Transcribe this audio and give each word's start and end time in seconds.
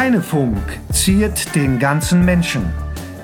Heinefunk 0.00 0.56
ziert 0.90 1.54
den 1.54 1.78
ganzen 1.78 2.24
Menschen. 2.24 2.72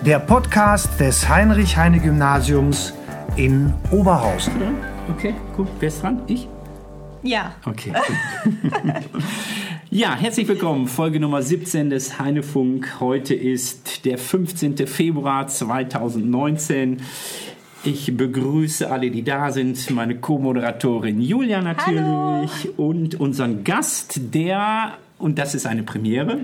Der 0.04 0.18
Podcast 0.18 1.00
des 1.00 1.26
Heinrich-Heine-Gymnasiums 1.26 2.92
in 3.36 3.72
Oberhausen. 3.90 4.52
Okay, 5.10 5.32
gut. 5.56 5.68
Wer 5.80 5.88
ist 5.88 6.02
dran? 6.02 6.20
Ich? 6.26 6.46
Ja. 7.22 7.54
Okay. 7.64 7.94
ja, 9.90 10.16
herzlich 10.16 10.46
willkommen. 10.48 10.86
Folge 10.86 11.18
Nummer 11.18 11.40
17 11.40 11.88
des 11.88 12.18
Heinefunk. 12.18 13.00
Heute 13.00 13.32
ist 13.32 14.04
der 14.04 14.18
15. 14.18 14.86
Februar 14.86 15.46
2019. 15.46 17.00
Ich 17.84 18.14
begrüße 18.14 18.90
alle, 18.90 19.10
die 19.10 19.22
da 19.22 19.50
sind. 19.50 19.90
Meine 19.92 20.16
Co-Moderatorin 20.16 21.22
Julia 21.22 21.62
natürlich 21.62 22.00
Hallo. 22.02 22.48
und 22.76 23.18
unseren 23.18 23.64
Gast, 23.64 24.34
der, 24.34 24.98
und 25.18 25.38
das 25.38 25.54
ist 25.54 25.66
eine 25.66 25.82
Premiere, 25.82 26.40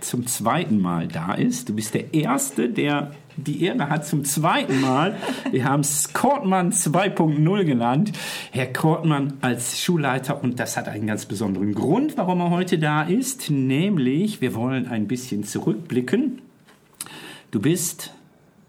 zum 0.00 0.26
zweiten 0.26 0.80
Mal 0.80 1.08
da 1.08 1.34
ist. 1.34 1.68
Du 1.68 1.74
bist 1.74 1.94
der 1.94 2.12
Erste, 2.14 2.68
der 2.68 3.12
die 3.36 3.64
Ehre 3.64 3.88
hat 3.88 4.06
zum 4.06 4.24
zweiten 4.24 4.80
Mal. 4.80 5.16
Wir 5.50 5.64
haben 5.64 5.80
es 5.80 6.12
Kortmann 6.12 6.70
2.0 6.70 7.64
genannt. 7.64 8.12
Herr 8.52 8.72
Kortmann 8.72 9.34
als 9.40 9.80
Schulleiter 9.80 10.42
und 10.42 10.60
das 10.60 10.76
hat 10.76 10.88
einen 10.88 11.06
ganz 11.06 11.26
besonderen 11.26 11.74
Grund, 11.74 12.16
warum 12.16 12.40
er 12.40 12.50
heute 12.50 12.78
da 12.78 13.02
ist. 13.02 13.50
Nämlich, 13.50 14.40
wir 14.40 14.54
wollen 14.54 14.86
ein 14.86 15.08
bisschen 15.08 15.44
zurückblicken. 15.44 16.42
Du 17.50 17.60
bist 17.60 18.12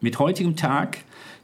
mit 0.01 0.17
heutigem 0.19 0.55
Tag 0.55 0.99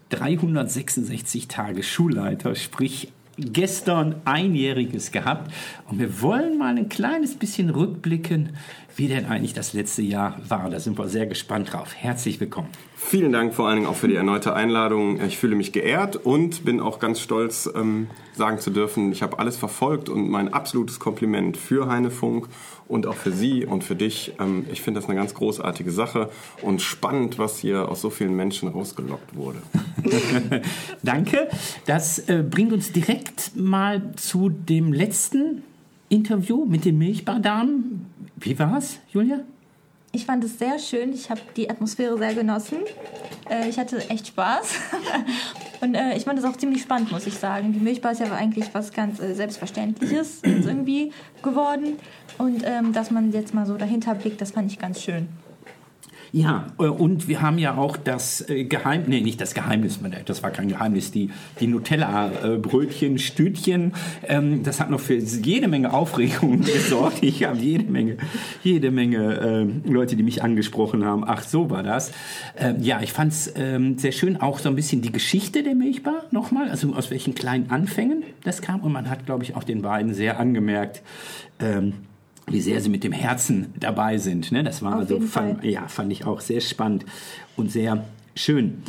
366 0.09 1.47
Tage 1.47 1.83
Schulleiter, 1.83 2.55
sprich 2.55 3.11
gestern 3.41 4.15
einjähriges 4.25 5.11
gehabt. 5.11 5.51
Und 5.89 5.99
wir 5.99 6.21
wollen 6.21 6.57
mal 6.57 6.77
ein 6.77 6.89
kleines 6.89 7.35
bisschen 7.35 7.69
rückblicken, 7.69 8.49
wie 9.01 9.07
denn 9.07 9.25
eigentlich 9.25 9.55
das 9.55 9.73
letzte 9.73 10.03
Jahr 10.03 10.39
war. 10.47 10.69
Da 10.69 10.79
sind 10.79 10.99
wir 10.99 11.09
sehr 11.09 11.25
gespannt 11.25 11.73
drauf. 11.73 11.95
Herzlich 11.95 12.39
willkommen. 12.39 12.67
Vielen 12.95 13.31
Dank 13.31 13.55
vor 13.55 13.67
allen 13.67 13.77
Dingen 13.77 13.87
auch 13.87 13.95
für 13.95 14.07
die 14.07 14.13
erneute 14.13 14.53
Einladung. 14.53 15.19
Ich 15.25 15.39
fühle 15.39 15.55
mich 15.55 15.71
geehrt 15.71 16.17
und 16.17 16.65
bin 16.65 16.79
auch 16.79 16.99
ganz 16.99 17.19
stolz, 17.19 17.67
ähm, 17.73 18.09
sagen 18.37 18.59
zu 18.59 18.69
dürfen, 18.69 19.11
ich 19.11 19.23
habe 19.23 19.39
alles 19.39 19.57
verfolgt 19.57 20.07
und 20.07 20.29
mein 20.29 20.53
absolutes 20.53 20.99
Kompliment 20.99 21.57
für 21.57 21.87
Heinefunk 21.87 22.47
und 22.87 23.07
auch 23.07 23.15
für 23.15 23.31
Sie 23.31 23.65
und 23.65 23.83
für 23.83 23.95
dich. 23.95 24.33
Ähm, 24.39 24.67
ich 24.71 24.83
finde 24.83 24.99
das 24.99 25.09
eine 25.09 25.17
ganz 25.17 25.33
großartige 25.33 25.89
Sache 25.89 26.29
und 26.61 26.79
spannend, 26.83 27.39
was 27.39 27.57
hier 27.57 27.89
aus 27.89 28.01
so 28.01 28.11
vielen 28.11 28.35
Menschen 28.35 28.69
rausgelockt 28.69 29.35
wurde. 29.35 29.63
Danke. 31.01 31.49
Das 31.87 32.19
äh, 32.29 32.43
bringt 32.47 32.71
uns 32.71 32.91
direkt 32.91 33.55
mal 33.55 34.11
zu 34.15 34.49
dem 34.49 34.93
letzten 34.93 35.63
Interview 36.09 36.65
mit 36.65 36.85
den 36.85 36.99
Milchbardamen. 36.99 38.10
Wie 38.41 38.57
war's, 38.57 38.97
Julia? 39.13 39.41
Ich 40.13 40.25
fand 40.25 40.43
es 40.43 40.57
sehr 40.57 40.79
schön. 40.79 41.13
Ich 41.13 41.29
habe 41.29 41.39
die 41.55 41.69
Atmosphäre 41.69 42.17
sehr 42.17 42.33
genossen. 42.33 42.79
Äh, 43.49 43.69
ich 43.69 43.77
hatte 43.77 44.09
echt 44.09 44.27
Spaß. 44.27 44.73
Und 45.81 45.95
äh, 45.95 46.17
ich 46.17 46.25
fand 46.25 46.39
es 46.39 46.45
auch 46.45 46.57
ziemlich 46.57 46.81
spannend, 46.81 47.11
muss 47.11 47.27
ich 47.27 47.35
sagen. 47.35 47.71
Die 47.71 47.79
Milchbar 47.79 48.11
ist 48.11 48.19
ja 48.19 48.31
eigentlich 48.33 48.73
was 48.73 48.91
ganz 48.91 49.19
äh, 49.19 49.33
Selbstverständliches 49.35 50.41
irgendwie 50.43 51.13
geworden. 51.43 51.97
Und 52.39 52.63
ähm, 52.65 52.93
dass 52.93 53.11
man 53.11 53.31
jetzt 53.31 53.53
mal 53.53 53.65
so 53.65 53.77
dahinter 53.77 54.15
blickt, 54.15 54.41
das 54.41 54.51
fand 54.51 54.71
ich 54.71 54.79
ganz 54.79 55.01
schön. 55.01 55.29
Ja, 56.33 56.67
äh, 56.79 56.83
und 56.83 57.27
wir 57.27 57.41
haben 57.41 57.57
ja 57.57 57.75
auch 57.75 57.97
das 57.97 58.47
äh, 58.49 58.63
Geheimnis, 58.63 59.09
nee, 59.09 59.21
nicht 59.21 59.41
das 59.41 59.53
Geheimnis, 59.53 59.99
das 60.25 60.41
war 60.43 60.51
kein 60.51 60.69
Geheimnis, 60.69 61.11
die, 61.11 61.29
die 61.59 61.67
Nutella-Brötchen, 61.67 63.17
Stütchen, 63.17 63.93
ähm, 64.27 64.63
das 64.63 64.79
hat 64.79 64.89
noch 64.89 65.01
für 65.01 65.15
jede 65.15 65.67
Menge 65.67 65.91
Aufregung 65.93 66.61
gesorgt. 66.65 67.21
Ich 67.21 67.43
habe 67.43 67.57
jede 67.57 67.91
Menge, 67.91 68.17
jede 68.63 68.91
Menge 68.91 69.67
äh, 69.85 69.89
Leute, 69.89 70.15
die 70.15 70.23
mich 70.23 70.41
angesprochen 70.41 71.03
haben. 71.03 71.23
Ach, 71.27 71.43
so 71.43 71.69
war 71.69 71.83
das. 71.83 72.13
Ähm, 72.57 72.77
ja, 72.81 73.01
ich 73.01 73.11
fand 73.11 73.33
es 73.33 73.53
ähm, 73.57 73.97
sehr 73.97 74.13
schön, 74.13 74.39
auch 74.39 74.59
so 74.59 74.69
ein 74.69 74.75
bisschen 74.75 75.01
die 75.01 75.11
Geschichte 75.11 75.63
der 75.63 75.75
Milchbar 75.75 76.23
nochmal, 76.31 76.69
also 76.69 76.93
aus 76.93 77.11
welchen 77.11 77.35
kleinen 77.35 77.69
Anfängen 77.71 78.23
das 78.45 78.61
kam. 78.61 78.79
Und 78.79 78.93
man 78.93 79.09
hat, 79.09 79.25
glaube 79.25 79.43
ich, 79.43 79.57
auch 79.57 79.65
den 79.65 79.81
beiden 79.81 80.13
sehr 80.13 80.39
angemerkt, 80.39 81.01
ähm, 81.59 81.93
wie 82.51 82.61
sehr 82.61 82.81
sie 82.81 82.89
mit 82.89 83.03
dem 83.03 83.11
Herzen 83.11 83.73
dabei 83.79 84.17
sind. 84.17 84.51
Ne? 84.51 84.63
Das 84.63 84.81
war 84.81 84.95
Auf 84.95 85.01
also, 85.01 85.19
fand, 85.21 85.63
ja, 85.63 85.87
fand 85.87 86.11
ich 86.11 86.25
auch 86.25 86.41
sehr 86.41 86.61
spannend 86.61 87.05
und 87.55 87.71
sehr 87.71 88.05
schön. 88.35 88.83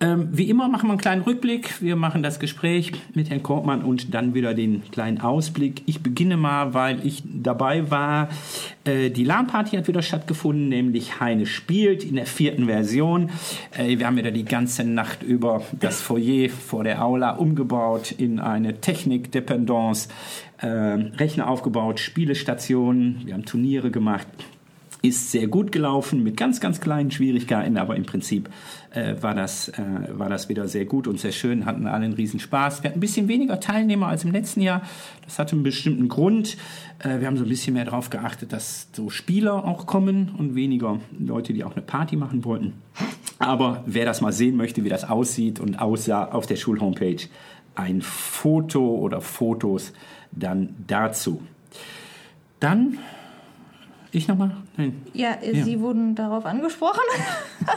Ähm, 0.00 0.28
wie 0.32 0.50
immer 0.50 0.68
machen 0.68 0.88
wir 0.88 0.92
einen 0.92 1.00
kleinen 1.00 1.22
Rückblick. 1.22 1.80
Wir 1.80 1.94
machen 1.94 2.22
das 2.22 2.40
Gespräch 2.40 2.92
mit 3.14 3.30
Herrn 3.30 3.42
Kortmann 3.42 3.82
und 3.82 4.12
dann 4.12 4.34
wieder 4.34 4.52
den 4.52 4.82
kleinen 4.90 5.20
Ausblick. 5.20 5.82
Ich 5.86 6.02
beginne 6.02 6.36
mal, 6.36 6.74
weil 6.74 7.06
ich 7.06 7.22
dabei 7.24 7.90
war. 7.90 8.28
Äh, 8.84 9.10
die 9.10 9.24
LAN-Party 9.24 9.76
hat 9.76 9.86
wieder 9.86 10.02
stattgefunden, 10.02 10.68
nämlich 10.68 11.20
Heine 11.20 11.46
spielt 11.46 12.02
in 12.02 12.16
der 12.16 12.26
vierten 12.26 12.66
Version. 12.66 13.30
Äh, 13.70 13.98
wir 13.98 14.06
haben 14.06 14.16
wieder 14.16 14.32
die 14.32 14.44
ganze 14.44 14.84
Nacht 14.84 15.22
über 15.22 15.62
das 15.78 16.02
Foyer 16.02 16.50
vor 16.50 16.82
der 16.82 17.02
Aula 17.02 17.30
umgebaut 17.30 18.10
in 18.10 18.40
eine 18.40 18.80
Technik-Dependance. 18.80 20.08
Äh, 20.58 20.66
Rechner 20.66 21.48
aufgebaut, 21.48 22.00
Spielestationen, 22.00 23.22
wir 23.24 23.34
haben 23.34 23.44
Turniere 23.44 23.90
gemacht 23.90 24.28
ist 25.04 25.30
sehr 25.30 25.48
gut 25.48 25.70
gelaufen 25.70 26.22
mit 26.22 26.38
ganz, 26.38 26.60
ganz 26.60 26.80
kleinen 26.80 27.10
Schwierigkeiten, 27.10 27.76
aber 27.76 27.94
im 27.94 28.06
Prinzip 28.06 28.48
äh, 28.90 29.14
war, 29.20 29.34
das, 29.34 29.68
äh, 29.68 29.82
war 30.08 30.30
das 30.30 30.48
wieder 30.48 30.66
sehr 30.66 30.86
gut 30.86 31.06
und 31.06 31.20
sehr 31.20 31.32
schön, 31.32 31.66
hatten 31.66 31.86
alle 31.86 32.06
einen 32.06 32.14
riesen 32.14 32.40
Spaß. 32.40 32.82
Wir 32.82 32.88
hatten 32.88 32.98
ein 32.98 33.00
bisschen 33.00 33.28
weniger 33.28 33.60
Teilnehmer 33.60 34.06
als 34.06 34.24
im 34.24 34.32
letzten 34.32 34.62
Jahr. 34.62 34.80
Das 35.26 35.38
hatte 35.38 35.56
einen 35.56 35.62
bestimmten 35.62 36.08
Grund. 36.08 36.56
Äh, 37.00 37.20
wir 37.20 37.26
haben 37.26 37.36
so 37.36 37.44
ein 37.44 37.50
bisschen 37.50 37.74
mehr 37.74 37.84
darauf 37.84 38.08
geachtet, 38.08 38.54
dass 38.54 38.88
so 38.92 39.10
Spieler 39.10 39.66
auch 39.66 39.84
kommen 39.84 40.34
und 40.38 40.54
weniger 40.54 40.98
Leute, 41.18 41.52
die 41.52 41.64
auch 41.64 41.72
eine 41.72 41.82
Party 41.82 42.16
machen 42.16 42.46
wollten. 42.46 42.72
Aber 43.38 43.84
wer 43.84 44.06
das 44.06 44.22
mal 44.22 44.32
sehen 44.32 44.56
möchte, 44.56 44.84
wie 44.84 44.88
das 44.88 45.04
aussieht 45.04 45.60
und 45.60 45.80
aussah 45.80 46.24
auf 46.32 46.46
der 46.46 46.56
Schulhomepage, 46.56 47.28
ein 47.74 48.00
Foto 48.00 48.96
oder 48.96 49.20
Fotos 49.20 49.92
dann 50.36 50.74
dazu. 50.86 51.42
Dann 52.60 52.98
ich 54.14 54.28
nochmal? 54.28 54.52
Nein. 54.76 55.02
Ja, 55.12 55.32
äh, 55.42 55.58
Ja. 55.58 55.64
Sie 55.64 55.80
wurden 55.80 56.14
darauf 56.14 56.46
angesprochen. 56.46 57.00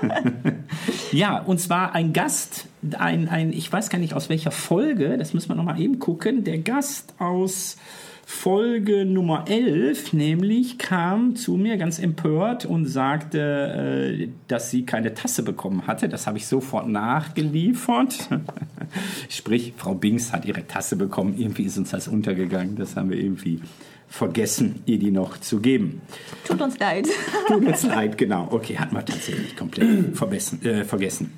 Ja, 1.12 1.40
und 1.40 1.59
zwar 1.59 1.96
ein 1.96 2.13
Gast, 2.13 2.67
ein, 2.97 3.29
ein, 3.29 3.53
ich 3.53 3.72
weiß 3.72 3.90
gar 3.90 3.97
nicht 3.97 4.13
aus 4.13 4.29
welcher 4.29 4.51
Folge, 4.51 5.17
das 5.17 5.34
müssen 5.34 5.50
wir 5.50 5.56
nochmal 5.56 5.79
eben 5.79 6.00
gucken. 6.00 6.44
Der 6.44 6.59
Gast 6.59 7.13
aus 7.17 7.78
Folge 8.29 9.05
Nummer 9.05 9.45
11, 9.47 10.11
nämlich 10.11 10.77
kam 10.77 11.38
zu 11.38 11.53
mir 11.55 11.77
ganz 11.77 11.97
empört 11.97 12.65
und 12.65 12.85
sagte, 12.85 14.19
äh, 14.19 14.27
dass 14.49 14.69
sie 14.69 14.85
keine 14.85 15.13
Tasse 15.13 15.43
bekommen 15.43 15.88
hatte. 15.88 16.09
Das 16.09 16.27
habe 16.27 16.37
ich 16.37 16.45
sofort 16.45 16.89
nachgeliefert. 16.89 18.27
Sprich, 19.29 19.73
Frau 19.77 19.95
Bings 19.95 20.33
hat 20.33 20.43
ihre 20.43 20.67
Tasse 20.67 20.97
bekommen. 20.97 21.35
Irgendwie 21.37 21.63
ist 21.63 21.77
uns 21.77 21.91
das 21.91 22.09
untergegangen. 22.09 22.75
Das 22.75 22.97
haben 22.97 23.11
wir 23.11 23.17
irgendwie 23.17 23.61
vergessen, 24.09 24.83
ihr 24.85 24.99
die 24.99 25.11
noch 25.11 25.37
zu 25.37 25.61
geben. 25.61 26.01
Tut 26.45 26.61
uns 26.61 26.77
leid. 26.79 27.07
Tut 27.47 27.66
uns 27.66 27.83
leid, 27.83 28.17
genau. 28.17 28.49
Okay, 28.51 28.77
hat 28.77 28.91
man 28.91 29.05
tatsächlich 29.05 29.55
komplett. 29.55 29.87
Äh, 30.66 30.83
vergessen. 30.83 31.31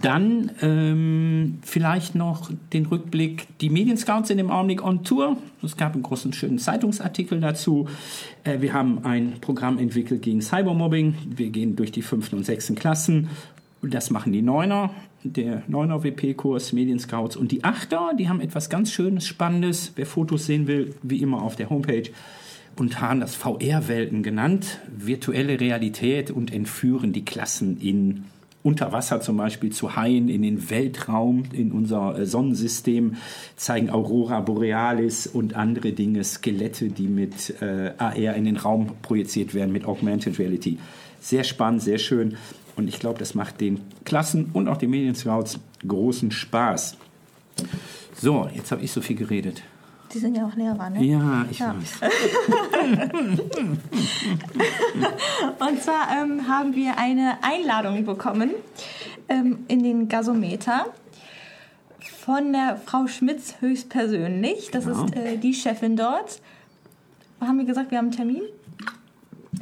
Dann 0.00 0.50
ähm, 0.60 1.58
vielleicht 1.62 2.14
noch 2.14 2.50
den 2.72 2.86
Rückblick. 2.86 3.46
Die 3.58 3.68
Medienscouts 3.68 4.28
sind 4.28 4.38
im 4.38 4.50
Augenblick 4.50 4.84
on 4.84 5.02
Tour. 5.02 5.36
Es 5.62 5.76
gab 5.76 5.94
einen 5.94 6.02
großen, 6.02 6.32
schönen 6.32 6.58
Zeitungsartikel 6.58 7.40
dazu. 7.40 7.88
Äh, 8.44 8.60
wir 8.60 8.72
haben 8.72 9.04
ein 9.04 9.34
Programm 9.40 9.78
entwickelt 9.78 10.22
gegen 10.22 10.40
Cybermobbing. 10.40 11.14
Wir 11.36 11.50
gehen 11.50 11.74
durch 11.74 11.90
die 11.90 12.02
fünften 12.02 12.36
und 12.36 12.44
sechsten 12.44 12.74
Klassen. 12.74 13.28
Das 13.82 14.10
machen 14.10 14.32
die 14.32 14.42
Neuner, 14.42 14.90
der 15.24 15.64
Neuner 15.66 16.04
WP-Kurs, 16.04 16.72
Medienscouts. 16.72 17.36
Und 17.36 17.50
die 17.50 17.64
Achter, 17.64 18.12
die 18.16 18.28
haben 18.28 18.40
etwas 18.40 18.70
ganz 18.70 18.92
Schönes, 18.92 19.26
Spannendes. 19.26 19.92
Wer 19.96 20.06
Fotos 20.06 20.46
sehen 20.46 20.68
will, 20.68 20.94
wie 21.02 21.20
immer 21.20 21.42
auf 21.42 21.56
der 21.56 21.70
Homepage 21.70 22.10
und 22.76 23.00
haben 23.00 23.20
das 23.20 23.34
VR-Welten 23.34 24.22
genannt, 24.22 24.78
virtuelle 24.88 25.60
Realität 25.60 26.30
und 26.30 26.52
entführen 26.52 27.12
die 27.12 27.24
Klassen 27.24 27.78
in 27.80 28.24
unter 28.62 28.92
Wasser 28.92 29.20
zum 29.20 29.36
Beispiel 29.36 29.70
zu 29.70 29.96
Haien, 29.96 30.28
in 30.28 30.42
den 30.42 30.70
Weltraum, 30.70 31.44
in 31.52 31.72
unser 31.72 32.18
äh, 32.18 32.26
Sonnensystem, 32.26 33.16
zeigen 33.56 33.90
Aurora 33.90 34.40
Borealis 34.40 35.26
und 35.26 35.54
andere 35.54 35.92
Dinge, 35.92 36.22
Skelette, 36.24 36.88
die 36.88 37.08
mit 37.08 37.60
äh, 37.60 37.92
AR 37.98 38.34
in 38.34 38.44
den 38.44 38.56
Raum 38.56 38.92
projiziert 39.02 39.54
werden, 39.54 39.72
mit 39.72 39.84
Augmented 39.84 40.38
Reality. 40.38 40.78
Sehr 41.20 41.44
spannend, 41.44 41.82
sehr 41.82 41.98
schön 41.98 42.36
und 42.76 42.88
ich 42.88 42.98
glaube, 42.98 43.18
das 43.18 43.34
macht 43.34 43.60
den 43.60 43.80
Klassen 44.04 44.50
und 44.52 44.68
auch 44.68 44.76
den 44.76 44.90
Medienscouts 44.90 45.58
großen 45.86 46.30
Spaß. 46.30 46.96
So, 48.14 48.48
jetzt 48.54 48.72
habe 48.72 48.82
ich 48.82 48.92
so 48.92 49.00
viel 49.00 49.16
geredet. 49.16 49.62
Sie 50.12 50.18
sind 50.18 50.36
ja 50.36 50.46
auch 50.46 50.54
Lehrer, 50.54 50.90
ne? 50.90 51.02
Ja, 51.02 51.46
ich 51.50 51.58
Ja. 51.58 51.74
weiß. 51.74 52.10
Und 55.58 55.82
zwar 55.82 56.08
ähm, 56.22 56.46
haben 56.48 56.74
wir 56.74 56.98
eine 56.98 57.38
Einladung 57.42 58.04
bekommen 58.04 58.50
ähm, 59.28 59.60
in 59.68 59.82
den 59.82 60.08
Gasometer 60.08 60.86
von 62.24 62.52
der 62.52 62.80
Frau 62.84 63.06
Schmitz 63.06 63.54
höchstpersönlich. 63.60 64.70
Das 64.70 64.84
Genau. 64.84 65.04
ist 65.06 65.16
äh, 65.16 65.38
die 65.38 65.54
Chefin 65.54 65.96
dort. 65.96 66.40
Haben 67.40 67.58
wir 67.58 67.64
gesagt, 67.64 67.90
wir 67.90 67.98
haben 67.98 68.06
einen 68.06 68.16
Termin? 68.16 68.42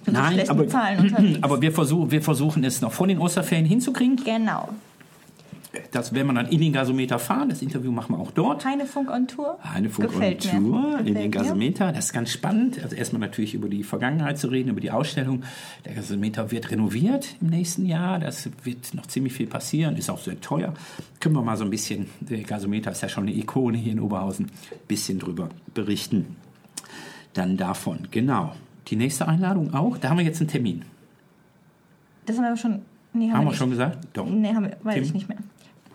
Nein, 0.06 0.48
aber, 0.48 0.66
aber 1.42 1.60
wir, 1.62 1.72
versuch, 1.72 2.10
wir 2.10 2.22
versuchen 2.22 2.64
es 2.64 2.80
noch 2.80 2.92
vor 2.92 3.06
den 3.06 3.18
Osterferien 3.18 3.66
hinzukriegen. 3.66 4.16
genau. 4.16 4.68
Das 5.92 6.12
werden 6.12 6.26
wir 6.26 6.34
dann 6.34 6.46
in 6.48 6.60
den 6.60 6.72
Gasometer 6.72 7.18
fahren. 7.18 7.48
Das 7.48 7.62
Interview 7.62 7.92
machen 7.92 8.14
wir 8.16 8.18
auch 8.18 8.32
dort. 8.32 8.64
Heinefunk 8.64 9.08
on 9.10 9.28
Tour. 9.28 9.58
Eine 9.62 9.88
Funk 9.88 10.10
Gefällt 10.10 10.44
mir. 10.52 10.58
Tour 10.58 10.98
in 10.98 11.06
den 11.06 11.14
mir. 11.14 11.28
Gasometer. 11.28 11.92
Das 11.92 12.06
ist 12.06 12.12
ganz 12.12 12.32
spannend. 12.32 12.82
Also 12.82 12.96
erstmal 12.96 13.20
natürlich 13.20 13.54
über 13.54 13.68
die 13.68 13.84
Vergangenheit 13.84 14.38
zu 14.38 14.48
reden, 14.48 14.70
über 14.70 14.80
die 14.80 14.90
Ausstellung. 14.90 15.44
Der 15.84 15.94
Gasometer 15.94 16.50
wird 16.50 16.70
renoviert 16.72 17.36
im 17.40 17.48
nächsten 17.48 17.86
Jahr. 17.86 18.18
Das 18.18 18.48
wird 18.64 18.94
noch 18.94 19.06
ziemlich 19.06 19.32
viel 19.32 19.46
passieren. 19.46 19.96
Ist 19.96 20.10
auch 20.10 20.18
sehr 20.18 20.40
teuer. 20.40 20.74
Können 21.20 21.36
wir 21.36 21.42
mal 21.42 21.56
so 21.56 21.64
ein 21.64 21.70
bisschen, 21.70 22.06
der 22.20 22.40
Gasometer 22.42 22.90
ist 22.90 23.02
ja 23.02 23.08
schon 23.08 23.24
eine 23.24 23.36
Ikone 23.36 23.78
hier 23.78 23.92
in 23.92 24.00
Oberhausen, 24.00 24.46
ein 24.46 24.78
bisschen 24.88 25.20
drüber 25.20 25.50
berichten. 25.72 26.36
Dann 27.34 27.56
davon, 27.56 28.08
genau. 28.10 28.54
Die 28.88 28.96
nächste 28.96 29.28
Einladung 29.28 29.72
auch. 29.72 29.98
Da 29.98 30.10
haben 30.10 30.18
wir 30.18 30.24
jetzt 30.24 30.40
einen 30.40 30.48
Termin. 30.48 30.82
Das 32.26 32.36
haben 32.36 32.42
wir 32.44 32.48
aber 32.48 32.56
schon. 32.56 32.82
Nee, 33.12 33.26
haben, 33.28 33.34
Haben 33.38 33.44
wir 33.44 33.50
nicht. 33.50 33.58
schon 33.58 33.70
gesagt? 33.70 33.98
Doch. 34.12 34.26
Nee, 34.26 34.52
haben 34.54 34.64
wir, 34.64 34.76
weiß 34.82 34.94
Tim? 34.94 35.04
ich 35.04 35.14
nicht 35.14 35.28
mehr. 35.28 35.38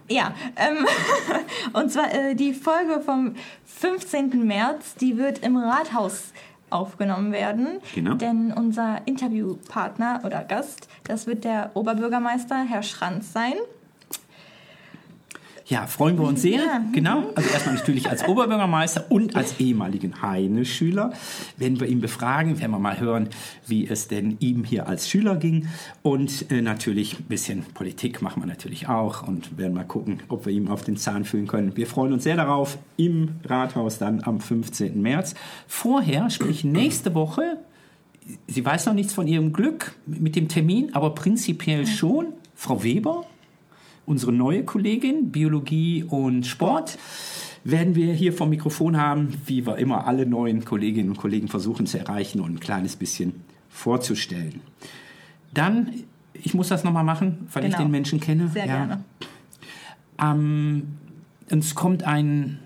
Ja, 0.07 0.33
ähm, 0.55 0.85
und 1.73 1.91
zwar 1.91 2.13
äh, 2.13 2.35
die 2.35 2.53
Folge 2.53 3.01
vom 3.01 3.35
15. 3.65 4.45
März, 4.45 4.95
die 4.95 5.17
wird 5.17 5.39
im 5.39 5.57
Rathaus 5.57 6.31
aufgenommen 6.69 7.31
werden. 7.31 7.79
Genau. 7.93 8.15
Denn 8.15 8.51
unser 8.51 9.01
Interviewpartner 9.05 10.21
oder 10.23 10.43
Gast, 10.43 10.87
das 11.05 11.27
wird 11.27 11.43
der 11.43 11.71
Oberbürgermeister 11.73 12.63
Herr 12.63 12.83
Schranz 12.83 13.33
sein. 13.33 13.53
Ja, 15.67 15.87
freuen 15.87 16.15
wir 16.19 16.25
uns 16.25 16.43
sehr. 16.43 16.59
Ja. 16.59 16.85
Genau. 16.93 17.31
Also 17.33 17.49
erstmal 17.49 17.73
natürlich 17.73 18.07
als 18.07 18.27
Oberbürgermeister 18.27 19.05
und 19.09 19.35
als 19.35 19.59
ehemaligen 19.59 20.21
Heine-Schüler. 20.21 21.11
Werden 21.57 21.79
wir 21.79 21.87
ihn 21.87 22.01
befragen, 22.01 22.59
werden 22.59 22.69
wir 22.69 22.77
mal 22.77 22.99
hören, 22.99 23.29
wie 23.65 23.87
es 23.87 24.07
denn 24.07 24.37
ihm 24.39 24.63
hier 24.63 24.87
als 24.87 25.09
Schüler 25.09 25.37
ging. 25.37 25.67
Und 26.03 26.51
äh, 26.51 26.61
natürlich 26.61 27.19
ein 27.19 27.23
bisschen 27.23 27.63
Politik 27.73 28.21
machen 28.21 28.43
wir 28.43 28.47
natürlich 28.47 28.89
auch 28.89 29.27
und 29.27 29.57
werden 29.57 29.73
mal 29.73 29.85
gucken, 29.85 30.19
ob 30.27 30.45
wir 30.45 30.53
ihm 30.53 30.67
auf 30.67 30.83
den 30.83 30.97
Zahn 30.97 31.25
fühlen 31.25 31.47
können. 31.47 31.75
Wir 31.75 31.87
freuen 31.87 32.13
uns 32.13 32.25
sehr 32.25 32.35
darauf 32.35 32.77
im 32.95 33.31
Rathaus 33.43 33.97
dann 33.97 34.21
am 34.23 34.39
15. 34.39 35.01
März. 35.01 35.33
Vorher, 35.67 36.29
sprich 36.29 36.63
nächste 36.63 37.15
Woche, 37.15 37.57
sie 38.47 38.63
weiß 38.63 38.85
noch 38.85 38.93
nichts 38.93 39.13
von 39.13 39.27
ihrem 39.27 39.51
Glück 39.51 39.95
mit 40.05 40.35
dem 40.35 40.47
Termin, 40.47 40.93
aber 40.93 41.15
prinzipiell 41.15 41.87
schon. 41.87 42.27
Frau 42.57 42.83
Weber, 42.83 43.25
unsere 44.05 44.31
neue 44.31 44.63
Kollegin, 44.63 45.31
Biologie 45.31 46.03
und 46.03 46.45
Sport, 46.45 46.97
werden 47.63 47.95
wir 47.95 48.13
hier 48.13 48.31
vom 48.33 48.49
Mikrofon 48.49 48.97
haben, 48.97 49.33
wie 49.47 49.65
wir 49.65 49.77
immer 49.77 50.05
alle 50.05 50.25
neuen 50.27 50.63
Kolleginnen 50.65 51.09
und 51.09 51.17
Kollegen 51.17 51.47
versuchen 51.47 51.87
zu 51.87 51.97
erreichen 51.97 52.39
und 52.39 52.53
ein 52.55 52.59
kleines 52.59 52.95
bisschen 52.95 53.33
vorzustellen. 53.69 54.61
Dann, 55.53 55.89
ich 56.33 56.53
muss 56.53 56.67
das 56.67 56.83
nochmal 56.83 57.03
machen, 57.03 57.47
weil 57.53 57.63
ich 57.65 57.71
Genau. 57.71 57.83
den 57.83 57.91
Menschen 57.91 58.19
kenne. 58.19 58.49
Sehr 58.49 58.65
Ja. 58.67 58.75
gerne. 58.85 59.03
Ähm, 60.21 60.83
uns 61.51 61.73
kommt 61.75 62.03
ein 62.03 62.59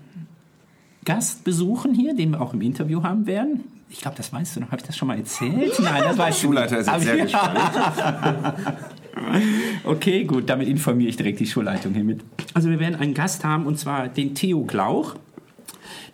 Gast 1.06 1.44
besuchen 1.44 1.94
hier, 1.94 2.14
den 2.14 2.30
wir 2.32 2.40
auch 2.42 2.52
im 2.52 2.60
Interview 2.60 3.02
haben 3.02 3.26
werden. 3.26 3.64
Ich 3.88 4.00
glaube, 4.02 4.16
das 4.18 4.32
weißt 4.32 4.56
du 4.56 4.60
noch. 4.60 4.66
Habe 4.68 4.80
ich 4.82 4.86
das 4.86 4.96
schon 4.96 5.08
mal 5.08 5.16
erzählt? 5.18 5.72
Nein, 5.82 6.02
das 6.04 6.18
weißt 6.18 6.42
du 6.42 6.46
Schulleiter 6.46 6.76
nicht. 6.76 6.86
ist 6.86 6.92
jetzt 6.92 7.04
sehr 7.04 7.16
gespannt. 7.22 7.58
Okay, 9.84 10.24
gut, 10.24 10.48
damit 10.48 10.68
informiere 10.68 11.10
ich 11.10 11.16
direkt 11.16 11.40
die 11.40 11.46
Schulleitung 11.46 11.94
hiermit. 11.94 12.20
Also 12.54 12.70
wir 12.70 12.80
werden 12.80 12.96
einen 12.96 13.14
Gast 13.14 13.44
haben, 13.44 13.66
und 13.66 13.78
zwar 13.78 14.08
den 14.08 14.34
Theo 14.34 14.64
Glauch. 14.64 15.16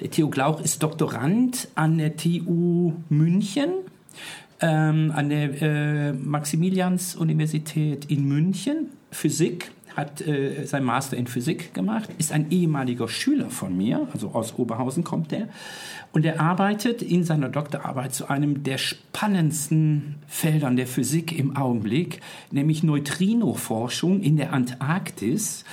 Der 0.00 0.10
Theo 0.10 0.28
Glauch 0.28 0.60
ist 0.60 0.82
Doktorand 0.82 1.68
an 1.74 1.98
der 1.98 2.16
TU 2.16 2.92
München, 3.08 3.70
ähm, 4.60 5.12
an 5.14 5.28
der 5.28 5.62
äh, 5.62 6.12
Maximilians-Universität 6.12 8.06
in 8.06 8.26
München, 8.26 8.90
Physik, 9.10 9.70
hat 9.96 10.20
äh, 10.20 10.64
sein 10.66 10.84
Master 10.84 11.16
in 11.16 11.26
Physik 11.26 11.72
gemacht, 11.72 12.10
ist 12.18 12.30
ein 12.30 12.50
ehemaliger 12.50 13.08
Schüler 13.08 13.48
von 13.48 13.74
mir, 13.76 14.06
also 14.12 14.28
aus 14.28 14.54
Oberhausen 14.58 15.04
kommt 15.04 15.32
der, 15.32 15.48
und 16.12 16.24
er 16.24 16.40
arbeitet 16.40 17.02
in 17.02 17.24
seiner 17.24 17.48
Doktorarbeit 17.48 18.14
zu 18.14 18.28
einem 18.28 18.62
der 18.62 18.78
spannendsten 18.78 20.16
Feldern 20.26 20.76
der 20.76 20.86
Physik 20.86 21.38
im 21.38 21.56
Augenblick, 21.56 22.20
nämlich 22.50 22.82
Neutrino-Forschung 22.82 24.20
in 24.20 24.36
der 24.36 24.52
Antarktis, 24.52 25.64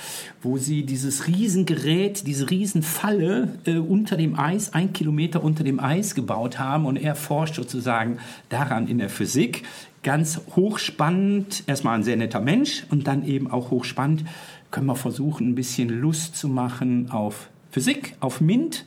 wo 0.42 0.58
sie 0.58 0.84
dieses 0.84 1.26
Riesengerät, 1.26 2.26
diese 2.26 2.50
Riesenfalle 2.50 3.58
äh, 3.64 3.76
unter 3.76 4.16
dem 4.16 4.38
Eis, 4.38 4.72
ein 4.72 4.92
Kilometer 4.92 5.42
unter 5.44 5.64
dem 5.64 5.80
Eis 5.80 6.14
gebaut 6.14 6.58
haben 6.58 6.86
und 6.86 6.96
er 6.96 7.14
forscht 7.14 7.54
sozusagen 7.54 8.18
daran 8.48 8.86
in 8.88 8.98
der 8.98 9.10
Physik. 9.10 9.64
Ganz 10.04 10.40
hochspannend, 10.54 11.64
erstmal 11.66 11.96
ein 11.96 12.04
sehr 12.04 12.16
netter 12.16 12.40
Mensch 12.40 12.84
und 12.90 13.06
dann 13.08 13.26
eben 13.26 13.50
auch 13.50 13.70
hochspannend 13.70 14.24
können 14.70 14.86
wir 14.86 14.96
versuchen, 14.96 15.48
ein 15.48 15.54
bisschen 15.54 15.88
Lust 15.88 16.36
zu 16.36 16.46
machen 16.46 17.10
auf 17.10 17.48
Physik, 17.70 18.14
auf 18.20 18.40
MINT. 18.40 18.84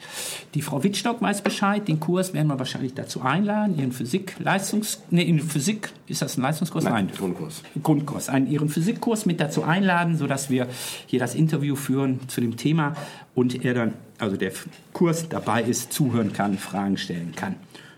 Die 0.54 0.62
Frau 0.62 0.84
Wittstock 0.84 1.22
weiß 1.22 1.42
Bescheid, 1.42 1.88
den 1.88 2.00
Kurs 2.00 2.34
werden 2.34 2.48
wir 2.48 2.60
wahrscheinlich 2.60 2.94
dazu 2.94 3.22
einladen, 3.22 3.78
ihren 3.78 3.92
Physik-Leistungs... 3.92 5.02
Nee, 5.10 5.24
in 5.24 5.42
Physik, 5.42 5.90
ist 6.08 6.22
das 6.22 6.38
ein 6.38 6.42
Leistungskurs? 6.42 6.86
Nein, 6.86 7.10
Grundkurs. 7.18 7.64
Grundkurs, 7.84 8.30
einen 8.30 8.48
ihren 8.48 8.69
Physikkurs 8.69 9.25
mit 9.25 9.42
dazu 9.42 9.64
einladen, 9.64 10.18
sodass 10.18 10.50
wir 10.50 10.68
hier 11.08 11.19
das 11.19 11.36
Interview 11.36 11.75
führen 11.75 12.19
zu 12.30 12.42
dem 12.42 12.56
Thema 12.58 12.96
und 13.36 13.66
er 13.66 13.74
dann, 13.74 13.94
also 14.19 14.38
der 14.38 14.52
Kurs 14.94 15.28
dabei 15.28 15.64
ist, 15.64 15.92
zuhören 15.92 16.31
kann, 16.31 16.58
Fragen 16.58 16.98
stellen 16.98 17.34
kann. 17.36 17.56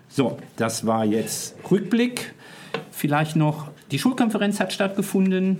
So, 0.08 0.40
das 0.56 0.88
war 0.88 1.06
jetzt 1.06 1.56
Rückblick. 1.70 2.34
Vielleicht 2.92 3.36
noch, 3.36 3.70
die 3.92 4.00
Schulkonferenz 4.00 4.60
hat 4.60 4.74
stattgefunden. 4.74 5.60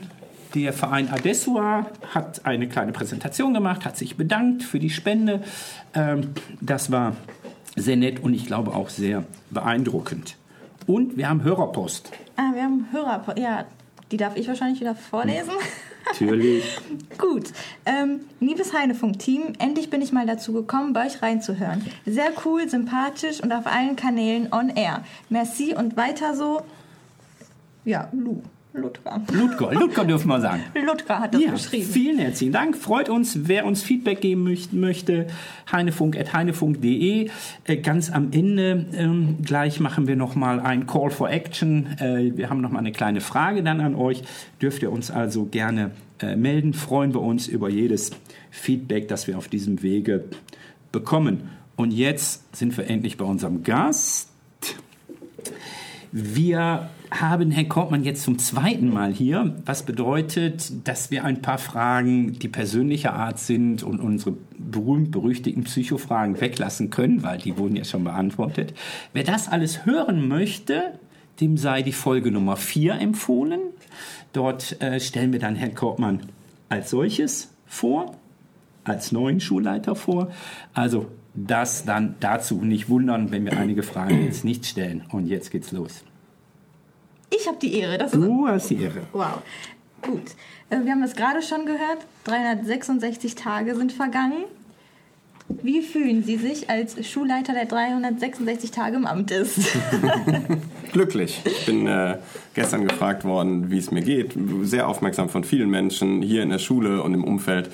Der 0.56 0.74
Verein 0.74 1.10
Adessua 1.10 1.86
hat 2.14 2.46
eine 2.46 2.68
kleine 2.68 2.92
Präsentation 2.92 3.54
gemacht, 3.54 3.86
hat 3.86 3.98
sich 3.98 4.18
bedankt 4.18 4.64
für 4.64 4.80
die 4.80 4.90
Spende. 4.90 5.44
Ähm, 5.94 6.32
das 6.60 6.92
war 6.92 7.16
sehr 7.76 7.98
nett 7.98 8.22
und 8.22 8.34
ich 8.34 8.46
glaube 8.48 8.74
auch 8.74 8.90
sehr 8.90 9.24
beeindruckend. 9.52 10.38
Und 10.88 11.18
wir 11.18 11.30
haben 11.30 11.44
Hörerpost. 11.44 12.12
Ah, 12.36 12.52
wir 12.54 12.64
haben 12.64 12.88
Hörer. 12.92 13.38
Ja, 13.38 13.66
die 14.12 14.18
darf 14.18 14.36
ich 14.36 14.48
wahrscheinlich 14.48 14.80
wieder 14.80 14.96
vorlesen. 14.96 15.52
Natürlich. 16.06 16.64
Gut. 17.18 17.52
Ähm, 17.86 18.22
liebes 18.40 18.74
Heinefunk-Team, 18.74 19.54
endlich 19.60 19.90
bin 19.90 20.02
ich 20.02 20.12
mal 20.12 20.26
dazu 20.26 20.54
gekommen, 20.54 20.94
bei 20.94 21.06
euch 21.06 21.22
reinzuhören. 21.22 21.86
Sehr 22.06 22.32
cool, 22.44 22.68
sympathisch 22.68 23.42
und 23.42 23.52
auf 23.52 23.68
allen 23.68 23.96
Kanälen 23.96 24.52
on 24.52 24.70
air. 24.70 25.04
Merci 25.30 25.76
und 25.76 25.96
weiter 25.96 26.36
so. 26.36 26.62
Ja, 27.86 28.10
Lu. 28.14 28.42
Ludger. 28.72 29.20
Ludger, 29.34 29.74
Ludger 29.74 30.06
dürfen 30.06 30.28
wir 30.28 30.40
sagen. 30.40 30.62
Ludger 30.76 31.20
hat 31.20 31.34
das 31.34 31.42
Ja, 31.42 31.52
geschrieben. 31.52 31.88
vielen 31.92 32.20
herzlichen 32.20 32.54
Dank. 32.54 32.78
Freut 32.78 33.10
uns, 33.10 33.48
wer 33.48 33.66
uns 33.66 33.82
Feedback 33.82 34.22
geben 34.22 34.44
möcht- 34.44 34.74
möchte. 34.74 35.26
Heinefunk.heinefunk.de. 35.72 37.30
Äh, 37.66 37.78
ganz 37.78 38.12
am 38.12 38.32
Ende 38.32 38.86
ähm, 38.94 39.38
gleich 39.44 39.80
machen 39.80 40.08
wir 40.08 40.16
nochmal 40.16 40.60
ein 40.60 40.86
Call 40.86 41.10
for 41.10 41.32
Action. 41.32 41.88
Äh, 42.00 42.38
wir 42.38 42.52
haben 42.52 42.62
nochmal 42.62 42.82
eine 42.82 42.92
kleine 42.92 43.22
Frage 43.22 43.64
dann 43.64 43.82
an 43.82 43.96
euch. 43.96 44.22
Dürft 44.62 44.84
ihr 44.84 44.92
uns 44.92 45.10
also 45.10 45.46
gerne 45.46 45.90
äh, 46.22 46.36
melden. 46.36 46.74
Freuen 46.76 47.14
wir 47.16 47.22
uns 47.22 47.48
über 47.48 47.70
jedes 47.70 48.12
Feedback, 48.52 49.08
das 49.08 49.26
wir 49.26 49.36
auf 49.40 49.48
diesem 49.48 49.82
Wege 49.82 50.26
bekommen. 50.92 51.50
Und 51.76 51.90
jetzt 51.92 52.56
sind 52.56 52.78
wir 52.78 52.88
endlich 52.88 53.18
bei 53.18 53.26
unserem 53.26 53.64
Gast. 53.64 54.30
Wir 56.12 56.90
haben 57.12 57.52
Herrn 57.52 57.70
Kortmann 57.70 58.04
jetzt 58.04 58.24
zum 58.24 58.38
zweiten 58.38 58.92
Mal 58.92 59.12
hier, 59.12 59.56
was 59.66 59.84
bedeutet, 59.84 60.88
dass 60.88 61.12
wir 61.12 61.26
ein 61.26 61.42
paar 61.42 61.58
Fragen, 61.58 62.34
die 62.40 62.48
persönlicher 62.48 63.14
Art 63.14 63.40
sind 63.40 63.84
und 63.84 64.00
unsere 64.00 64.36
berühmt-berüchtigten 64.58 65.64
Psychofragen 65.64 66.40
weglassen 66.40 66.90
können, 66.90 67.24
weil 67.24 67.40
die 67.40 67.58
wurden 67.58 67.76
ja 67.76 67.84
schon 67.84 68.04
beantwortet. 68.04 68.74
Wer 69.14 69.24
das 69.24 69.48
alles 69.48 69.86
hören 69.86 70.28
möchte, 70.28 71.00
dem 71.42 71.58
sei 71.58 71.82
die 71.82 71.94
Folge 71.94 72.32
Nummer 72.32 72.58
4 72.58 73.00
empfohlen. 73.00 73.62
Dort 74.34 74.82
äh, 74.82 75.00
stellen 75.00 75.32
wir 75.32 75.40
dann 75.40 75.56
Herrn 75.56 75.76
Kortmann 75.76 76.22
als 76.68 76.92
solches 76.92 77.50
vor, 77.66 78.16
als 78.84 79.12
neuen 79.12 79.40
Schulleiter 79.40 79.96
vor. 79.96 80.32
Also 80.74 81.08
das 81.34 81.86
dann 81.86 82.16
dazu 82.20 82.56
nicht 82.56 82.90
wundern, 82.90 83.32
wenn 83.32 83.46
wir 83.46 83.58
einige 83.58 83.84
Fragen 83.84 84.26
jetzt 84.26 84.44
nicht 84.44 84.66
stellen. 84.66 85.04
Und 85.12 85.28
jetzt 85.28 85.52
geht's 85.52 85.72
los. 85.72 86.04
Ich 87.30 87.48
habe 87.48 87.58
die 87.62 87.74
Ehre. 87.76 87.98
Das 87.98 88.14
ist 88.14 88.22
Du 88.22 88.48
hast 88.48 88.70
die 88.70 88.82
Ehre. 88.82 89.02
Wow. 89.14 89.42
Gut. 90.02 90.22
Äh, 90.70 90.84
Wir 90.84 90.92
haben 90.92 91.02
das 91.02 91.16
gerade 91.16 91.42
schon 91.42 91.66
gehört. 91.66 92.00
366 92.26 93.36
Tage 93.36 93.76
sind 93.76 93.92
vergangen. 93.92 94.46
Wie 95.64 95.82
fühlen 95.82 96.24
Sie 96.24 96.38
sich 96.38 96.70
als 96.70 97.04
Schulleiter, 97.08 97.54
der 97.54 97.66
366 97.66 98.70
Tage 98.70 98.98
im 98.98 99.08
Amt 99.08 99.32
ist? 99.32 99.60
Glücklich. 100.92 101.42
Ich 101.44 101.66
bin 101.66 101.88
äh, 101.88 102.18
gestern 102.54 102.88
gefragt 102.88 103.24
worden, 103.26 103.72
wie 103.72 103.80
es 103.80 103.90
mir 103.90 104.02
geht. 104.02 104.34
Sehr 104.62 104.88
aufmerksam 104.88 105.28
von 105.30 105.44
vielen 105.44 105.70
Menschen 105.70 106.22
hier 106.22 106.44
in 106.44 106.50
der 106.50 106.60
Schule 106.60 107.02
und 107.02 107.16
im 107.16 107.24
Umfeld. 107.24 107.72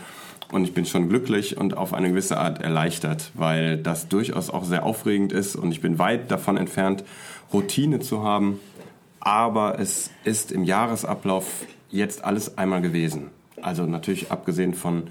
Und 0.51 0.63
ich 0.63 0.73
bin 0.73 0.85
schon 0.85 1.09
glücklich 1.09 1.57
und 1.57 1.75
auf 1.75 1.93
eine 1.93 2.09
gewisse 2.09 2.37
Art 2.37 2.61
erleichtert, 2.61 3.31
weil 3.33 3.77
das 3.77 4.07
durchaus 4.07 4.49
auch 4.49 4.63
sehr 4.63 4.85
aufregend 4.85 5.33
ist 5.33 5.55
und 5.55 5.71
ich 5.71 5.81
bin 5.81 5.97
weit 5.99 6.31
davon 6.31 6.55
entfernt, 6.55 7.03
Routine 7.51 7.99
zu 7.99 8.23
haben. 8.23 8.59
Aber 9.25 9.79
es 9.79 10.11
ist 10.23 10.51
im 10.51 10.63
Jahresablauf 10.63 11.65
jetzt 11.89 12.23
alles 12.23 12.57
einmal 12.57 12.81
gewesen. 12.81 13.31
Also 13.61 13.83
natürlich 13.83 14.31
abgesehen 14.31 14.73
von 14.75 15.09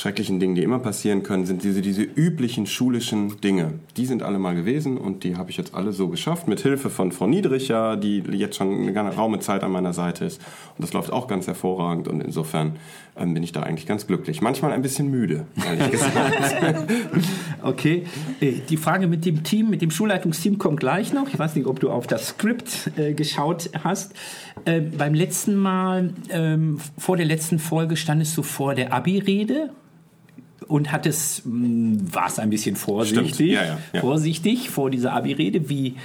schrecklichen 0.00 0.40
Dingen, 0.40 0.54
die 0.54 0.62
immer 0.62 0.78
passieren 0.78 1.22
können, 1.22 1.44
sind 1.44 1.62
diese, 1.62 1.82
diese 1.82 2.02
üblichen 2.02 2.66
schulischen 2.66 3.40
Dinge. 3.40 3.74
Die 3.96 4.06
sind 4.06 4.22
alle 4.22 4.38
mal 4.38 4.54
gewesen 4.54 4.96
und 4.96 5.24
die 5.24 5.36
habe 5.36 5.50
ich 5.50 5.58
jetzt 5.58 5.74
alle 5.74 5.92
so 5.92 6.08
geschafft, 6.08 6.48
mit 6.48 6.60
Hilfe 6.60 6.88
von 6.88 7.12
Frau 7.12 7.26
Niedricher, 7.26 7.96
die 7.96 8.20
jetzt 8.32 8.56
schon 8.56 8.80
eine 8.80 8.92
ganze 8.92 9.16
Raume 9.16 9.40
Zeit 9.40 9.62
an 9.62 9.72
meiner 9.72 9.92
Seite 9.92 10.24
ist. 10.24 10.40
Und 10.76 10.82
das 10.82 10.92
läuft 10.92 11.12
auch 11.12 11.28
ganz 11.28 11.46
hervorragend 11.46 12.08
und 12.08 12.22
insofern 12.22 12.76
ähm, 13.16 13.34
bin 13.34 13.42
ich 13.42 13.52
da 13.52 13.62
eigentlich 13.62 13.86
ganz 13.86 14.06
glücklich. 14.06 14.40
Manchmal 14.40 14.72
ein 14.72 14.80
bisschen 14.80 15.10
müde, 15.10 15.46
ehrlich 15.66 15.90
gesagt. 15.90 16.92
okay, 17.62 18.04
äh, 18.40 18.54
die 18.68 18.76
Frage 18.78 19.06
mit 19.06 19.26
dem 19.26 19.42
Team, 19.44 19.68
mit 19.68 19.82
dem 19.82 19.90
Schulleitungsteam 19.90 20.56
kommt 20.58 20.80
gleich 20.80 21.12
noch. 21.12 21.28
Ich 21.28 21.38
weiß 21.38 21.54
nicht, 21.56 21.66
ob 21.66 21.78
du 21.78 21.90
auf 21.90 22.06
das 22.06 22.28
Skript 22.28 22.90
äh, 22.96 23.12
geschaut 23.12 23.70
hast. 23.84 24.14
Äh, 24.64 24.80
beim 24.80 25.12
letzten 25.12 25.56
Mal, 25.56 26.14
ähm, 26.30 26.78
vor 26.96 27.18
der 27.18 27.26
letzten 27.26 27.58
Folge, 27.58 27.96
standest 27.96 28.36
du 28.38 28.42
vor 28.42 28.74
der 28.74 28.94
Abi-Rede 28.94 29.70
und 30.70 30.92
hattest, 30.92 31.44
mh, 31.44 31.98
warst 32.12 32.40
ein 32.40 32.50
bisschen 32.50 32.76
vorsichtig. 32.76 33.52
Ja, 33.52 33.64
ja, 33.64 33.78
ja. 33.92 34.00
vorsichtig 34.00 34.70
vor 34.70 34.90
dieser 34.90 35.12
Abi-Rede. 35.12 35.68
Wie, 35.68 35.96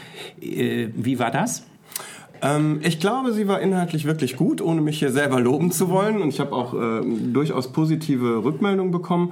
äh, 0.41 0.89
wie 0.95 1.19
war 1.19 1.31
das? 1.31 1.63
Ähm, 2.41 2.79
ich 2.83 2.99
glaube, 2.99 3.33
sie 3.33 3.47
war 3.47 3.61
inhaltlich 3.61 4.05
wirklich 4.05 4.35
gut, 4.35 4.61
ohne 4.61 4.81
mich 4.81 4.99
hier 4.99 5.11
selber 5.11 5.39
loben 5.39 5.71
zu 5.71 5.89
wollen. 5.89 6.21
Und 6.21 6.29
ich 6.29 6.39
habe 6.39 6.53
auch 6.53 6.73
äh, 6.73 7.01
durchaus 7.31 7.71
positive 7.71 8.43
Rückmeldungen 8.43 8.91
bekommen. 8.91 9.31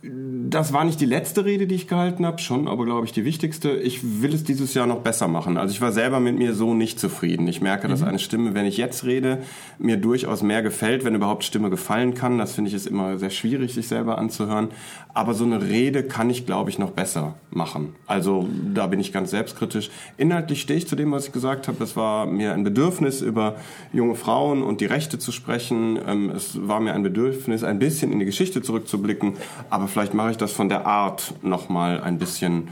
Das 0.00 0.72
war 0.72 0.84
nicht 0.84 1.00
die 1.00 1.06
letzte 1.06 1.44
Rede, 1.44 1.66
die 1.66 1.74
ich 1.74 1.88
gehalten 1.88 2.24
habe, 2.24 2.38
schon, 2.38 2.68
aber 2.68 2.84
glaube 2.84 3.04
ich 3.04 3.12
die 3.12 3.24
wichtigste. 3.24 3.72
Ich 3.72 4.22
will 4.22 4.32
es 4.32 4.44
dieses 4.44 4.72
Jahr 4.74 4.86
noch 4.86 5.00
besser 5.00 5.26
machen. 5.26 5.56
Also 5.56 5.72
ich 5.72 5.80
war 5.80 5.90
selber 5.90 6.20
mit 6.20 6.38
mir 6.38 6.54
so 6.54 6.72
nicht 6.72 7.00
zufrieden. 7.00 7.48
Ich 7.48 7.60
merke, 7.60 7.88
dass 7.88 8.04
eine 8.04 8.20
Stimme, 8.20 8.54
wenn 8.54 8.64
ich 8.64 8.76
jetzt 8.76 9.04
rede, 9.04 9.38
mir 9.78 9.96
durchaus 9.96 10.42
mehr 10.42 10.62
gefällt, 10.62 11.04
wenn 11.04 11.16
überhaupt 11.16 11.42
Stimme 11.42 11.68
gefallen 11.68 12.14
kann. 12.14 12.38
Das 12.38 12.52
finde 12.52 12.68
ich 12.68 12.74
ist 12.74 12.86
immer 12.86 13.18
sehr 13.18 13.30
schwierig, 13.30 13.74
sich 13.74 13.88
selber 13.88 14.18
anzuhören. 14.18 14.68
Aber 15.14 15.34
so 15.34 15.44
eine 15.44 15.62
Rede 15.62 16.04
kann 16.04 16.30
ich, 16.30 16.46
glaube 16.46 16.70
ich, 16.70 16.78
noch 16.78 16.92
besser 16.92 17.34
machen. 17.50 17.96
Also 18.06 18.48
da 18.72 18.86
bin 18.86 19.00
ich 19.00 19.12
ganz 19.12 19.30
selbstkritisch. 19.30 19.90
Inhaltlich 20.16 20.60
stehe 20.60 20.78
ich 20.78 20.86
zu 20.86 20.94
dem, 20.94 21.10
was 21.10 21.26
ich 21.26 21.32
gesagt 21.32 21.66
habe. 21.66 21.78
Das 21.80 21.96
war 21.96 22.24
mir 22.26 22.52
ein 22.52 22.62
Bedürfnis, 22.62 23.20
über 23.20 23.56
junge 23.92 24.14
Frauen 24.14 24.62
und 24.62 24.80
die 24.80 24.86
Rechte 24.86 25.18
zu 25.18 25.32
sprechen. 25.32 25.98
Ähm, 26.06 26.30
Es 26.30 26.68
war 26.68 26.78
mir 26.78 26.92
ein 26.92 27.02
Bedürfnis, 27.02 27.64
ein 27.64 27.80
bisschen 27.80 28.12
in 28.12 28.20
die 28.20 28.26
Geschichte 28.26 28.62
zurückzublicken. 28.62 29.32
Aber 29.70 29.87
vielleicht 29.88 30.14
mache 30.14 30.30
ich 30.30 30.36
das 30.36 30.52
von 30.52 30.68
der 30.68 30.86
Art 30.86 31.34
noch 31.42 31.68
mal 31.68 32.00
ein 32.02 32.18
bisschen 32.18 32.68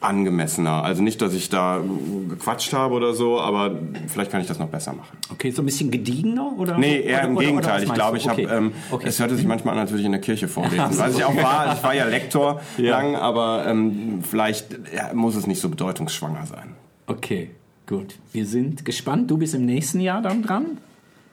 angemessener. 0.00 0.84
Also 0.84 1.02
nicht, 1.02 1.20
dass 1.22 1.34
ich 1.34 1.48
da 1.48 1.80
gequatscht 2.28 2.72
habe 2.72 2.94
oder 2.94 3.14
so, 3.14 3.40
aber 3.40 3.72
vielleicht 4.06 4.30
kann 4.30 4.40
ich 4.40 4.46
das 4.46 4.58
noch 4.60 4.68
besser 4.68 4.92
machen. 4.92 5.18
Okay, 5.32 5.50
so 5.50 5.60
ein 5.62 5.66
bisschen 5.66 5.90
gediegener? 5.90 6.52
Oder? 6.56 6.78
Nee, 6.78 7.00
eher 7.00 7.18
oder, 7.18 7.28
im 7.28 7.36
oder- 7.36 7.36
oder 7.38 7.46
Gegenteil. 7.46 7.74
was 7.74 7.82
ich 7.82 7.94
glaube, 7.94 8.16
ich 8.16 8.28
habe, 8.28 8.42
Okay. 8.44 8.54
ähm, 8.56 8.72
Okay. 8.92 9.08
es 9.08 9.18
hörte 9.18 9.34
sich 9.34 9.44
manchmal 9.46 9.74
an, 9.74 9.80
als 9.80 9.90
würde 9.90 10.00
ich 10.00 10.06
in 10.06 10.12
der 10.12 10.20
Kirche 10.20 10.46
vorlesen. 10.46 10.78
Was 10.98 11.16
ich 11.16 11.24
auch 11.24 11.34
war, 11.36 11.74
ich 11.74 11.82
war 11.82 11.94
ja 11.94 12.04
Lektor 12.04 12.60
Ja. 12.78 12.90
lang, 13.00 13.16
aber 13.16 13.64
ähm, 13.66 14.22
vielleicht 14.22 14.70
ja, 14.94 15.12
muss 15.14 15.34
es 15.34 15.48
nicht 15.48 15.60
so 15.60 15.68
bedeutungsschwanger 15.68 16.46
sein. 16.46 16.74
Okay, 17.08 17.50
gut. 17.86 18.14
Wir 18.32 18.46
sind 18.46 18.84
gespannt. 18.84 19.28
Du 19.30 19.36
bist 19.36 19.54
im 19.54 19.64
nächsten 19.66 19.98
Jahr 20.00 20.22
dann 20.22 20.42
dran? 20.44 20.78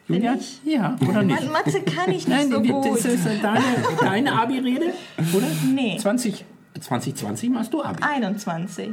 Julia? 0.08 0.36
Ja, 0.64 0.96
oder 1.08 1.24
nicht? 1.24 1.44
Ma- 1.46 1.52
Mathe 1.66 1.82
kann 1.82 2.10
ich 2.12 2.28
nicht 2.28 2.30
Nein, 2.30 2.50
so 2.52 2.62
gut. 2.62 2.86
das 2.86 3.06
ist 3.06 3.26
deine, 3.42 3.62
deine 4.00 4.40
Abi-Rede, 4.40 4.94
oder? 5.34 5.48
Nee. 5.74 5.98
20, 6.00 6.46
2020 6.80 7.50
machst 7.50 7.74
du 7.74 7.82
Abi. 7.84 8.02
21. 8.04 8.90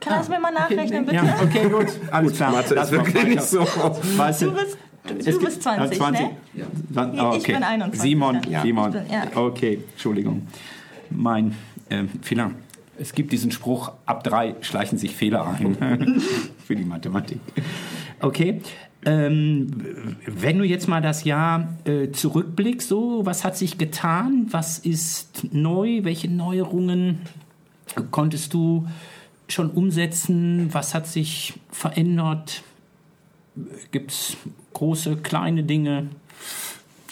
Kann 0.00 0.18
das 0.18 0.28
mir 0.28 0.40
mal 0.40 0.50
nachrechnen, 0.52 1.04
okay, 1.08 1.12
bitte? 1.12 1.26
Ja, 1.26 1.36
okay, 1.42 1.68
gut. 1.68 1.86
Alles 2.10 2.32
klar. 2.34 2.50
Mathe 2.52 2.74
ist 2.74 2.90
wirklich 2.90 3.14
weiter. 3.14 3.26
nicht 3.28 3.42
so. 3.42 3.60
Weißt 4.16 4.42
Du 4.42 4.52
bist, 4.52 4.76
es 5.04 5.24
du 5.24 5.30
gibt- 5.32 5.44
bist 5.44 5.62
20, 5.62 6.00
ah, 6.02 6.10
ne? 6.10 6.30
Ja. 6.54 6.64
Dann- 6.90 7.18
ah, 7.18 7.34
Ich 7.36 7.44
bin 7.44 7.62
21, 7.62 8.00
Simon, 8.02 8.40
ja. 8.50 8.62
Simon. 8.62 8.92
Bin- 8.92 9.02
ja. 9.10 9.24
Okay, 9.34 9.78
Entschuldigung. 9.92 10.46
Mein 11.08 11.56
ähm, 11.88 12.08
Fehler. 12.20 12.50
Es 12.98 13.12
gibt 13.14 13.32
diesen 13.32 13.50
Spruch, 13.50 13.92
ab 14.06 14.22
drei 14.24 14.56
schleichen 14.60 14.98
sich 14.98 15.14
Fehler 15.16 15.46
ein. 15.58 16.20
Für 16.66 16.76
die 16.76 16.84
Mathematik. 16.84 17.38
Okay. 18.20 18.60
Ähm, 19.04 20.16
wenn 20.26 20.58
du 20.58 20.64
jetzt 20.64 20.86
mal 20.86 21.00
das 21.00 21.24
Jahr 21.24 21.76
äh, 21.84 22.10
zurückblickst, 22.12 22.88
so, 22.88 23.26
was 23.26 23.44
hat 23.44 23.56
sich 23.56 23.76
getan? 23.78 24.46
Was 24.50 24.78
ist 24.78 25.52
neu? 25.52 26.04
Welche 26.04 26.30
Neuerungen 26.30 27.20
konntest 28.10 28.54
du 28.54 28.86
schon 29.48 29.70
umsetzen? 29.70 30.68
Was 30.72 30.94
hat 30.94 31.08
sich 31.08 31.54
verändert? 31.70 32.62
Gibt 33.90 34.12
es 34.12 34.36
große, 34.72 35.16
kleine 35.16 35.64
Dinge? 35.64 36.08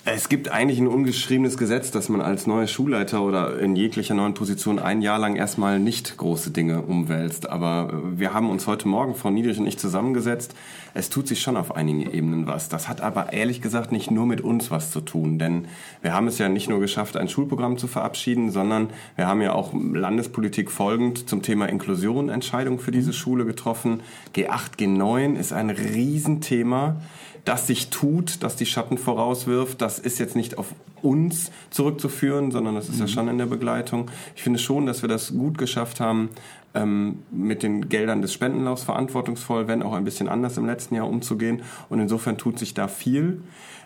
Es 0.06 0.30
gibt 0.30 0.50
eigentlich 0.50 0.78
ein 0.78 0.88
ungeschriebenes 0.88 1.58
Gesetz, 1.58 1.90
dass 1.90 2.08
man 2.08 2.22
als 2.22 2.46
neuer 2.46 2.66
Schulleiter 2.66 3.20
oder 3.22 3.58
in 3.58 3.76
jeglicher 3.76 4.14
neuen 4.14 4.32
Position 4.32 4.78
ein 4.78 5.02
Jahr 5.02 5.18
lang 5.18 5.36
erstmal 5.36 5.78
nicht 5.78 6.16
große 6.16 6.52
Dinge 6.52 6.80
umwälzt. 6.80 7.50
Aber 7.50 7.90
äh, 7.92 8.18
wir 8.18 8.32
haben 8.32 8.48
uns 8.48 8.66
heute 8.66 8.88
Morgen, 8.88 9.14
Frau 9.14 9.30
Niedrich 9.30 9.58
und 9.58 9.66
ich, 9.66 9.78
zusammengesetzt. 9.78 10.54
Es 10.94 11.10
tut 11.10 11.28
sich 11.28 11.42
schon 11.42 11.58
auf 11.58 11.76
einigen 11.76 12.10
Ebenen 12.10 12.46
was. 12.46 12.70
Das 12.70 12.88
hat 12.88 13.02
aber 13.02 13.34
ehrlich 13.34 13.60
gesagt 13.60 13.92
nicht 13.92 14.10
nur 14.10 14.24
mit 14.24 14.40
uns 14.40 14.70
was 14.70 14.90
zu 14.90 15.02
tun. 15.02 15.38
Denn 15.38 15.66
wir 16.00 16.14
haben 16.14 16.28
es 16.28 16.38
ja 16.38 16.48
nicht 16.48 16.70
nur 16.70 16.80
geschafft, 16.80 17.18
ein 17.18 17.28
Schulprogramm 17.28 17.76
zu 17.76 17.86
verabschieden, 17.86 18.50
sondern 18.50 18.88
wir 19.16 19.26
haben 19.26 19.42
ja 19.42 19.52
auch 19.52 19.74
Landespolitik 19.74 20.70
folgend 20.70 21.28
zum 21.28 21.42
Thema 21.42 21.68
Inklusion 21.68 22.30
Entscheidungen 22.30 22.78
für 22.78 22.90
diese 22.90 23.12
Schule 23.12 23.44
getroffen. 23.44 24.00
G8, 24.34 24.78
G9 24.78 25.36
ist 25.36 25.52
ein 25.52 25.68
Riesenthema 25.68 26.96
das 27.44 27.66
sich 27.66 27.90
tut, 27.90 28.42
das 28.42 28.56
die 28.56 28.66
Schatten 28.66 28.98
vorauswirft, 28.98 29.80
das 29.80 29.98
ist 29.98 30.18
jetzt 30.18 30.36
nicht 30.36 30.58
auf 30.58 30.74
uns 31.02 31.50
zurückzuführen, 31.70 32.50
sondern 32.50 32.74
das 32.74 32.88
ist 32.88 33.00
ja 33.00 33.08
schon 33.08 33.28
in 33.28 33.38
der 33.38 33.46
Begleitung. 33.46 34.10
Ich 34.36 34.42
finde 34.42 34.58
schon, 34.58 34.86
dass 34.86 35.02
wir 35.02 35.08
das 35.08 35.32
gut 35.32 35.56
geschafft 35.56 36.00
haben, 36.00 36.28
ähm, 36.74 37.22
mit 37.30 37.62
den 37.62 37.88
Geldern 37.88 38.22
des 38.22 38.32
Spendenlaufs 38.32 38.82
verantwortungsvoll, 38.82 39.66
wenn 39.66 39.82
auch 39.82 39.94
ein 39.94 40.04
bisschen 40.04 40.28
anders 40.28 40.56
im 40.56 40.66
letzten 40.66 40.94
Jahr 40.94 41.08
umzugehen. 41.08 41.62
Und 41.88 42.00
insofern 42.00 42.38
tut 42.38 42.58
sich 42.58 42.74
da 42.74 42.88
viel. 42.88 43.42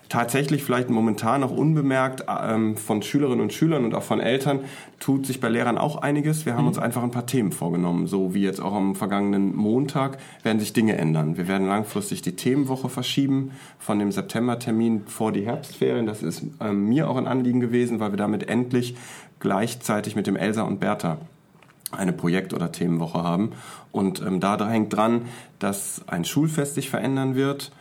Tatsächlich 0.09 0.63
vielleicht 0.63 0.91
momentan 0.91 1.41
noch 1.41 1.51
unbemerkt 1.51 2.27
ähm, 2.29 2.77
von 2.77 3.03
Schülerinnen 3.03 3.41
und 3.41 3.53
Schülern 3.53 3.85
und 3.85 3.95
auch 3.95 4.03
von 4.03 4.21
Eltern 4.21 4.61
tut 5.01 5.27
sich 5.27 5.41
bei 5.41 5.49
Lehrern 5.49 5.79
auch 5.79 5.97
einiges. 5.97 6.47
Wir 6.47 6.57
haben 6.57 6.67
uns 6.67 6.79
einfach 6.79 7.03
ein 7.03 7.11
paar 7.11 7.27
Themen 7.27 7.53
vorgenommen, 7.53 8.07
so 8.07 8.35
wie 8.35 8.43
jetzt 8.43 8.61
auch 8.61 8.75
am 8.75 8.95
vergangenen 8.95 9.57
Montag 9.57 10.19
werden 10.43 10.61
sich 10.61 10.73
Dinge 10.73 10.97
ändern. 10.99 11.37
Wir 11.37 11.49
werden 11.49 11.67
langfristig 11.67 12.23
die 12.23 12.37
Themenwoche 12.37 12.89
verschieben 12.89 13.53
von 13.79 13.99
dem 13.99 14.13
Septembertermin 14.13 15.07
vor 15.07 15.33
die 15.33 15.47
Herbstferien. 15.47 16.07
Das 16.07 16.23
ist 16.23 16.45
ähm, 16.61 16.89
mir 16.89 17.09
auch 17.09 17.17
ein 17.17 17.27
Anliegen 17.27 17.61
gewesen, 17.61 17.99
weil 17.99 18.13
wir 18.13 18.19
damit 18.19 18.49
endlich 18.49 18.97
gleichzeitig 19.41 20.17
mit 20.17 20.27
dem 20.27 20.37
Elsa 20.37 20.63
und 20.63 20.81
Bertha 20.81 21.19
eine 21.93 22.13
Projekt- 22.13 22.53
oder 22.53 22.73
Themenwoche 22.73 23.23
haben. 23.23 23.53
Und 23.93 24.21
ähm, 24.21 24.41
da 24.41 24.69
hängt 24.69 24.95
dran, 24.95 25.23
dass 25.59 26.03
ein 26.07 26.25
Schulfest 26.25 26.75
sich 26.75 26.91
verändern 26.91 27.35
wird. 27.35 27.73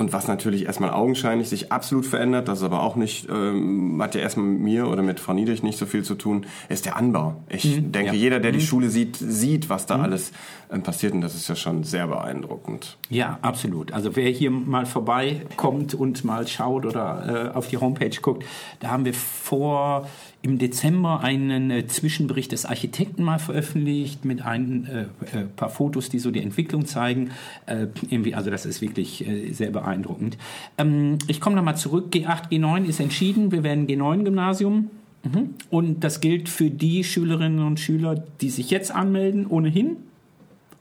Und 0.00 0.14
was 0.14 0.28
natürlich 0.28 0.64
erstmal 0.64 0.92
augenscheinlich 0.92 1.50
sich 1.50 1.72
absolut 1.72 2.06
verändert, 2.06 2.48
das 2.48 2.60
ist 2.60 2.64
aber 2.64 2.82
auch 2.82 2.96
nicht, 2.96 3.28
ähm, 3.28 4.00
hat 4.02 4.14
ja 4.14 4.22
erstmal 4.22 4.46
mit 4.46 4.60
mir 4.60 4.88
oder 4.88 5.02
mit 5.02 5.20
Frau 5.20 5.34
Niedrich 5.34 5.62
nicht 5.62 5.76
so 5.76 5.84
viel 5.84 6.04
zu 6.04 6.14
tun, 6.14 6.46
ist 6.70 6.86
der 6.86 6.96
Anbau. 6.96 7.36
Ich 7.50 7.82
denke, 7.82 8.06
ja. 8.06 8.12
jeder, 8.14 8.40
der 8.40 8.52
die 8.52 8.62
Schule 8.62 8.88
sieht, 8.88 9.16
sieht, 9.16 9.68
was 9.68 9.84
da 9.84 10.00
alles 10.00 10.32
ähm, 10.72 10.82
passiert 10.82 11.12
und 11.12 11.20
das 11.20 11.34
ist 11.34 11.50
ja 11.50 11.54
schon 11.54 11.84
sehr 11.84 12.06
beeindruckend. 12.06 12.96
Ja, 13.10 13.40
absolut. 13.42 13.92
Also 13.92 14.16
wer 14.16 14.30
hier 14.30 14.50
mal 14.50 14.86
vorbeikommt 14.86 15.92
und 15.92 16.24
mal 16.24 16.46
schaut 16.46 16.86
oder 16.86 17.50
äh, 17.52 17.54
auf 17.54 17.68
die 17.68 17.76
Homepage 17.76 18.18
guckt, 18.22 18.46
da 18.78 18.88
haben 18.88 19.04
wir 19.04 19.12
vor 19.12 20.08
im 20.42 20.58
Dezember 20.58 21.20
einen 21.20 21.70
äh, 21.70 21.86
Zwischenbericht 21.86 22.52
des 22.52 22.64
Architekten 22.64 23.22
mal 23.22 23.38
veröffentlicht 23.38 24.24
mit 24.24 24.42
ein 24.42 24.86
äh, 24.86 25.02
äh, 25.38 25.44
paar 25.44 25.68
Fotos, 25.68 26.08
die 26.08 26.18
so 26.18 26.30
die 26.30 26.40
Entwicklung 26.40 26.86
zeigen. 26.86 27.30
Äh, 27.66 27.88
irgendwie, 28.08 28.34
also 28.34 28.50
das 28.50 28.64
ist 28.64 28.80
wirklich 28.80 29.26
äh, 29.26 29.52
sehr 29.52 29.70
beeindruckend. 29.70 30.38
Ähm, 30.78 31.18
ich 31.26 31.40
komme 31.40 31.56
nochmal 31.56 31.76
zurück. 31.76 32.12
G8, 32.12 32.50
G9 32.50 32.84
ist 32.84 33.00
entschieden. 33.00 33.52
Wir 33.52 33.62
werden 33.62 33.86
G9-Gymnasium. 33.86 34.90
Mhm. 35.24 35.54
Und 35.68 36.04
das 36.04 36.20
gilt 36.20 36.48
für 36.48 36.70
die 36.70 37.04
Schülerinnen 37.04 37.66
und 37.66 37.78
Schüler, 37.78 38.24
die 38.40 38.48
sich 38.48 38.70
jetzt 38.70 38.94
anmelden, 38.94 39.46
ohnehin. 39.46 39.96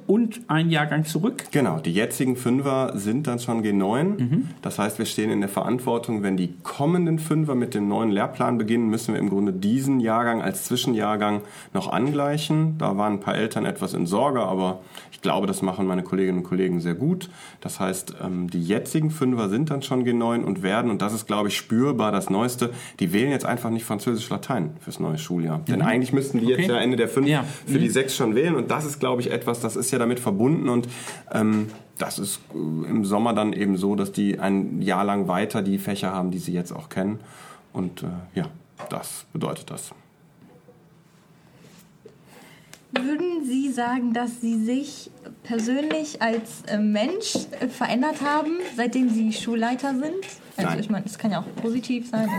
Und 0.09 0.41
ein 0.47 0.71
Jahrgang 0.71 1.05
zurück. 1.05 1.43
Genau, 1.51 1.77
die 1.77 1.93
jetzigen 1.93 2.35
Fünfer 2.35 2.93
sind 2.95 3.27
dann 3.27 3.37
schon 3.37 3.61
G9. 3.63 4.41
Das 4.63 4.79
heißt, 4.79 4.97
wir 4.97 5.05
stehen 5.05 5.29
in 5.29 5.39
der 5.39 5.49
Verantwortung, 5.49 6.23
wenn 6.23 6.35
die 6.35 6.51
kommenden 6.63 7.19
Fünfer 7.19 7.53
mit 7.53 7.75
dem 7.75 7.87
neuen 7.87 8.09
Lehrplan 8.09 8.57
beginnen, 8.57 8.89
müssen 8.89 9.13
wir 9.13 9.19
im 9.19 9.29
Grunde 9.29 9.53
diesen 9.53 9.99
Jahrgang 9.99 10.41
als 10.41 10.63
Zwischenjahrgang 10.63 11.41
noch 11.75 11.91
angleichen. 11.91 12.79
Da 12.79 12.97
waren 12.97 13.13
ein 13.13 13.19
paar 13.19 13.35
Eltern 13.35 13.65
etwas 13.65 13.93
in 13.93 14.07
Sorge, 14.07 14.41
aber 14.41 14.79
ich 15.11 15.21
glaube, 15.21 15.45
das 15.45 15.61
machen 15.61 15.85
meine 15.85 16.01
Kolleginnen 16.01 16.39
und 16.39 16.43
Kollegen 16.43 16.79
sehr 16.79 16.95
gut. 16.95 17.29
Das 17.61 17.79
heißt, 17.79 18.15
ähm, 18.25 18.49
die 18.49 18.63
jetzigen 18.63 19.11
Fünfer 19.11 19.47
sind 19.49 19.69
dann 19.69 19.83
schon 19.83 20.05
G9 20.05 20.41
und 20.43 20.63
werden, 20.63 20.89
und 20.89 21.03
das 21.03 21.13
ist, 21.13 21.27
glaube 21.27 21.49
ich, 21.49 21.55
spürbar 21.57 22.11
das 22.11 22.31
Neueste, 22.31 22.71
die 22.99 23.13
wählen 23.13 23.29
jetzt 23.29 23.45
einfach 23.45 23.69
nicht 23.69 23.85
Französisch-Latein 23.85 24.71
fürs 24.79 24.99
neue 24.99 25.19
Schuljahr. 25.19 25.61
Denn 25.67 25.83
eigentlich 25.83 26.13
müssten 26.13 26.39
die 26.39 26.47
jetzt 26.47 26.61
Okay. 26.63 26.69
ja 26.71 26.77
Ende 26.79 26.97
der 26.97 27.09
Fünf 27.09 27.27
Ja. 27.27 27.43
für 27.67 27.77
die 27.77 27.89
sechs 27.89 28.15
schon 28.15 28.33
wählen 28.33 28.55
und 28.55 28.71
das 28.71 28.85
ist, 28.85 28.99
glaube 28.99 29.21
ich, 29.21 29.29
etwas, 29.31 29.59
das 29.59 29.75
ist 29.75 29.91
ja 29.91 29.98
damit 29.99 30.19
verbunden 30.19 30.69
und 30.69 30.87
ähm, 31.31 31.67
das 31.99 32.17
ist 32.17 32.39
äh, 32.53 32.57
im 32.57 33.05
Sommer 33.05 33.33
dann 33.33 33.53
eben 33.53 33.77
so, 33.77 33.95
dass 33.95 34.11
die 34.11 34.39
ein 34.39 34.81
Jahr 34.81 35.03
lang 35.03 35.27
weiter 35.27 35.61
die 35.61 35.77
Fächer 35.77 36.13
haben, 36.13 36.31
die 36.31 36.39
sie 36.39 36.53
jetzt 36.53 36.71
auch 36.71 36.89
kennen. 36.89 37.19
Und 37.73 38.03
äh, 38.03 38.07
ja, 38.33 38.45
das 38.89 39.25
bedeutet 39.31 39.69
das. 39.69 39.91
Würden 42.91 43.45
Sie 43.45 43.71
sagen, 43.71 44.13
dass 44.13 44.41
Sie 44.41 44.63
sich 44.63 45.11
persönlich 45.43 46.21
als 46.23 46.63
äh, 46.67 46.79
Mensch 46.79 47.35
äh, 47.59 47.67
verändert 47.67 48.21
haben, 48.21 48.57
seitdem 48.75 49.09
Sie 49.09 49.31
Schulleiter 49.31 49.93
sind? 49.93 50.25
Also 50.59 50.71
Nein. 50.71 50.79
ich 50.81 50.89
meine, 50.89 51.05
es 51.05 51.17
kann 51.17 51.31
ja 51.31 51.39
auch 51.39 51.61
positiv 51.61 52.09
sein. 52.09 52.27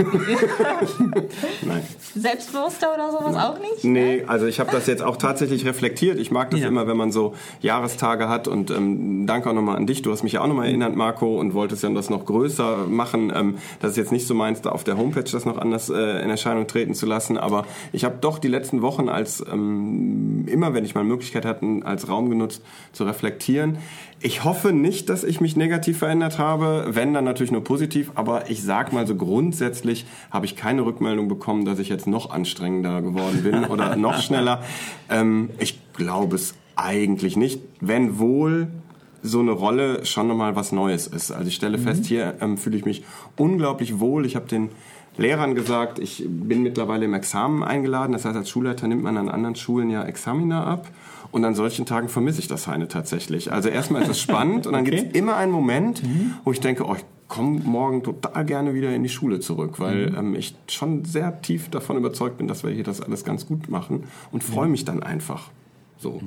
Nein. 1.63 1.83
Selbstbewusster 2.15 2.93
oder 2.95 3.11
sowas 3.11 3.37
auch 3.37 3.59
nicht? 3.59 3.85
Nee, 3.85 4.25
also 4.27 4.47
ich 4.47 4.61
habe 4.61 4.71
das 4.73 4.87
jetzt 4.87 5.03
auch 5.03 5.17
tatsächlich 5.17 5.65
reflektiert. 5.65 6.19
Ich 6.19 6.31
mag 6.31 6.51
das 6.51 6.61
Ja. 6.61 6.69
immer, 6.69 6.87
wenn 6.87 6.97
man 6.97 7.13
so 7.13 7.35
Jahrestage 7.61 8.29
hat. 8.29 8.49
Und 8.49 8.71
ähm, 8.71 9.27
danke 9.27 9.49
auch 9.51 9.55
nochmal 9.55 9.77
an 9.77 9.87
dich. 9.87 10.03
Du 10.03 10.13
hast 10.13 10.23
mich 10.23 10.33
ja 10.35 10.43
auch 10.43 10.47
nochmal 10.47 10.67
erinnert, 10.67 10.95
Marco, 10.97 11.39
und 11.39 11.55
wolltest 11.55 11.83
ja 11.83 11.91
das 11.91 12.11
noch 12.11 12.25
größer 12.27 12.87
machen. 12.89 13.33
Ähm, 13.35 13.57
das 13.81 13.93
ist 13.93 13.97
jetzt 13.97 14.13
nicht 14.13 14.27
so 14.27 14.35
meins, 14.35 14.61
da 14.61 14.71
auf 14.71 14.85
der 14.85 14.99
Homepage 14.99 15.25
das 15.25 15.45
noch 15.47 15.57
anders 15.59 15.89
äh, 15.89 16.23
in 16.23 16.31
Erscheinung 16.31 16.67
treten 16.67 16.95
zu 16.95 17.07
lassen. 17.07 17.39
Aber 17.39 17.65
ich 17.93 18.05
habe 18.05 18.17
doch 18.21 18.39
die 18.39 18.49
letzten 18.49 18.83
Wochen 18.83 19.09
als 19.09 19.43
ähm, 19.51 20.45
immer, 20.47 20.75
wenn 20.75 20.85
ich 20.85 20.95
mal 20.95 21.05
Möglichkeit 21.05 21.45
hatte, 21.45 21.61
als 21.85 22.09
Raum 22.09 22.29
genutzt, 22.31 22.63
zu 22.93 23.05
reflektieren. 23.05 23.79
Ich 24.23 24.45
hoffe 24.45 24.75
nicht, 24.75 25.09
dass 25.09 25.25
ich 25.25 25.41
mich 25.41 25.57
negativ 25.57 25.99
verändert 25.99 26.39
habe, 26.39 26.85
wenn 26.91 27.15
dann 27.15 27.25
natürlich 27.25 27.53
nur 27.53 27.65
positiv, 27.65 28.13
aber 28.17 28.51
ich 28.51 28.63
sag 28.63 28.93
mal 28.93 29.07
so 29.07 29.15
grundsätzlich 29.15 30.05
habe 30.31 30.45
ich 30.45 30.57
keine 30.57 30.85
Rückmeldung 30.85 31.27
bekommen, 31.27 31.65
dass 31.65 31.79
ich 31.79 31.89
jetzt 31.89 32.07
noch 32.07 32.31
anstrengender 32.31 33.01
geworden 33.01 33.43
bin 33.43 33.65
oder 33.65 33.97
noch 33.97 34.21
schneller. 34.21 34.63
Ähm, 35.09 35.49
ich 35.59 35.81
glaube 35.95 36.37
es 36.37 36.55
eigentlich 36.77 37.39
nicht, 37.39 37.63
wenn 37.81 38.19
wohl 38.19 38.69
so 39.23 39.41
eine 39.41 39.53
Rolle 39.53 40.05
schon 40.05 40.29
nochmal 40.29 40.55
was 40.55 40.71
Neues 40.71 41.07
ist. 41.07 41.31
Also 41.31 41.49
ich 41.49 41.55
stelle 41.55 41.79
fest, 41.79 42.05
hier 42.05 42.35
ähm, 42.43 42.59
fühle 42.59 42.77
ich 42.77 42.85
mich 42.85 43.05
unglaublich 43.39 44.01
wohl. 44.01 44.27
Ich 44.27 44.37
habe 44.37 44.47
den 44.47 44.69
Lehrern 45.17 45.55
gesagt, 45.55 45.99
ich 45.99 46.25
bin 46.29 46.63
mittlerweile 46.63 47.07
im 47.07 47.15
Examen 47.15 47.63
eingeladen. 47.63 48.13
Das 48.13 48.27
heißt, 48.27 48.37
als 48.37 48.51
Schulleiter 48.51 48.87
nimmt 48.87 49.03
man 49.03 49.17
an 49.17 49.31
anderen 49.31 49.57
Schulen 49.57 49.89
ja 49.89 50.05
Examina 50.05 50.65
ab. 50.65 50.89
Und 51.33 51.45
an 51.45 51.55
solchen 51.55 51.87
Tagen 51.87 52.09
vermisse 52.09 52.41
ich 52.41 52.49
das 52.49 52.67
Heine 52.67 52.89
tatsächlich. 52.89 53.53
Also 53.53 53.69
erstmal 53.69 54.03
ist 54.03 54.09
es 54.09 54.21
spannend 54.21 54.67
und 54.67 54.73
dann 54.73 54.83
Okay. 54.87 54.97
gibt 54.97 55.13
es 55.15 55.19
immer 55.19 55.37
einen 55.37 55.53
Moment, 55.53 56.03
wo 56.45 56.53
ich 56.53 56.61
denke, 56.61 56.85
oh, 56.87 56.95
ich 56.97 57.05
komme 57.29 57.61
morgen 57.61 58.03
total 58.03 58.45
gerne 58.45 58.75
wieder 58.75 58.93
in 58.95 59.05
die 59.05 59.09
Schule 59.09 59.39
zurück, 59.39 59.79
weil 59.79 60.13
ähm, 60.19 60.35
ich 60.35 60.57
schon 60.69 61.05
sehr 61.05 61.41
tief 61.43 61.69
davon 61.69 61.97
überzeugt 61.97 62.39
bin, 62.39 62.49
dass 62.49 62.65
wir 62.65 62.71
hier 62.71 62.83
das 62.83 63.01
alles 63.01 63.25
ganz 63.25 63.47
gut 63.47 63.69
machen 63.71 64.05
und 64.33 64.43
freue 64.43 64.69
mich 64.69 64.85
dann 64.85 65.03
einfach. 65.03 65.51
So. 65.99 66.21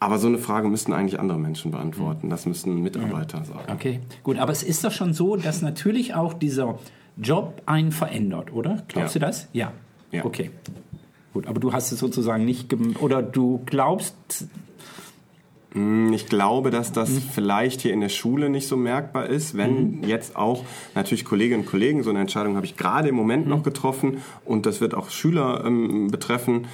Aber 0.00 0.18
so 0.18 0.28
eine 0.28 0.38
Frage 0.38 0.68
müssten 0.68 0.92
eigentlich 0.94 1.20
andere 1.20 1.38
Menschen 1.38 1.70
beantworten. 1.72 2.30
Das 2.30 2.46
müssten 2.46 2.82
Mitarbeiter 2.82 3.44
sagen. 3.44 3.70
Okay, 3.72 4.00
gut, 4.22 4.38
aber 4.38 4.52
es 4.52 4.62
ist 4.62 4.84
doch 4.84 4.92
schon 4.92 5.12
so, 5.12 5.36
dass 5.36 5.60
natürlich 5.60 6.14
auch 6.14 6.32
dieser 6.32 6.78
Job 7.20 7.60
einen 7.66 7.90
verändert, 7.92 8.52
oder? 8.52 8.84
Glaubst 8.88 9.16
Ja. 9.16 9.18
du 9.20 9.26
das? 9.26 9.48
Ja. 9.52 9.72
Ja. 10.12 10.24
Okay. 10.24 10.50
Gut, 11.38 11.46
aber 11.46 11.60
du 11.60 11.72
hast 11.72 11.92
es 11.92 12.00
sozusagen 12.00 12.44
nicht 12.44 12.74
oder 12.98 13.22
du 13.22 13.62
glaubst, 13.64 14.16
Hm, 15.72 16.12
Ich 16.12 16.26
glaube, 16.26 16.70
dass 16.70 16.90
das 16.90 17.10
vielleicht 17.32 17.80
hier 17.80 17.92
in 17.92 18.00
der 18.00 18.08
Schule 18.08 18.50
nicht 18.50 18.66
so 18.66 18.76
merkbar 18.76 19.26
ist, 19.26 19.56
wenn 19.56 20.02
jetzt 20.02 20.34
auch 20.34 20.64
natürlich 20.96 21.24
Kolleginnen 21.24 21.60
und 21.60 21.66
Kollegen, 21.66 22.02
so 22.02 22.10
eine 22.10 22.18
Entscheidung 22.18 22.56
habe 22.56 22.66
ich 22.66 22.76
gerade 22.76 23.06
im 23.08 23.14
Moment 23.14 23.46
noch 23.46 23.62
getroffen 23.62 24.18
und 24.44 24.66
das 24.66 24.80
wird 24.80 24.94
auch 24.94 25.10
Schüler 25.10 25.62
ähm, 25.64 26.10
betreffen. 26.10 26.66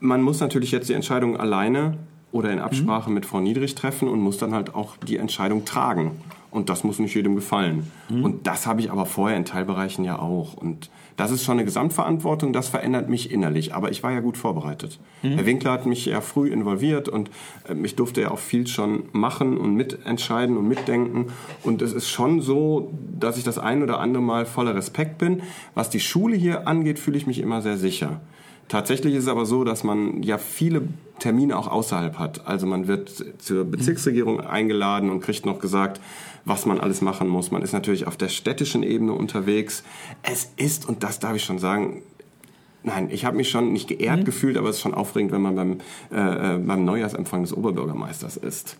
Man 0.00 0.22
muss 0.22 0.40
natürlich 0.40 0.72
jetzt 0.72 0.88
die 0.88 0.94
Entscheidung 0.94 1.36
alleine 1.36 1.96
oder 2.32 2.50
in 2.52 2.58
Absprache 2.60 3.10
mit 3.10 3.26
Frau 3.26 3.40
Niedrich 3.40 3.74
treffen 3.74 4.08
und 4.08 4.20
muss 4.20 4.38
dann 4.38 4.54
halt 4.54 4.74
auch 4.74 4.96
die 4.96 5.16
Entscheidung 5.16 5.64
tragen. 5.64 6.12
Und 6.50 6.68
das 6.68 6.82
muss 6.82 6.98
nicht 6.98 7.14
jedem 7.14 7.36
gefallen. 7.36 7.90
Und 8.24 8.46
das 8.48 8.66
habe 8.66 8.80
ich 8.80 8.90
aber 8.90 9.06
vorher 9.06 9.36
in 9.36 9.44
Teilbereichen 9.44 10.04
ja 10.04 10.18
auch. 10.18 10.54
Und 10.54 10.90
das 11.16 11.30
ist 11.30 11.44
schon 11.44 11.58
eine 11.58 11.64
Gesamtverantwortung, 11.64 12.52
das 12.52 12.68
verändert 12.68 13.08
mich 13.08 13.30
innerlich. 13.30 13.72
Aber 13.72 13.90
ich 13.92 14.02
war 14.02 14.10
ja 14.10 14.18
gut 14.18 14.36
vorbereitet. 14.36 14.98
Herr 15.36 15.46
Winkler 15.46 15.70
hat 15.70 15.86
mich 15.86 16.06
ja 16.06 16.20
früh 16.20 16.48
involviert 16.50 17.08
und 17.08 17.30
ähm, 17.68 17.84
ich 17.84 17.94
durfte 17.94 18.22
ja 18.22 18.30
auch 18.30 18.38
viel 18.38 18.66
schon 18.66 19.04
machen 19.12 19.58
und 19.58 19.74
mitentscheiden 19.74 20.56
und 20.56 20.66
mitdenken. 20.66 21.26
Und 21.62 21.82
es 21.82 21.92
ist 21.92 22.08
schon 22.08 22.40
so, 22.40 22.90
dass 23.18 23.36
ich 23.36 23.44
das 23.44 23.58
ein 23.58 23.82
oder 23.82 24.00
andere 24.00 24.22
Mal 24.22 24.44
voller 24.44 24.74
Respekt 24.74 25.18
bin. 25.18 25.42
Was 25.74 25.88
die 25.90 26.00
Schule 26.00 26.36
hier 26.36 26.66
angeht, 26.66 26.98
fühle 26.98 27.16
ich 27.16 27.26
mich 27.26 27.38
immer 27.38 27.62
sehr 27.62 27.76
sicher. 27.76 28.20
Tatsächlich 28.70 29.14
ist 29.16 29.24
es 29.24 29.28
aber 29.28 29.46
so, 29.46 29.64
dass 29.64 29.82
man 29.82 30.22
ja 30.22 30.38
viele 30.38 30.82
Termine 31.18 31.58
auch 31.58 31.66
außerhalb 31.66 32.20
hat. 32.20 32.46
Also 32.46 32.68
man 32.68 32.86
wird 32.86 33.12
zur 33.38 33.64
Bezirksregierung 33.64 34.40
eingeladen 34.40 35.10
und 35.10 35.20
kriegt 35.22 35.44
noch 35.44 35.58
gesagt, 35.58 36.00
was 36.44 36.66
man 36.66 36.78
alles 36.78 37.00
machen 37.00 37.26
muss. 37.26 37.50
Man 37.50 37.62
ist 37.62 37.72
natürlich 37.72 38.06
auf 38.06 38.16
der 38.16 38.28
städtischen 38.28 38.84
Ebene 38.84 39.12
unterwegs. 39.12 39.82
Es 40.22 40.52
ist, 40.56 40.88
und 40.88 41.02
das 41.02 41.18
darf 41.18 41.34
ich 41.34 41.42
schon 41.42 41.58
sagen, 41.58 42.02
Nein, 42.82 43.08
ich 43.10 43.26
habe 43.26 43.36
mich 43.36 43.50
schon 43.50 43.74
nicht 43.74 43.88
geehrt 43.88 44.24
gefühlt, 44.24 44.56
aber 44.56 44.70
es 44.70 44.76
ist 44.76 44.82
schon 44.82 44.94
aufregend, 44.94 45.32
wenn 45.32 45.42
man 45.42 45.54
beim, 45.54 45.78
äh, 46.10 46.54
äh, 46.54 46.58
beim 46.58 46.86
Neujahrsempfang 46.86 47.42
des 47.42 47.52
Oberbürgermeisters 47.52 48.38
ist. 48.38 48.78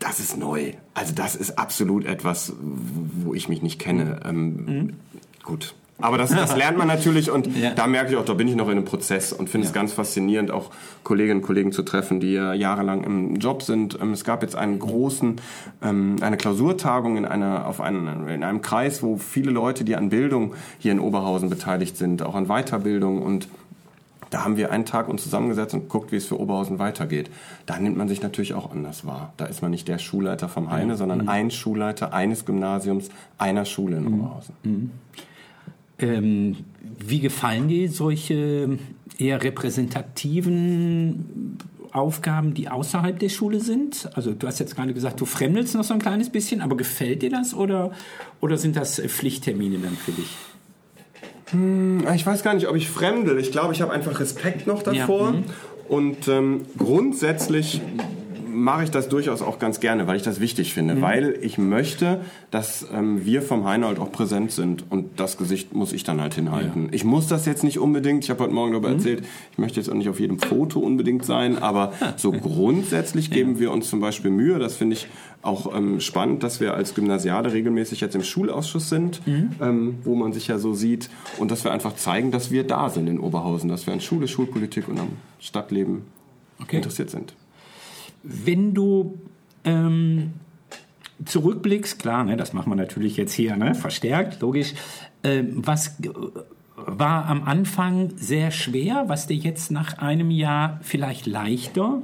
Das 0.00 0.20
ist 0.20 0.36
neu. 0.36 0.72
Also 0.92 1.14
das 1.14 1.34
ist 1.34 1.58
absolut 1.58 2.04
etwas, 2.04 2.52
wo 2.60 3.32
ich 3.32 3.48
mich 3.48 3.62
nicht 3.62 3.78
kenne. 3.78 4.20
Ähm, 4.26 4.96
Gut. 5.44 5.74
Aber 5.98 6.18
das, 6.18 6.28
das 6.30 6.54
lernt 6.54 6.76
man 6.76 6.88
natürlich 6.88 7.30
und 7.30 7.46
Ja. 7.56 7.70
da 7.70 7.86
merke 7.86 8.10
ich 8.12 8.16
auch, 8.18 8.24
da 8.24 8.34
bin 8.34 8.48
ich 8.48 8.54
noch 8.54 8.66
in 8.66 8.72
einem 8.72 8.84
Prozess 8.84 9.32
und 9.32 9.48
finde 9.48 9.66
es 9.66 9.72
ganz 9.72 9.94
faszinierend, 9.94 10.50
auch 10.50 10.70
Kolleginnen 11.04 11.40
und 11.40 11.46
Kollegen 11.46 11.72
zu 11.72 11.82
treffen, 11.82 12.20
die 12.20 12.32
ja 12.34 12.52
jahrelang 12.52 13.02
im 13.04 13.36
Job 13.36 13.62
sind. 13.62 13.98
Ähm, 14.00 14.12
Es 14.12 14.22
gab 14.24 14.42
jetzt 14.42 14.56
einen 14.56 14.78
großen, 14.78 15.36
ähm, 15.82 16.16
eine 16.20 16.36
Klausurtagung 16.36 17.16
in, 17.16 17.24
einer, 17.24 17.66
auf 17.66 17.80
einen, 17.80 18.28
in 18.28 18.44
einem 18.44 18.60
Kreis, 18.60 19.02
wo 19.02 19.16
viele 19.16 19.50
Leute, 19.50 19.84
die 19.84 19.96
an 19.96 20.10
Bildung 20.10 20.52
hier 20.78 20.92
in 20.92 21.00
Oberhausen 21.00 21.48
beteiligt 21.48 21.96
sind, 21.96 22.22
auch 22.22 22.34
an 22.34 22.46
Weiterbildung 22.46 23.22
und 23.22 23.48
da 24.30 24.44
haben 24.44 24.56
wir 24.56 24.72
einen 24.72 24.84
Tag 24.84 25.08
uns 25.08 25.22
zusammengesetzt 25.22 25.72
und 25.72 25.82
geguckt, 25.82 26.10
wie 26.12 26.16
es 26.16 26.26
für 26.26 26.38
Oberhausen 26.38 26.80
weitergeht. 26.80 27.30
Da 27.64 27.78
nimmt 27.78 27.96
man 27.96 28.08
sich 28.08 28.20
natürlich 28.22 28.54
auch 28.54 28.72
anders 28.72 29.06
wahr. 29.06 29.32
Da 29.36 29.46
ist 29.46 29.62
man 29.62 29.70
nicht 29.70 29.86
der 29.86 29.98
Schulleiter 29.98 30.48
vom 30.48 30.70
Heine, 30.72 30.96
sondern 30.96 31.28
ein 31.28 31.50
Schulleiter 31.52 32.12
eines 32.12 32.44
Gymnasiums, 32.44 33.08
einer 33.38 33.64
Schule 33.64 33.98
in 33.98 34.06
Oberhausen. 34.08 34.90
Ähm, 35.98 36.56
wie 36.98 37.20
gefallen 37.20 37.68
dir 37.68 37.90
solche 37.90 38.78
eher 39.18 39.42
repräsentativen 39.42 41.56
Aufgaben, 41.92 42.54
die 42.54 42.68
außerhalb 42.68 43.18
der 43.18 43.30
Schule 43.30 43.60
sind? 43.60 44.10
Also 44.14 44.32
du 44.32 44.46
hast 44.46 44.58
jetzt 44.58 44.76
gerade 44.76 44.92
gesagt, 44.92 45.18
du 45.20 45.24
fremdelst 45.24 45.74
noch 45.74 45.84
so 45.84 45.94
ein 45.94 46.00
kleines 46.00 46.28
bisschen, 46.30 46.60
aber 46.60 46.76
gefällt 46.76 47.22
dir 47.22 47.30
das 47.30 47.54
oder, 47.54 47.92
oder 48.40 48.58
sind 48.58 48.76
das 48.76 48.98
äh, 48.98 49.08
Pflichttermine 49.08 49.78
dann 49.78 49.96
für 49.96 50.12
dich? 50.12 50.36
Ich 52.16 52.26
weiß 52.26 52.42
gar 52.42 52.54
nicht, 52.54 52.66
ob 52.66 52.74
ich 52.74 52.90
fremdel. 52.90 53.38
Ich 53.38 53.52
glaube, 53.52 53.72
ich 53.72 53.80
habe 53.80 53.92
einfach 53.92 54.18
Respekt 54.18 54.66
noch 54.66 54.82
davor. 54.82 55.26
Ja, 55.26 55.32
mhm. 55.32 55.44
Und 55.88 56.26
ähm, 56.26 56.62
grundsätzlich 56.76 57.80
mache 58.56 58.84
ich 58.84 58.90
das 58.90 59.08
durchaus 59.08 59.42
auch 59.42 59.58
ganz 59.58 59.80
gerne, 59.80 60.06
weil 60.06 60.16
ich 60.16 60.22
das 60.22 60.40
wichtig 60.40 60.72
finde, 60.74 60.94
Mhm. 60.96 61.00
weil 61.02 61.38
ich 61.42 61.58
möchte, 61.58 62.20
dass 62.50 62.86
ähm, 62.92 63.24
wir 63.24 63.42
vom 63.42 63.64
Heinold 63.66 63.98
auch 63.98 64.10
präsent 64.10 64.50
sind 64.52 64.84
und 64.90 65.20
das 65.20 65.36
Gesicht 65.36 65.74
muss 65.74 65.92
ich 65.92 66.04
dann 66.04 66.20
halt 66.20 66.34
hinhalten. 66.34 66.88
Ich 66.92 67.04
muss 67.04 67.26
das 67.28 67.44
jetzt 67.46 67.62
nicht 67.64 67.78
unbedingt, 67.78 68.24
ich 68.24 68.30
habe 68.30 68.42
heute 68.44 68.52
Morgen 68.54 68.70
Mhm. 68.70 68.74
darüber 68.82 68.90
erzählt, 68.90 69.24
ich 69.52 69.58
möchte 69.58 69.78
jetzt 69.78 69.88
auch 69.90 69.94
nicht 69.94 70.08
auf 70.08 70.18
jedem 70.20 70.38
Foto 70.38 70.80
unbedingt 70.80 71.24
sein, 71.24 71.58
aber 71.58 71.92
so 72.16 72.32
grundsätzlich 72.32 73.30
geben 73.30 73.58
wir 73.58 73.70
uns 73.72 73.88
zum 73.90 74.00
Beispiel 74.00 74.30
Mühe, 74.30 74.58
das 74.58 74.76
finde 74.76 74.94
ich 74.94 75.06
auch 75.42 75.76
ähm, 75.76 76.00
spannend, 76.00 76.42
dass 76.42 76.58
wir 76.60 76.74
als 76.74 76.94
Gymnasiale 76.94 77.52
regelmäßig 77.52 78.00
jetzt 78.00 78.14
im 78.16 78.22
Schulausschuss 78.24 78.88
sind, 78.88 79.24
Mhm. 79.26 79.50
ähm, 79.60 79.94
wo 80.02 80.14
man 80.14 80.32
sich 80.32 80.48
ja 80.48 80.58
so 80.58 80.74
sieht 80.74 81.08
und 81.38 81.50
dass 81.50 81.62
wir 81.64 81.72
einfach 81.72 81.94
zeigen, 81.94 82.30
dass 82.30 82.50
wir 82.50 82.64
da 82.64 82.88
sind 82.90 83.06
in 83.08 83.20
Oberhausen, 83.20 83.68
dass 83.68 83.86
wir 83.86 83.92
an 83.92 84.00
Schule, 84.00 84.26
Schulpolitik 84.28 84.88
und 84.88 84.98
am 84.98 85.08
Stadtleben 85.40 86.02
Okay. 86.60 86.76
interessiert 86.76 87.10
sind. 87.10 87.34
Wenn 88.28 88.74
du 88.74 89.18
ähm, 89.64 90.32
zurückblickst, 91.24 91.98
klar, 91.98 92.24
ne, 92.24 92.36
das 92.36 92.52
machen 92.52 92.70
wir 92.70 92.76
natürlich 92.76 93.16
jetzt 93.16 93.32
hier 93.32 93.56
ne, 93.56 93.74
verstärkt, 93.74 94.40
logisch. 94.40 94.74
Ähm, 95.22 95.62
was 95.64 95.96
g- 95.98 96.10
war 96.74 97.26
am 97.26 97.44
Anfang 97.44 98.10
sehr 98.16 98.50
schwer, 98.50 99.04
was 99.06 99.26
dir 99.26 99.36
jetzt 99.36 99.70
nach 99.70 99.98
einem 99.98 100.30
Jahr 100.30 100.78
vielleicht 100.82 101.26
leichter 101.26 102.02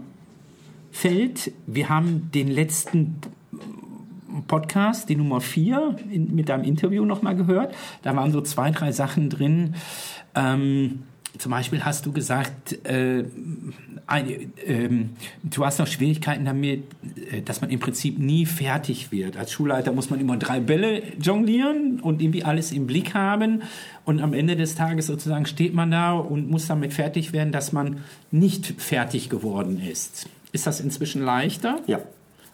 fällt? 0.91 1.53
Wir 1.67 1.89
haben 1.89 2.31
den 2.33 2.49
letzten 2.49 3.17
Podcast, 4.49 5.09
die 5.09 5.17
Nummer 5.17 5.41
4, 5.41 5.97
in, 6.11 6.35
mit 6.35 6.49
deinem 6.49 6.65
Interview 6.65 7.05
nochmal 7.05 7.37
gehört. 7.37 7.75
Da 8.03 8.17
waren 8.17 8.33
so 8.33 8.41
zwei, 8.41 8.71
drei 8.71 8.93
Sachen 8.93 9.29
drin. 9.29 9.75
Ähm, 10.35 11.03
zum 11.37 11.51
Beispiel 11.51 11.85
hast 11.85 12.07
du 12.07 12.13
gesagt, 12.13 12.85
äh, 12.87 13.25
ähm, 14.67 15.11
du 15.43 15.65
hast 15.65 15.79
noch 15.79 15.87
Schwierigkeiten 15.87 16.45
damit, 16.45 16.85
äh, 17.31 17.43
dass 17.43 17.61
man 17.61 17.71
im 17.71 17.81
Prinzip 17.81 18.19
nie 18.19 18.47
fertig 18.47 19.13
wird. 19.13 19.37
Als 19.37 19.53
Schulleiter 19.53 19.93
muss 19.93 20.11
man 20.11 20.21
immer 20.21 20.37
drei 20.37 20.61
Bälle 20.61 21.03
jonglieren 21.21 22.01
und 22.01 22.21
irgendwie 22.21 22.45
alles 22.45 22.73
im 22.73 22.87
Blick 22.87 23.15
haben. 23.15 23.63
Und 24.05 24.21
am 24.21 24.35
Ende 24.35 24.57
des 24.57 24.75
Tages 24.75 25.07
sozusagen 25.07 25.47
steht 25.47 25.75
man 25.75 25.91
da 25.91 26.13
und 26.13 26.51
muss 26.51 26.67
damit 26.67 26.93
fertig 26.93 27.33
werden, 27.33 27.53
dass 27.53 27.73
man 27.73 27.99
nicht 28.31 28.81
fertig 28.81 29.31
geworden 29.31 29.81
ist. 29.81 30.29
Ist 30.53 30.67
das 30.67 30.81
inzwischen 30.81 31.23
leichter? 31.23 31.81
Ja. 31.87 32.01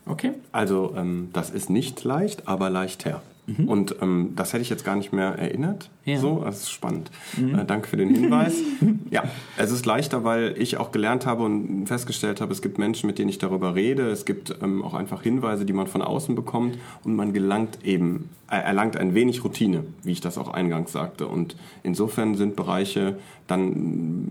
Okay. 0.07 0.33
Also 0.53 0.95
ähm, 0.97 1.29
das 1.33 1.51
ist 1.51 1.71
nicht 1.71 2.03
leicht, 2.05 2.49
aber 2.49 2.71
leichter. 2.71 3.23
Und 3.67 3.97
ähm, 4.03 4.33
das 4.37 4.53
hätte 4.53 4.63
ich 4.63 4.69
jetzt 4.69 4.85
gar 4.85 4.97
nicht 4.97 5.13
mehr 5.13 5.39
erinnert. 5.39 5.91
Ja. 6.05 6.19
So, 6.19 6.43
das 6.45 6.61
ist 6.61 6.71
spannend. 6.71 7.11
Äh, 7.37 7.65
danke 7.65 7.89
für 7.89 7.97
den 7.97 8.15
Hinweis. 8.15 8.55
ja, 9.11 9.25
es 9.57 9.71
ist 9.71 9.87
leichter, 9.87 10.25
weil 10.25 10.55
ich 10.59 10.77
auch 10.77 10.93
gelernt 10.93 11.25
habe 11.25 11.45
und 11.45 11.87
festgestellt 11.87 12.41
habe, 12.41 12.53
es 12.53 12.61
gibt 12.61 12.79
Menschen, 12.79 13.07
mit 13.07 13.19
denen 13.19 13.31
ich 13.31 13.39
darüber 13.39 13.75
rede. 13.75 14.11
Es 14.11 14.25
gibt 14.25 14.57
ähm, 14.63 14.85
auch 14.85 14.95
einfach 14.95 15.23
Hinweise, 15.23 15.65
die 15.65 15.73
man 15.73 15.87
von 15.87 16.03
außen 16.03 16.35
bekommt 16.35 16.79
und 17.05 17.17
man 17.17 17.33
gelangt 17.33 17.79
eben, 17.85 18.29
äh, 18.51 18.57
erlangt 18.57 18.97
ein 18.97 19.15
wenig 19.15 19.43
Routine, 19.45 19.85
wie 20.03 20.13
ich 20.13 20.21
das 20.21 20.37
auch 20.37 20.49
eingangs 20.49 20.93
sagte. 20.93 21.27
Und 21.27 21.57
insofern 21.83 22.35
sind 22.35 22.55
Bereiche 22.55 23.19
dann 23.47 24.27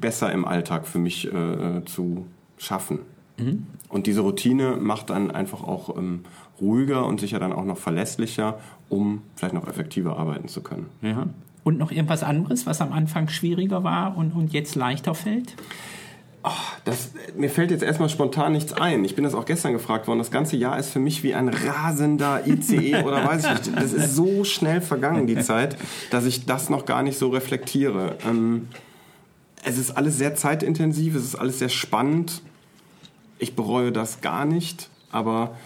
besser 0.00 0.32
im 0.32 0.44
Alltag 0.44 0.86
für 0.86 0.98
mich 0.98 1.26
äh, 1.32 1.84
zu 1.86 2.26
schaffen. 2.58 2.98
Und 3.88 4.06
diese 4.06 4.20
Routine 4.20 4.76
macht 4.76 5.10
dann 5.10 5.30
einfach 5.30 5.62
auch 5.62 5.96
ähm, 5.96 6.20
ruhiger 6.60 7.06
und 7.06 7.20
sicher 7.20 7.38
dann 7.38 7.52
auch 7.52 7.64
noch 7.64 7.78
verlässlicher, 7.78 8.58
um 8.88 9.22
vielleicht 9.36 9.54
noch 9.54 9.66
effektiver 9.66 10.18
arbeiten 10.18 10.48
zu 10.48 10.62
können. 10.62 10.86
Ja. 11.02 11.26
Und 11.62 11.78
noch 11.78 11.90
irgendwas 11.92 12.22
anderes, 12.22 12.66
was 12.66 12.80
am 12.80 12.92
Anfang 12.92 13.28
schwieriger 13.28 13.84
war 13.84 14.16
und, 14.16 14.32
und 14.32 14.52
jetzt 14.52 14.74
leichter 14.74 15.14
fällt? 15.14 15.56
Das, 16.86 17.10
mir 17.36 17.50
fällt 17.50 17.70
jetzt 17.70 17.82
erstmal 17.82 18.08
spontan 18.08 18.52
nichts 18.52 18.72
ein. 18.72 19.04
Ich 19.04 19.14
bin 19.14 19.24
das 19.24 19.34
auch 19.34 19.44
gestern 19.44 19.74
gefragt 19.74 20.08
worden. 20.08 20.18
Das 20.18 20.30
ganze 20.30 20.56
Jahr 20.56 20.78
ist 20.78 20.90
für 20.90 20.98
mich 20.98 21.22
wie 21.22 21.34
ein 21.34 21.48
rasender 21.48 22.46
ICE 22.46 23.02
oder 23.02 23.24
weiß 23.28 23.44
ich 23.44 23.50
nicht. 23.66 23.76
Das 23.76 23.92
ist 23.92 24.16
so 24.16 24.44
schnell 24.44 24.80
vergangen, 24.80 25.26
die 25.26 25.38
Zeit, 25.38 25.76
dass 26.10 26.24
ich 26.24 26.46
das 26.46 26.70
noch 26.70 26.86
gar 26.86 27.02
nicht 27.02 27.18
so 27.18 27.28
reflektiere. 27.28 28.16
Ähm, 28.26 28.68
es 29.64 29.76
ist 29.76 29.90
alles 29.90 30.16
sehr 30.16 30.34
zeitintensiv, 30.34 31.14
es 31.14 31.24
ist 31.24 31.34
alles 31.34 31.58
sehr 31.58 31.68
spannend. 31.68 32.40
Ich 33.38 33.54
bereue 33.54 33.92
das 33.92 34.22
gar 34.22 34.46
nicht, 34.46 34.88
aber 35.12 35.56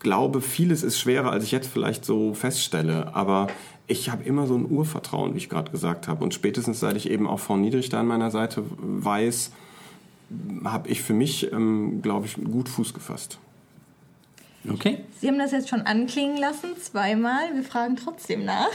glaube, 0.00 0.40
vieles 0.40 0.82
ist 0.82 0.98
schwerer, 0.98 1.30
als 1.30 1.44
ich 1.44 1.52
jetzt 1.52 1.70
vielleicht 1.70 2.04
so 2.04 2.34
feststelle. 2.34 3.14
Aber 3.14 3.46
ich 3.86 4.10
habe 4.10 4.24
immer 4.24 4.46
so 4.46 4.56
ein 4.56 4.70
Urvertrauen, 4.70 5.34
wie 5.34 5.38
ich 5.38 5.48
gerade 5.48 5.70
gesagt 5.70 6.08
habe. 6.08 6.24
Und 6.24 6.34
spätestens 6.34 6.80
seit 6.80 6.96
ich 6.96 7.10
eben 7.10 7.26
auch 7.26 7.40
Frau 7.40 7.56
Niedrich 7.56 7.88
da 7.88 8.00
an 8.00 8.06
meiner 8.06 8.30
Seite 8.30 8.64
weiß, 8.78 9.52
habe 10.64 10.88
ich 10.88 11.02
für 11.02 11.12
mich, 11.12 11.52
ähm, 11.52 12.02
glaube 12.02 12.26
ich, 12.26 12.34
gut 12.34 12.68
Fuß 12.68 12.94
gefasst. 12.94 13.38
Okay. 14.68 15.04
Sie 15.20 15.28
haben 15.28 15.38
das 15.38 15.52
jetzt 15.52 15.68
schon 15.68 15.82
anklingen 15.82 16.36
lassen, 16.36 16.76
zweimal. 16.80 17.54
Wir 17.54 17.62
fragen 17.62 17.96
trotzdem 17.96 18.44
nach. 18.44 18.68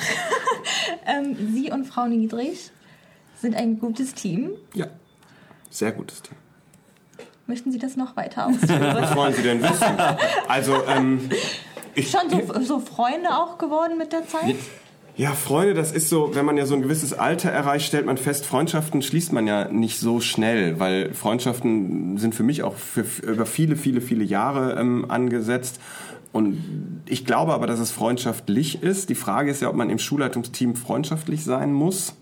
ähm, 1.06 1.54
Sie 1.54 1.72
und 1.72 1.86
Frau 1.86 2.08
Niedrich 2.08 2.72
sind 3.40 3.56
ein 3.56 3.80
gutes 3.80 4.14
Team. 4.14 4.52
Ja, 4.74 4.88
sehr 5.70 5.92
gutes 5.92 6.22
Team. 6.22 6.36
Möchten 7.48 7.72
Sie 7.72 7.80
das 7.80 7.96
noch 7.96 8.16
weiter 8.16 8.48
ausführen? 8.48 8.82
Was 8.82 9.16
wollen 9.16 9.34
Sie 9.34 9.44
denn 9.44 9.62
wissen? 9.62 9.98
Also, 10.48 10.76
ähm, 10.88 11.30
ich, 11.94 12.10
schon 12.10 12.30
so, 12.30 12.62
so 12.62 12.80
Freunde 12.80 13.30
auch 13.30 13.58
geworden 13.58 13.98
mit 13.98 14.12
der 14.12 14.28
Zeit? 14.28 14.56
Ja, 15.18 15.32
Freunde, 15.32 15.74
das 15.74 15.94
ist 15.94 16.10
so, 16.10 16.36
wenn 16.36 16.44
man 16.46 16.58
ja 16.58 16.66
so 16.66 16.76
ein 16.76 16.82
gewisses 16.82 17.14
Alter 17.14 17.50
erreicht, 17.50 17.86
stellt 17.86 18.06
man 18.06 18.18
fest, 18.18 18.46
Freundschaften 18.46 19.02
schließt 19.02 19.32
man 19.32 19.48
ja 19.48 19.70
nicht 19.70 19.98
so 19.98 20.20
schnell, 20.20 20.78
weil 20.80 21.14
Freundschaften 21.14 22.18
sind 22.18 22.36
für 22.36 22.44
mich 22.44 22.64
auch 22.64 22.76
für, 22.76 23.06
über 23.26 23.46
viele, 23.46 23.78
viele, 23.78 24.02
viele 24.02 24.26
Jahre 24.26 24.78
ähm, 24.78 25.10
angesetzt. 25.10 25.80
Und 26.34 27.02
ich 27.06 27.24
glaube 27.26 27.54
aber, 27.54 27.66
dass 27.66 27.80
es 27.80 27.92
freundschaftlich 27.92 28.84
ist. 28.84 29.08
Die 29.10 29.16
Frage 29.16 29.52
ist 29.52 29.62
ja, 29.62 29.70
ob 29.70 29.76
man 29.76 29.90
im 29.90 30.00
Schulleitungsteam 30.00 30.76
freundschaftlich 30.76 31.46
sein 31.46 31.72
muss 31.72 32.14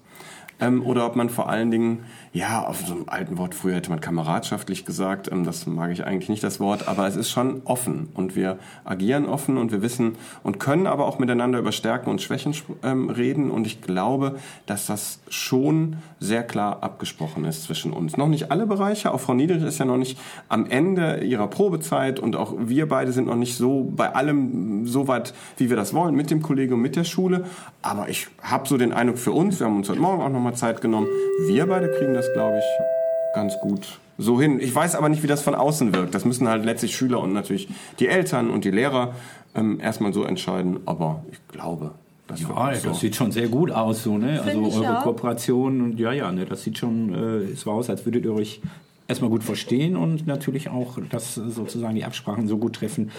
ähm, 0.60 0.86
oder 0.86 1.06
ob 1.06 1.16
man 1.16 1.30
vor 1.30 1.50
allen 1.50 1.72
Dingen, 1.72 2.04
ja, 2.32 2.66
auf 2.66 2.82
so 2.86 2.94
einem 2.94 3.06
alten 3.08 3.38
Wort, 3.38 3.54
früher 3.56 3.76
hätte 3.76 3.90
man 3.90 4.02
kameradschaftlich 4.02 4.86
gesagt, 4.86 5.32
ähm, 5.32 5.44
das 5.44 5.66
mag 5.66 5.92
ich 5.92 6.06
eigentlich 6.06 6.30
nicht 6.30 6.44
das 6.44 6.60
Wort, 6.60 6.88
aber 6.88 7.08
es 7.08 7.16
ist 7.16 7.32
schon 7.32 7.62
offen 7.66 8.10
und 8.14 8.36
wir 8.36 8.58
agieren 8.86 9.26
offen 9.26 9.58
und 9.58 9.72
wir 9.72 9.82
wissen 9.82 10.16
und 10.44 10.60
können 10.60 10.88
aber 10.88 11.06
auch 11.06 11.20
miteinander 11.20 11.60
über 11.60 11.72
Stärken 11.72 12.10
und 12.10 12.22
Schwächen 12.22 12.56
ähm, 12.84 13.10
reden 13.10 13.52
und 13.52 13.68
ich 13.68 13.82
glaube, 13.82 14.38
dass 14.66 14.86
das 14.86 15.20
schon 15.30 15.98
sehr 16.20 16.44
klar 16.44 16.82
abgesprochen 16.82 17.46
ist 17.46 17.64
zwischen 17.64 17.94
uns. 17.94 18.18
Noch 18.18 18.28
nicht 18.28 18.52
alle 18.52 18.66
Bereiche, 18.66 19.14
auch 19.14 19.20
Frau 19.20 19.34
Niedrich 19.34 19.64
ist 19.64 19.80
ja 19.80 19.86
noch 19.86 19.98
nicht 19.98 20.20
am 20.50 20.66
Ende 20.66 21.24
ihrer 21.24 21.48
Probezeit 21.48 22.20
und 22.20 22.36
auch 22.36 22.54
wir 22.58 22.88
beide 22.88 23.12
sind 23.12 23.28
noch 23.28 23.36
nicht 23.36 23.58
so 23.58 23.92
bei 23.96 24.14
allem 24.14 24.86
so 24.88 25.08
weit, 25.08 25.34
wie 25.58 25.70
wir 25.70 25.78
das 25.78 25.94
wollen, 25.94 26.16
mit 26.16 26.32
dem 26.32 26.42
Kollegium, 26.42 26.82
mit 26.82 26.96
der 26.96 27.04
Schule, 27.04 27.46
aber 27.82 28.10
ich 28.10 28.28
habe 28.42 28.68
so 28.68 28.78
den 28.78 28.94
Eindruck 28.94 29.18
für 29.18 29.32
uns, 29.32 29.60
wir 29.60 29.68
haben 29.68 29.78
uns 29.78 29.90
heute 29.90 30.00
Morgen 30.00 30.22
auch 30.22 30.30
nochmal 30.44 30.56
Zeit 30.58 30.82
genommen, 30.82 31.08
wir 31.48 31.66
beide 31.68 31.90
kriegen 31.90 32.14
das, 32.14 32.32
glaube 32.34 32.58
ich, 32.60 33.34
ganz 33.34 33.58
gut 33.62 34.00
so 34.18 34.40
hin. 34.40 34.60
Ich 34.60 34.76
weiß 34.76 34.96
aber 34.96 35.10
nicht, 35.10 35.24
wie 35.24 35.28
das 35.28 35.42
von 35.42 35.56
außen 35.56 35.94
wirkt. 35.96 36.14
Das 36.14 36.26
müssen 36.26 36.48
halt 36.48 36.66
letztlich 36.66 36.96
Schüler 36.96 37.20
und 37.22 37.34
natürlich 37.34 37.68
die 38.00 38.08
Eltern 38.08 38.50
und 38.52 38.64
die 38.66 38.72
Lehrer 38.72 39.16
ähm, 39.56 39.80
erstmal 39.80 40.14
so 40.14 40.24
entscheiden. 40.24 40.82
Aber 40.86 41.24
ich 41.32 41.40
glaube, 41.48 41.92
das 42.28 42.42
Ja, 42.42 42.72
das 42.72 42.84
so. 42.84 42.94
sieht 42.94 43.16
schon 43.16 43.32
sehr 43.32 43.48
gut 43.48 43.72
aus, 43.72 44.04
so, 44.04 44.18
ne? 44.18 44.34
Also 44.34 44.50
Finde 44.52 44.70
ich 44.70 44.76
eure 44.76 45.00
auch. 45.00 45.04
Kooperation 45.04 45.82
und 45.82 46.00
ja, 46.00 46.12
ja, 46.12 46.32
ne, 46.32 46.46
das 46.46 46.62
sieht 46.62 46.78
schon 46.78 47.14
äh, 47.14 47.56
so 47.56 47.72
aus, 47.72 47.90
als 47.90 48.06
würdet 48.06 48.26
ihr 48.26 48.34
euch 48.34 48.62
erstmal 49.08 49.30
gut 49.30 49.44
verstehen 49.44 49.96
und 49.96 50.28
natürlich 50.28 50.70
auch, 50.70 50.98
dass 51.10 51.36
sozusagen 51.36 51.96
die 51.96 52.06
Absprachen 52.06 52.48
so 52.48 52.58
gut 52.58 52.76
treffen, 52.76 53.12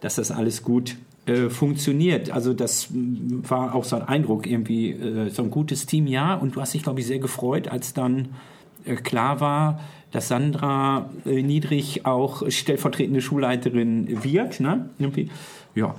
dass 0.00 0.16
das 0.16 0.30
alles 0.30 0.62
gut 0.62 0.96
äh, 1.26 1.50
funktioniert. 1.50 2.30
Also 2.30 2.52
das 2.52 2.90
m, 2.90 3.42
war 3.48 3.74
auch 3.74 3.84
so 3.84 3.96
ein 3.96 4.02
Eindruck 4.02 4.46
irgendwie, 4.46 4.90
äh, 4.90 5.30
so 5.30 5.42
ein 5.42 5.50
gutes 5.50 5.86
Team, 5.86 6.06
ja. 6.06 6.34
Und 6.34 6.56
du 6.56 6.60
hast 6.60 6.74
dich, 6.74 6.82
glaube 6.82 7.00
ich, 7.00 7.06
sehr 7.06 7.18
gefreut, 7.18 7.68
als 7.68 7.94
dann 7.94 8.30
äh, 8.84 8.96
klar 8.96 9.40
war, 9.40 9.80
dass 10.10 10.28
Sandra 10.28 11.10
äh, 11.24 11.42
Niedrig 11.42 12.06
auch 12.06 12.48
stellvertretende 12.50 13.20
Schulleiterin 13.20 14.24
wird, 14.24 14.60
ne? 14.60 14.90
Irgendwie. 14.98 15.30
Ja. 15.74 15.94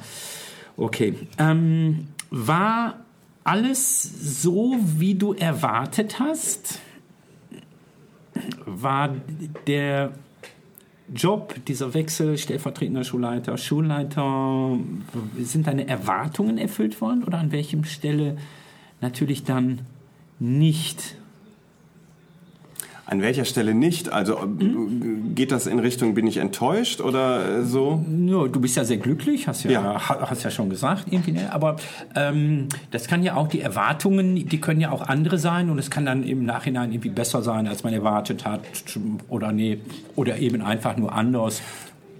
Okay. 0.77 1.15
Ähm, 1.37 2.07
war 2.29 2.99
alles 3.43 4.01
so, 4.41 4.75
wie 4.97 5.15
du 5.15 5.33
erwartet 5.33 6.19
hast? 6.19 6.79
War 8.65 9.15
der 9.67 10.13
Job, 11.13 11.55
dieser 11.67 11.93
Wechsel, 11.93 12.37
stellvertretender 12.37 13.03
Schulleiter, 13.03 13.57
Schulleiter, 13.57 14.77
sind 15.39 15.67
deine 15.67 15.87
Erwartungen 15.87 16.57
erfüllt 16.57 17.01
worden 17.01 17.23
oder 17.23 17.37
an 17.39 17.51
welchem 17.51 17.83
Stelle 17.83 18.37
natürlich 19.01 19.43
dann 19.43 19.81
nicht? 20.39 21.17
An 23.13 23.21
welcher 23.21 23.45
Stelle 23.45 23.75
nicht? 23.75 24.11
Also 24.11 24.33
äh, 24.37 25.33
geht 25.35 25.51
das 25.51 25.67
in 25.67 25.77
Richtung, 25.77 26.15
bin 26.15 26.25
ich 26.25 26.37
enttäuscht 26.37 26.99
oder 26.99 27.59
äh, 27.59 27.63
so? 27.63 28.03
Ja, 28.25 28.47
du 28.47 28.59
bist 28.59 28.75
ja 28.75 28.83
sehr 28.83 28.97
glücklich, 28.97 29.47
hast 29.47 29.63
ja, 29.65 29.71
Ja. 29.71 30.09
ha- 30.09 30.27
hast 30.31 30.43
ja 30.43 30.49
schon 30.49 30.69
gesagt, 30.71 31.05
irgendwie, 31.11 31.33
ne? 31.33 31.53
aber 31.53 31.75
ähm, 32.15 32.67
das 32.89 33.07
kann 33.07 33.21
ja 33.21 33.35
auch 33.35 33.47
die 33.47 33.61
Erwartungen, 33.61 34.35
die 34.47 34.59
können 34.59 34.81
ja 34.81 34.89
auch 34.91 35.03
andere 35.07 35.37
sein 35.37 35.69
und 35.69 35.77
es 35.77 35.91
kann 35.91 36.05
dann 36.07 36.23
im 36.23 36.43
Nachhinein 36.43 36.91
irgendwie 36.91 37.09
besser 37.09 37.43
sein, 37.43 37.67
als 37.67 37.83
man 37.83 37.93
erwartet 37.93 38.45
hat 38.45 38.61
oder 39.29 39.51
nee, 39.51 39.77
oder 40.15 40.39
eben 40.39 40.63
einfach 40.63 40.97
nur 40.97 41.13
anders 41.13 41.61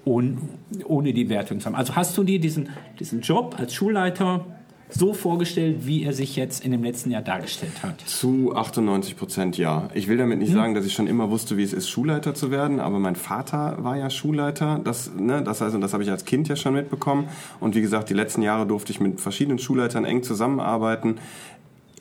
und 0.06 0.38
ohne 0.86 1.12
die 1.14 1.28
Wertung 1.30 1.60
zu 1.60 1.66
haben. 1.66 1.76
Also 1.76 1.96
hast 1.96 2.16
du 2.18 2.24
dir 2.24 2.40
diesen, 2.40 2.70
diesen 3.00 3.22
Job 3.22 3.56
als 3.58 3.74
Schulleiter 3.74 4.46
so 4.94 5.14
vorgestellt, 5.14 5.86
wie 5.86 6.04
er 6.04 6.14
sich 6.14 6.36
jetzt 6.36 6.64
in 6.64 6.72
dem 6.72 6.84
letzten 6.84 7.12
Jahr 7.12 7.22
dargestellt 7.22 7.84
hat? 7.84 8.02
Zu 8.02 8.56
98 8.56 9.18
Prozent 9.18 9.58
ja. 9.58 9.90
Ich 9.94 10.08
will 10.08 10.18
damit 10.18 10.40
nicht 10.40 10.54
sagen, 10.54 10.74
dass 10.74 10.86
ich 10.86 10.94
schon 10.94 11.08
immer 11.08 11.30
wusste, 11.30 11.58
wie 11.58 11.64
es 11.64 11.74
ist, 11.74 11.90
Schulleiter 11.90 12.36
zu 12.36 12.52
werden, 12.52 12.80
aber 12.80 13.00
mein 13.00 13.16
Vater 13.16 13.78
war 13.84 13.98
ja 13.98 14.10
Schulleiter. 14.10 14.80
Das, 14.84 15.12
ne, 15.16 15.42
das 15.44 15.62
heißt, 15.62 15.76
und 15.76 15.82
das 15.82 15.94
habe 15.94 16.04
ich 16.04 16.12
als 16.12 16.26
Kind 16.26 16.48
ja 16.48 16.56
schon 16.56 16.74
mitbekommen. 16.74 17.28
Und 17.60 17.76
wie 17.76 17.82
gesagt, 17.82 18.10
die 18.10 18.14
letzten 18.14 18.42
Jahre 18.42 18.68
durfte 18.68 18.92
ich 18.92 19.00
mit 19.00 19.20
verschiedenen 19.20 19.60
Schulleitern 19.60 20.06
eng 20.06 20.24
zusammenarbeiten. 20.24 21.18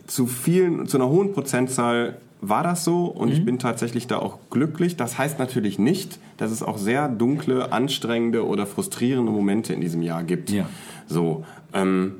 Zu 0.07 0.27
vielen, 0.27 0.87
zu 0.87 0.99
einer 0.99 1.09
hohen 1.09 1.33
Prozentzahl 1.33 2.19
war 2.43 2.65
das 2.65 2.85
so 2.85 3.05
und 3.05 3.31
ich 3.31 3.45
bin 3.45 3.61
tatsächlich 3.61 4.09
da 4.09 4.19
auch 4.19 4.39
glücklich. 4.51 4.97
Das 4.97 5.17
heißt 5.17 5.39
natürlich 5.39 5.79
nicht, 5.79 6.19
dass 6.39 6.51
es 6.51 6.63
auch 6.63 6.77
sehr 6.77 7.09
dunkle, 7.09 7.73
anstrengende 7.73 8.45
oder 8.45 8.67
frustrierende 8.67 9.31
Momente 9.31 9.73
in 9.73 9.81
diesem 9.81 10.03
Jahr 10.03 10.25
gibt. 10.25 10.51
Ja. 10.51 10.69
So. 11.07 11.45
Ähm, 11.73 12.17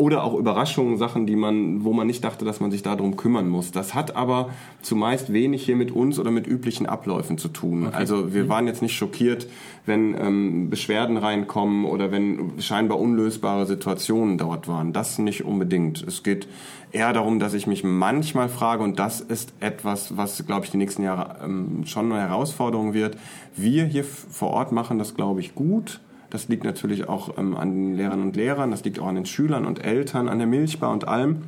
oder 0.00 0.24
auch 0.24 0.34
Überraschungen, 0.34 0.96
Sachen, 0.96 1.26
die 1.26 1.36
man, 1.36 1.84
wo 1.84 1.92
man 1.92 2.06
nicht 2.06 2.24
dachte, 2.24 2.46
dass 2.46 2.58
man 2.58 2.70
sich 2.70 2.82
darum 2.82 3.18
kümmern 3.18 3.48
muss. 3.48 3.70
Das 3.70 3.94
hat 3.94 4.16
aber 4.16 4.48
zumeist 4.80 5.30
wenig 5.30 5.62
hier 5.62 5.76
mit 5.76 5.90
uns 5.90 6.18
oder 6.18 6.30
mit 6.30 6.46
üblichen 6.46 6.86
Abläufen 6.86 7.36
zu 7.36 7.48
tun. 7.48 7.86
Also 7.92 8.32
wir 8.32 8.48
waren 8.48 8.66
jetzt 8.66 8.80
nicht 8.80 8.96
schockiert, 8.96 9.46
wenn 9.84 10.14
ähm, 10.18 10.70
Beschwerden 10.70 11.18
reinkommen 11.18 11.84
oder 11.84 12.10
wenn 12.10 12.52
scheinbar 12.60 12.98
unlösbare 12.98 13.66
Situationen 13.66 14.38
dort 14.38 14.68
waren. 14.68 14.94
Das 14.94 15.18
nicht 15.18 15.44
unbedingt. 15.44 16.02
Es 16.02 16.22
geht 16.22 16.48
eher 16.92 17.12
darum, 17.12 17.38
dass 17.38 17.52
ich 17.52 17.66
mich 17.66 17.84
manchmal 17.84 18.48
frage, 18.48 18.82
und 18.82 18.98
das 18.98 19.20
ist 19.20 19.52
etwas, 19.60 20.16
was, 20.16 20.46
glaube 20.46 20.64
ich, 20.64 20.70
die 20.70 20.78
nächsten 20.78 21.02
Jahre 21.02 21.44
ähm, 21.44 21.84
schon 21.84 22.10
eine 22.10 22.22
Herausforderung 22.22 22.94
wird. 22.94 23.18
Wir 23.54 23.84
hier 23.84 24.04
vor 24.04 24.48
Ort 24.48 24.72
machen 24.72 24.98
das, 24.98 25.14
glaube 25.14 25.40
ich, 25.40 25.54
gut. 25.54 26.00
Das 26.30 26.48
liegt 26.48 26.64
natürlich 26.64 27.08
auch 27.08 27.36
ähm, 27.38 27.56
an 27.56 27.70
den 27.72 27.94
Lehrern 27.96 28.22
und 28.22 28.36
Lehrern, 28.36 28.70
das 28.70 28.84
liegt 28.84 28.98
auch 28.98 29.06
an 29.06 29.16
den 29.16 29.26
Schülern 29.26 29.66
und 29.66 29.84
Eltern, 29.84 30.28
an 30.28 30.38
der 30.38 30.46
Milchbar 30.46 30.92
und 30.92 31.08
allem. 31.08 31.42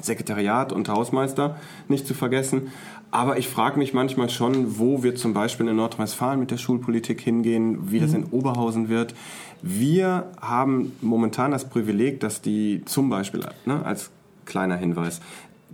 Sekretariat 0.00 0.72
und 0.72 0.88
Hausmeister 0.88 1.56
nicht 1.88 2.06
zu 2.06 2.14
vergessen. 2.14 2.70
Aber 3.10 3.38
ich 3.38 3.48
frage 3.48 3.78
mich 3.78 3.94
manchmal 3.94 4.28
schon, 4.28 4.78
wo 4.78 5.02
wir 5.02 5.14
zum 5.14 5.32
Beispiel 5.32 5.68
in 5.68 5.76
Nordrhein-Westfalen 5.76 6.38
mit 6.38 6.50
der 6.50 6.58
Schulpolitik 6.58 7.20
hingehen, 7.20 7.90
wie 7.90 8.00
das 8.00 8.12
in 8.12 8.24
Oberhausen 8.24 8.88
wird. 8.88 9.14
Wir 9.62 10.30
haben 10.40 10.92
momentan 11.00 11.50
das 11.50 11.68
Privileg, 11.68 12.20
dass 12.20 12.42
die 12.42 12.82
zum 12.84 13.08
Beispiel 13.08 13.40
ne, 13.64 13.84
als 13.84 14.10
kleiner 14.44 14.76
Hinweis, 14.76 15.20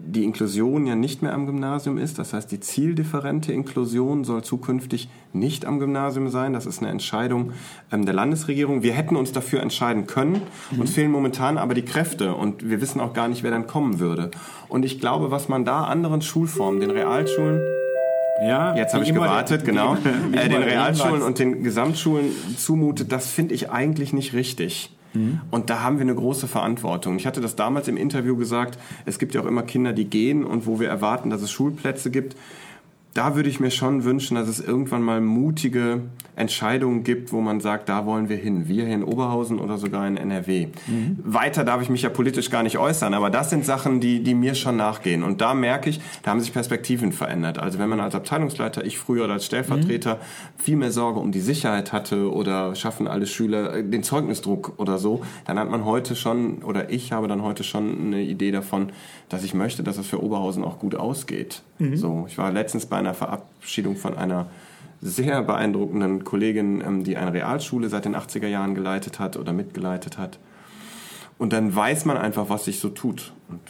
die 0.04 0.24
Inklusion 0.24 0.86
ja 0.86 0.94
nicht 0.94 1.22
mehr 1.22 1.32
am 1.32 1.46
Gymnasium 1.46 1.98
ist. 1.98 2.18
Das 2.18 2.32
heißt, 2.32 2.50
die 2.50 2.60
zieldifferente 2.60 3.52
Inklusion 3.52 4.24
soll 4.24 4.42
zukünftig 4.42 5.08
nicht 5.32 5.64
am 5.64 5.78
Gymnasium 5.78 6.28
sein. 6.28 6.52
Das 6.52 6.66
ist 6.66 6.80
eine 6.80 6.90
Entscheidung 6.90 7.52
ähm, 7.92 8.04
der 8.04 8.14
Landesregierung. 8.14 8.82
Wir 8.82 8.92
hätten 8.92 9.16
uns 9.16 9.32
dafür 9.32 9.60
entscheiden 9.60 10.06
können. 10.06 10.42
Uns 10.76 10.92
fehlen 10.92 11.10
momentan 11.10 11.56
aber 11.58 11.74
die 11.74 11.84
Kräfte 11.84 12.34
und 12.34 12.68
wir 12.68 12.80
wissen 12.80 13.00
auch 13.00 13.12
gar 13.12 13.28
nicht, 13.28 13.42
wer 13.42 13.50
dann 13.50 13.66
kommen 13.66 14.00
würde. 14.00 14.30
Und 14.68 14.84
ich 14.84 15.00
glaube, 15.00 15.30
was 15.30 15.48
man 15.48 15.64
da 15.64 15.84
anderen 15.84 16.22
Schulformen, 16.22 16.80
den 16.80 16.90
Realschulen, 16.90 17.60
Ja, 18.44 18.74
Jetzt 18.74 18.94
habe 18.94 19.04
ich 19.04 19.12
gewartet, 19.12 19.64
genau. 19.64 19.96
Äh, 20.32 20.48
den 20.48 20.62
Realschulen 20.62 21.22
und 21.22 21.38
den 21.38 21.62
Gesamtschulen 21.62 22.32
zumutet, 22.56 23.12
das 23.12 23.28
finde 23.28 23.54
ich 23.54 23.70
eigentlich 23.70 24.12
nicht 24.12 24.32
richtig. 24.32 24.90
Mhm. 25.14 25.40
Und 25.50 25.70
da 25.70 25.80
haben 25.80 25.98
wir 25.98 26.02
eine 26.02 26.14
große 26.14 26.48
Verantwortung. 26.48 27.16
Ich 27.16 27.26
hatte 27.26 27.40
das 27.40 27.56
damals 27.56 27.88
im 27.88 27.96
Interview 27.96 28.36
gesagt, 28.36 28.78
es 29.04 29.18
gibt 29.18 29.34
ja 29.34 29.40
auch 29.40 29.46
immer 29.46 29.62
Kinder, 29.62 29.92
die 29.92 30.06
gehen 30.06 30.44
und 30.44 30.66
wo 30.66 30.80
wir 30.80 30.88
erwarten, 30.88 31.30
dass 31.30 31.42
es 31.42 31.50
Schulplätze 31.50 32.10
gibt. 32.10 32.36
Da 33.14 33.36
würde 33.36 33.50
ich 33.50 33.60
mir 33.60 33.70
schon 33.70 34.04
wünschen, 34.04 34.36
dass 34.36 34.48
es 34.48 34.58
irgendwann 34.58 35.02
mal 35.02 35.20
mutige 35.20 36.00
Entscheidungen 36.34 37.04
gibt, 37.04 37.30
wo 37.30 37.42
man 37.42 37.60
sagt, 37.60 37.90
da 37.90 38.06
wollen 38.06 38.30
wir 38.30 38.38
hin. 38.38 38.68
Wir 38.68 38.86
hier 38.86 38.94
in 38.94 39.04
Oberhausen 39.04 39.58
oder 39.58 39.76
sogar 39.76 40.08
in 40.08 40.16
NRW. 40.16 40.68
Mhm. 40.86 41.18
Weiter 41.22 41.62
darf 41.62 41.82
ich 41.82 41.90
mich 41.90 42.02
ja 42.02 42.08
politisch 42.08 42.48
gar 42.48 42.62
nicht 42.62 42.78
äußern, 42.78 43.12
aber 43.12 43.28
das 43.28 43.50
sind 43.50 43.66
Sachen, 43.66 44.00
die, 44.00 44.22
die 44.22 44.34
mir 44.34 44.54
schon 44.54 44.76
nachgehen. 44.76 45.24
Und 45.24 45.42
da 45.42 45.52
merke 45.52 45.90
ich, 45.90 46.00
da 46.22 46.30
haben 46.30 46.40
sich 46.40 46.54
Perspektiven 46.54 47.12
verändert. 47.12 47.58
Also 47.58 47.78
wenn 47.78 47.90
man 47.90 48.00
als 48.00 48.14
Abteilungsleiter, 48.14 48.82
ich 48.86 48.98
früher 48.98 49.24
oder 49.24 49.34
als 49.34 49.44
Stellvertreter, 49.44 50.18
viel 50.56 50.76
mehr 50.76 50.90
Sorge 50.90 51.20
um 51.20 51.32
die 51.32 51.40
Sicherheit 51.40 51.92
hatte 51.92 52.32
oder 52.32 52.74
schaffen 52.74 53.06
alle 53.06 53.26
Schüler 53.26 53.74
äh, 53.74 53.84
den 53.84 54.02
Zeugnisdruck 54.02 54.74
oder 54.78 54.96
so, 54.96 55.22
dann 55.44 55.58
hat 55.58 55.70
man 55.70 55.84
heute 55.84 56.16
schon, 56.16 56.62
oder 56.62 56.88
ich 56.88 57.12
habe 57.12 57.28
dann 57.28 57.42
heute 57.42 57.62
schon 57.62 58.06
eine 58.06 58.22
Idee 58.22 58.52
davon, 58.52 58.90
dass 59.28 59.44
ich 59.44 59.52
möchte, 59.52 59.82
dass 59.82 59.98
es 59.98 60.06
für 60.06 60.22
Oberhausen 60.22 60.64
auch 60.64 60.78
gut 60.78 60.94
ausgeht. 60.94 61.62
So, 61.94 62.26
ich 62.28 62.38
war 62.38 62.52
letztens 62.52 62.86
bei 62.86 63.01
einer 63.06 63.14
Verabschiedung 63.14 63.96
von 63.96 64.16
einer 64.16 64.46
sehr 65.00 65.42
beeindruckenden 65.42 66.24
Kollegin, 66.24 66.80
ähm, 66.80 67.04
die 67.04 67.16
eine 67.16 67.32
Realschule 67.32 67.88
seit 67.88 68.04
den 68.04 68.14
80er 68.14 68.46
Jahren 68.46 68.74
geleitet 68.74 69.18
hat 69.18 69.36
oder 69.36 69.52
mitgeleitet 69.52 70.16
hat. 70.16 70.38
Und 71.38 71.52
dann 71.52 71.74
weiß 71.74 72.04
man 72.04 72.16
einfach, 72.16 72.48
was 72.48 72.64
sich 72.66 72.78
so 72.78 72.88
tut. 72.88 73.32
Und 73.48 73.60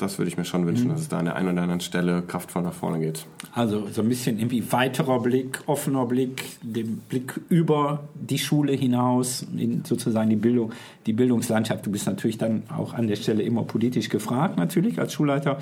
das 0.00 0.18
würde 0.18 0.28
ich 0.28 0.36
mir 0.36 0.44
schon 0.44 0.66
wünschen, 0.66 0.88
dass 0.88 1.00
es 1.00 1.08
da 1.08 1.18
an 1.18 1.26
der 1.26 1.36
einen 1.36 1.52
oder 1.52 1.62
anderen 1.62 1.80
Stelle 1.80 2.22
kraftvoll 2.22 2.62
nach 2.62 2.72
vorne 2.72 3.00
geht. 3.00 3.26
Also 3.52 3.88
so 3.88 4.02
ein 4.02 4.08
bisschen 4.08 4.38
irgendwie 4.38 4.72
weiterer 4.72 5.20
Blick, 5.20 5.62
offener 5.66 6.06
Blick, 6.06 6.58
den 6.62 6.98
Blick 7.08 7.40
über 7.48 8.04
die 8.14 8.38
Schule 8.38 8.72
hinaus, 8.72 9.46
in 9.56 9.84
sozusagen 9.84 10.30
die 10.30 10.36
Bildung, 10.36 10.72
die 11.06 11.12
Bildungslandschaft. 11.12 11.84
Du 11.84 11.90
bist 11.90 12.06
natürlich 12.06 12.38
dann 12.38 12.62
auch 12.74 12.94
an 12.94 13.08
der 13.08 13.16
Stelle 13.16 13.42
immer 13.42 13.64
politisch 13.64 14.08
gefragt, 14.08 14.56
natürlich 14.56 14.98
als 14.98 15.12
Schulleiter 15.12 15.58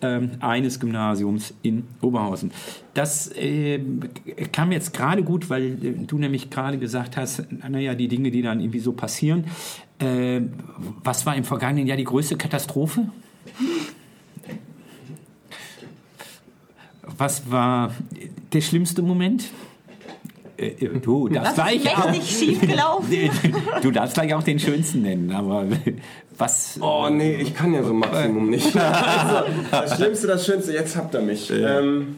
ähm, 0.00 0.32
eines 0.40 0.78
Gymnasiums 0.78 1.54
in 1.62 1.84
Oberhausen. 2.00 2.52
Das 2.94 3.30
äh, 3.36 3.80
kam 4.52 4.72
jetzt 4.72 4.92
gerade 4.92 5.22
gut, 5.22 5.50
weil 5.50 5.84
äh, 5.84 5.92
du 6.06 6.18
nämlich 6.18 6.50
gerade 6.50 6.78
gesagt 6.78 7.16
hast, 7.16 7.44
naja, 7.68 7.94
die 7.94 8.08
Dinge, 8.08 8.30
die 8.30 8.42
dann 8.42 8.60
irgendwie 8.60 8.80
so 8.80 8.92
passieren. 8.92 9.44
Äh, 9.98 10.42
was 11.04 11.26
war 11.26 11.36
im 11.36 11.44
vergangenen 11.44 11.86
Jahr 11.86 11.96
die 11.96 12.04
größte 12.04 12.36
Katastrophe? 12.36 13.08
Was 17.16 17.50
war 17.50 17.90
der 18.52 18.60
schlimmste 18.60 19.02
Moment? 19.02 19.44
Äh, 20.56 20.68
äh, 20.68 20.98
Du 21.00 21.28
darfst 21.28 21.54
gleich 21.54 21.96
auch, 21.96 22.10
mächtig 22.10 22.38
schief 22.38 22.60
gelaufen? 22.60 23.30
du 23.82 23.90
darfst 23.90 24.14
gleich 24.14 24.34
auch 24.34 24.42
den 24.42 24.58
schönsten 24.58 25.02
nennen, 25.02 25.32
aber 25.32 25.66
was? 26.38 26.78
Oh 26.80 27.08
nee, 27.10 27.36
ich 27.36 27.54
kann 27.54 27.74
ja 27.74 27.82
so 27.82 27.92
Maximum 27.92 28.50
nicht. 28.50 28.74
Also, 28.76 29.44
das 29.70 29.96
Schlimmste, 29.96 30.26
das 30.28 30.46
Schönste, 30.46 30.72
jetzt 30.72 30.96
habt 30.96 31.14
ihr 31.14 31.22
mich. 31.22 31.50
Ähm, 31.50 32.16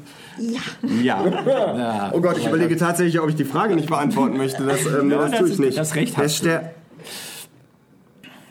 Ja. 1.02 1.24
ja. 1.24 2.10
oh 2.14 2.20
Gott, 2.20 2.36
ich 2.38 2.46
überlege 2.46 2.76
tatsächlich, 2.76 3.20
ob 3.20 3.28
ich 3.30 3.36
die 3.36 3.44
Frage 3.44 3.74
nicht 3.76 3.88
beantworten 3.88 4.36
möchte. 4.36 4.64
Das, 4.64 4.84
ähm, 4.86 5.10
Ja, 5.10 5.18
das, 5.18 5.30
das 5.30 5.38
tue 5.40 5.46
ich 5.48 5.52
ist- 5.54 5.60
nicht. 5.60 5.78
das 5.78 5.94
Recht 5.94 6.16
Der 6.16 6.24
hast 6.24 6.44
du. 6.44 6.60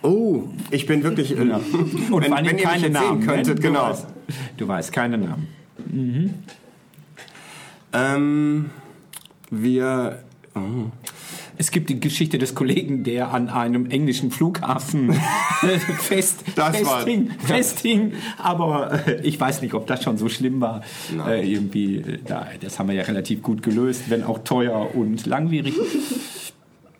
Oh, 0.04 0.44
ich 0.70 0.86
bin 0.86 1.02
wirklich. 1.04 1.32
äh, 1.32 1.42
Und 1.42 1.50
wenn, 1.50 2.08
vor 2.08 2.22
allem 2.22 2.32
wenn 2.36 2.46
ihr 2.46 2.54
mich 2.54 2.64
keine 2.64 2.84
jetzt 2.84 2.94
Namen. 2.94 3.22
sehen 3.22 3.28
könntet, 3.28 3.56
ne? 3.56 3.62
genau. 3.62 3.86
Du 3.88 3.90
weißt, 3.92 4.08
du 4.58 4.68
weißt 4.68 4.94
keine 4.94 5.18
Namen. 5.18 5.48
Ähm, 7.94 8.70
wir. 9.50 10.20
Oh. 10.56 10.60
Es 11.56 11.70
gibt 11.70 11.90
die 11.90 12.00
Geschichte 12.00 12.40
des 12.40 12.56
Kollegen, 12.56 13.04
der 13.04 13.32
an 13.32 13.48
einem 13.48 13.86
englischen 13.86 14.32
Flughafen 14.32 15.14
fest, 16.00 16.44
festhing, 16.56 17.30
festhing. 17.40 18.14
Aber 18.40 19.08
äh, 19.08 19.22
ich 19.22 19.40
weiß 19.40 19.62
nicht, 19.62 19.76
ob 19.76 19.86
das 19.86 20.04
schon 20.04 20.18
so 20.18 20.30
schlimm 20.30 20.60
war. 20.62 20.82
Äh, 21.28 21.50
irgendwie, 21.50 21.98
äh, 21.98 22.20
da, 22.26 22.48
das 22.60 22.80
haben 22.80 22.90
wir 22.90 22.96
ja 22.96 23.04
relativ 23.04 23.44
gut 23.44 23.62
gelöst, 23.62 24.10
wenn 24.10 24.24
auch 24.24 24.40
teuer 24.40 24.96
und 24.96 25.26
langwierig. 25.28 25.76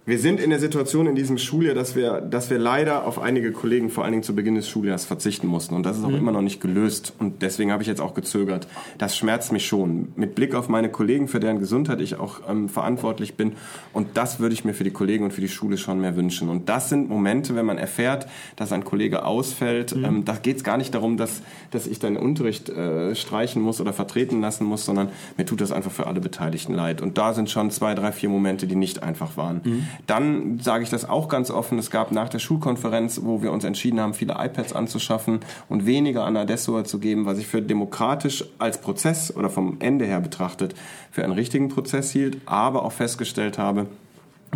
Wir 0.06 0.20
sind 0.20 0.42
in 0.42 0.50
der 0.50 0.60
Situation 0.60 1.08
in 1.08 1.16
diesem 1.16 1.38
Schuljahr, 1.38 1.76
dass 1.76 1.96
wir, 1.96 2.20
dass 2.20 2.50
wir 2.50 2.60
leider 2.60 3.08
auf 3.08 3.20
einige 3.20 3.54
Kollegen 3.54 3.90
vor 3.90 4.04
allen 4.04 4.12
Dingen 4.12 4.24
zu 4.24 4.36
Beginn 4.36 4.56
des 4.56 4.68
Schuljahres 4.68 5.06
verzichten 5.06 5.48
mussten. 5.48 5.76
Und 5.76 5.86
das 5.86 5.98
ist 5.98 6.04
auch 6.04 6.10
immer 6.10 6.34
noch 6.34 6.42
nicht 6.42 6.60
gelöst. 6.60 7.14
Und 7.20 7.42
deswegen 7.42 7.72
habe 7.72 7.84
ich 7.84 7.88
jetzt 7.88 8.02
auch 8.02 8.14
gezögert. 8.14 8.68
Das 8.98 9.16
schmerzt 9.16 9.54
mich 9.54 9.66
schon. 9.66 10.10
Mit 10.18 10.36
Blick 10.36 10.56
auf 10.56 10.68
meine 10.68 10.90
Kollegen, 10.90 11.30
für 11.30 11.40
deren 11.40 11.60
Gesundheit 11.60 12.02
ich 12.02 12.20
auch 12.20 12.42
ähm, 12.50 12.68
verantwortlich 12.68 13.36
bin. 13.36 13.54
Und 13.94 14.18
das 14.18 14.42
würde 14.42 14.54
ich 14.54 14.66
mir 14.66 14.74
für 14.74 14.84
die 14.84 14.92
Kollegen 14.92 15.24
und 15.24 15.32
für 15.32 15.40
die 15.40 15.48
Schule 15.48 15.78
schon 15.78 16.02
mehr 16.02 16.18
wünschen. 16.18 16.50
Und 16.50 16.68
das 16.68 16.90
sind 16.90 17.08
Momente, 17.08 17.56
wenn 17.56 17.66
man 17.66 17.78
erfährt, 17.78 18.28
dass 18.58 18.74
ein 18.74 18.84
Kollege 18.84 19.26
ausfällt. 19.26 19.94
Ähm, 19.94 20.26
da 20.26 20.34
geht 20.34 20.58
es 20.58 20.66
gar 20.66 20.76
nicht 20.76 20.94
darum, 20.94 21.16
dass, 21.16 21.42
dass 21.72 21.88
ich 21.88 22.00
deinen 22.00 22.18
Unterricht 22.18 22.68
äh, 22.68 23.16
streichen 23.16 23.62
muss 23.62 23.80
oder 23.80 23.94
vertreten 23.94 24.42
lassen 24.42 24.66
muss, 24.66 24.84
sondern 24.84 25.08
mir 25.38 25.46
tut 25.46 25.62
das 25.62 25.72
einfach 25.72 25.94
für 25.94 26.08
alle 26.08 26.20
Beteiligten 26.20 26.74
leid. 26.74 27.02
Und 27.02 27.18
da 27.18 27.34
sind 27.34 27.50
schon 27.50 27.72
zwei, 27.72 27.96
drei, 27.96 28.12
vier 28.12 28.28
Momente, 28.28 28.68
die 28.68 28.76
nicht 28.76 29.02
einfach 29.02 29.38
waren. 29.38 29.62
Dann 30.08 30.60
sage 30.60 30.84
ich 30.84 30.90
das 30.90 31.08
auch 31.08 31.28
ganz 31.28 31.52
offen. 31.52 31.80
Es 31.80 31.92
gab 31.92 32.12
nach 32.12 32.30
der 32.30 32.40
Schulkonferenz, 32.40 33.22
wo 33.24 33.42
wir 33.42 33.52
uns 33.52 33.64
entschieden 33.64 34.00
haben, 34.00 34.14
viele 34.14 34.34
iPads 34.34 34.74
anzuschaffen 34.74 35.40
und 35.70 35.86
weniger 35.86 36.26
an 36.26 36.38
Adesso 36.38 36.82
zu 36.84 37.00
geben, 37.00 37.26
was 37.26 37.38
ich 37.38 37.48
für 37.48 37.62
demokratisch 37.62 38.46
als 38.60 38.80
Prozess 38.80 39.36
oder 39.36 39.50
vom 39.50 39.78
Ende 39.80 40.06
her 40.06 40.20
betrachtet 40.20 40.76
für 41.12 41.24
einen 41.24 41.34
richtigen 41.34 41.70
Prozess 41.70 42.12
hielt, 42.12 42.38
aber 42.46 42.84
auch 42.84 42.92
festgestellt 42.92 43.58
habe, 43.58 43.88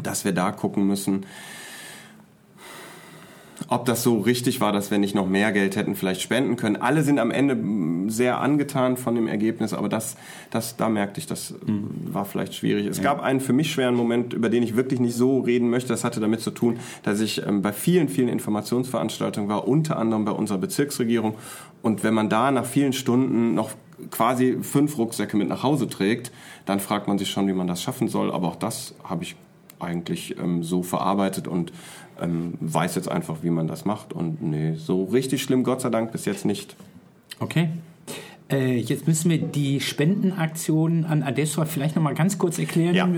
dass 0.02 0.26
wir 0.26 0.32
da 0.32 0.52
gucken 0.52 0.86
müssen, 0.88 1.26
ob 3.68 3.86
das 3.86 4.04
so 4.04 4.20
richtig 4.20 4.62
war, 4.62 4.72
dass 4.72 4.92
wir 4.92 4.98
nicht 4.98 5.16
noch 5.16 5.28
mehr 5.28 5.52
Geld 5.52 5.76
hätten 5.76 5.96
vielleicht 5.96 6.22
spenden 6.22 6.56
können. 6.56 6.76
Alle 6.76 7.04
sind 7.04 7.20
am 7.20 7.32
Ende 7.32 7.56
mm, 7.56 8.10
sehr 8.10 8.40
angetan 8.40 8.98
von 8.98 9.16
dem 9.16 9.28
Ergebnis, 9.28 9.74
aber 9.74 9.90
das, 9.90 10.16
das, 10.52 10.78
da 10.78 10.90
merkte 10.90 11.20
ich, 11.20 11.28
das 11.28 11.52
mm, 11.66 12.14
war 12.14 12.26
vielleicht 12.26 12.56
schwierig. 12.56 12.86
Es 12.88 13.02
gab 13.02 13.22
einen 13.22 13.40
für 13.40 13.54
mich 13.54 13.72
schweren 13.72 13.96
Moment, 13.96 14.34
über 14.34 14.50
den 14.50 14.64
ich 14.64 14.76
wirklich 14.76 15.00
nicht 15.00 15.16
so 15.16 15.40
reden 15.40 15.70
möchte. 15.70 15.90
Das 15.90 16.04
hatte 16.04 16.20
damit 16.20 16.42
zu 16.42 16.52
tun, 16.52 16.80
dass 17.04 17.20
ich 17.20 17.46
ähm, 17.46 17.62
bei 17.62 17.74
vielen, 17.74 18.10
vielen 18.10 18.30
Informationsveranstaltungen 18.30 19.50
war, 19.50 19.68
unter 19.68 19.98
anderem 19.98 20.26
bei 20.26 20.32
unserer 20.32 20.58
Bezirksregierung. 20.58 21.36
Und 21.82 22.04
wenn 22.04 22.14
man 22.14 22.30
da 22.30 22.52
nach 22.52 22.66
vielen 22.66 22.94
Stunden 22.94 23.54
noch 23.54 23.72
quasi 24.12 24.58
fünf 24.62 24.98
Rucksäcke 24.98 25.38
mit 25.38 25.48
nach 25.48 25.64
Hause 25.64 25.88
trägt, 25.88 26.32
dann 26.66 26.80
fragt 26.80 27.08
man 27.08 27.18
sich 27.18 27.30
schon, 27.30 27.48
wie 27.48 27.54
man 27.54 27.68
das 27.68 27.82
schaffen 27.82 28.08
soll. 28.08 28.32
Aber 28.32 28.48
auch 28.48 28.56
das 28.56 28.94
habe 29.04 29.24
ich 29.24 29.36
eigentlich 29.80 30.38
ähm, 30.40 30.64
so 30.64 30.84
verarbeitet 30.84 31.48
und 31.48 31.72
ähm, 32.22 32.54
weiß 32.60 32.96
jetzt 32.96 33.10
einfach, 33.10 33.38
wie 33.44 33.50
man 33.50 33.68
das 33.68 33.86
macht. 33.86 34.14
Und 34.14 34.42
nee, 34.42 34.74
so 34.76 35.06
richtig 35.06 35.44
schlimm, 35.44 35.64
Gott 35.64 35.82
sei 35.82 35.90
Dank, 35.90 36.12
bis 36.12 36.26
jetzt 36.26 36.46
nicht. 36.46 36.76
Okay. 37.40 37.70
Äh, 38.50 38.78
jetzt 38.78 39.08
müssen 39.08 39.30
wir 39.30 39.40
die 39.40 39.82
Spendenaktion 39.82 41.04
an 41.06 41.22
Adesso 41.22 41.66
vielleicht 41.66 41.96
noch 41.96 42.04
mal 42.04 42.14
ganz 42.14 42.38
kurz 42.38 42.58
erklären. 42.58 42.96
Ja. 42.96 43.10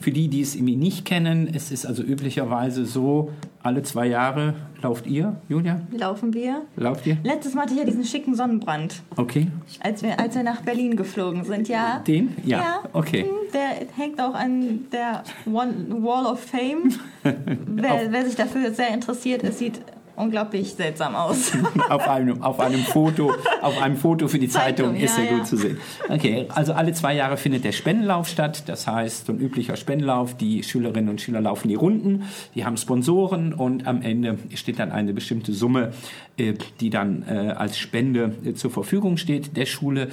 Für 0.00 0.10
die, 0.10 0.28
die 0.28 0.40
es 0.40 0.56
irgendwie 0.56 0.76
nicht 0.76 1.04
kennen, 1.04 1.48
es 1.52 1.70
ist 1.70 1.86
also 1.86 2.02
üblicherweise 2.02 2.84
so, 2.84 3.30
alle 3.62 3.82
zwei 3.82 4.06
Jahre 4.06 4.54
lauft 4.82 5.06
ihr, 5.06 5.36
Julia? 5.48 5.80
Laufen 5.92 6.34
wir. 6.34 6.62
Lauft 6.76 7.06
ihr? 7.06 7.16
Letztes 7.22 7.54
Mal 7.54 7.62
hatte 7.62 7.72
ich 7.74 7.78
ja 7.78 7.84
diesen 7.84 8.04
schicken 8.04 8.34
Sonnenbrand, 8.34 9.02
Okay. 9.16 9.48
als 9.80 10.02
wir, 10.02 10.18
als 10.18 10.34
wir 10.34 10.42
nach 10.42 10.60
Berlin 10.62 10.96
geflogen 10.96 11.44
sind, 11.44 11.68
ja. 11.68 12.00
Den? 12.06 12.36
Ja. 12.44 12.80
Okay. 12.92 13.22
hm, 13.22 13.30
Der 13.52 13.86
hängt 13.96 14.20
auch 14.20 14.34
an 14.34 14.86
der 14.92 15.22
One 15.46 15.86
Wall 16.02 16.26
of 16.26 16.40
Fame. 16.40 16.92
wer, 17.22 18.10
wer 18.12 18.24
sich 18.26 18.34
dafür 18.36 18.72
sehr 18.72 18.92
interessiert, 18.92 19.42
es 19.44 19.58
sieht 19.58 19.80
unglaublich 20.16 20.74
seltsam 20.74 21.14
aus. 21.14 21.52
auf, 21.88 22.08
einem, 22.08 22.42
auf 22.42 22.60
einem 22.60 22.80
Foto, 22.80 23.32
auf 23.60 23.80
einem 23.80 23.96
Foto 23.96 24.28
für 24.28 24.38
die 24.38 24.48
Zeitung, 24.48 24.92
Zeitung 24.92 24.96
ist 24.96 25.18
ja, 25.18 25.24
er 25.24 25.30
gut 25.30 25.38
ja. 25.40 25.44
zu 25.44 25.56
sehen. 25.56 25.78
Okay, 26.08 26.46
also 26.48 26.72
alle 26.72 26.92
zwei 26.92 27.14
Jahre 27.14 27.36
findet 27.36 27.64
der 27.64 27.72
Spendenlauf 27.72 28.28
statt. 28.28 28.64
Das 28.66 28.86
heißt, 28.86 29.26
so 29.26 29.32
ein 29.32 29.40
üblicher 29.40 29.76
Spendenlauf, 29.76 30.36
die 30.36 30.62
Schülerinnen 30.62 31.10
und 31.10 31.20
Schüler 31.20 31.40
laufen 31.40 31.68
die 31.68 31.74
Runden, 31.74 32.24
die 32.54 32.64
haben 32.64 32.76
Sponsoren 32.76 33.52
und 33.52 33.86
am 33.86 34.02
Ende 34.02 34.38
steht 34.54 34.78
dann 34.78 34.92
eine 34.92 35.12
bestimmte 35.12 35.52
Summe, 35.52 35.92
äh, 36.36 36.54
die 36.80 36.90
dann 36.90 37.24
äh, 37.28 37.54
als 37.56 37.78
Spende 37.78 38.34
äh, 38.44 38.54
zur 38.54 38.70
Verfügung 38.70 39.16
steht 39.16 39.56
der 39.56 39.66
Schule. 39.66 40.08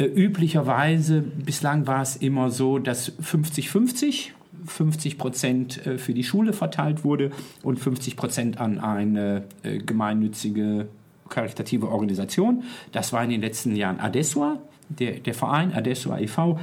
Üblicherweise, 0.00 1.22
bislang 1.22 1.88
war 1.88 2.02
es 2.02 2.14
immer 2.14 2.50
so, 2.50 2.78
dass 2.78 3.18
50-50 3.20 4.30
50 4.66 5.18
Prozent 5.18 5.86
äh, 5.86 5.98
für 5.98 6.14
die 6.14 6.24
Schule 6.24 6.52
verteilt 6.52 7.04
wurde 7.04 7.30
und 7.62 7.78
50 7.78 8.16
Prozent 8.16 8.60
an 8.60 8.78
eine 8.78 9.44
äh, 9.62 9.78
gemeinnützige 9.78 10.88
karitative 11.28 11.88
Organisation. 11.88 12.64
Das 12.92 13.12
war 13.12 13.22
in 13.22 13.30
den 13.30 13.40
letzten 13.40 13.76
Jahren 13.76 14.00
Adesua, 14.00 14.58
der, 14.88 15.20
der 15.20 15.34
Verein 15.34 15.72
Adesua 15.72 16.18
e.V., 16.20 16.58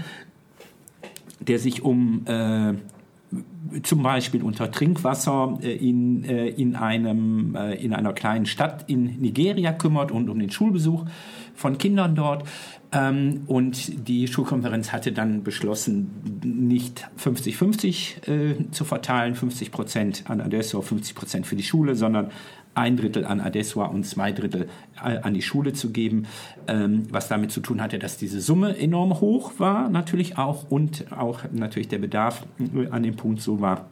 der 1.40 1.60
sich 1.60 1.84
um 1.84 2.26
äh, 2.26 2.74
zum 3.84 4.04
Beispiel 4.04 4.44
unter 4.44 4.72
Trinkwasser 4.72 5.58
äh, 5.62 5.76
in, 5.76 6.24
äh, 6.24 6.48
in, 6.48 6.76
einem, 6.76 7.56
äh, 7.56 7.76
in 7.76 7.94
einer 7.94 8.14
kleinen 8.14 8.46
Stadt 8.46 8.86
in 8.88 9.20
Nigeria 9.20 9.74
kümmert 9.74 10.12
und 10.12 10.30
um 10.30 10.40
den 10.40 10.52
Schulbesuch 10.52 11.06
von 11.56 11.78
Kindern 11.78 12.16
dort. 12.16 12.48
Ähm, 12.92 13.44
und 13.48 14.08
die 14.08 14.28
Schulkonferenz 14.28 14.92
hatte 14.92 15.12
dann 15.12 15.44
beschlossen, 15.44 16.42
nicht 16.44 17.08
50-50 17.20 18.28
äh, 18.30 18.72
zu 18.72 18.86
verteilen, 18.86 19.36
50 19.36 19.72
Prozent 19.72 20.24
an 20.28 20.42
Adesso, 20.42 20.82
50 20.82 21.16
Prozent 21.16 21.48
für 21.48 21.56
die 21.56 21.64
Schule, 21.64 21.96
sondern 21.96 22.32
ein 22.76 22.98
Drittel 22.98 23.26
an 23.26 23.42
Adesua 23.42 23.86
und 23.88 24.06
zwei 24.06 24.32
Drittel 24.32 24.68
äh, 25.04 25.18
an 25.18 25.34
die 25.34 25.42
Schule 25.42 25.74
zu 25.74 25.92
geben, 25.92 26.28
ähm, 26.68 27.04
was 27.10 27.28
damit 27.28 27.52
zu 27.52 27.62
tun 27.62 27.82
hatte, 27.82 27.98
dass 28.00 28.18
diese 28.18 28.42
Summe 28.42 28.78
enorm 28.78 29.20
hoch 29.22 29.54
war, 29.58 29.90
natürlich 29.90 30.38
auch, 30.38 30.70
und 30.70 31.12
auch 31.12 31.40
natürlich 31.52 31.88
der 31.88 32.00
Bedarf 32.00 32.46
äh, 32.60 32.88
an 32.90 33.04
dem 33.04 33.16
Punkt 33.16 33.42
so 33.42 33.62
war. 33.62 33.90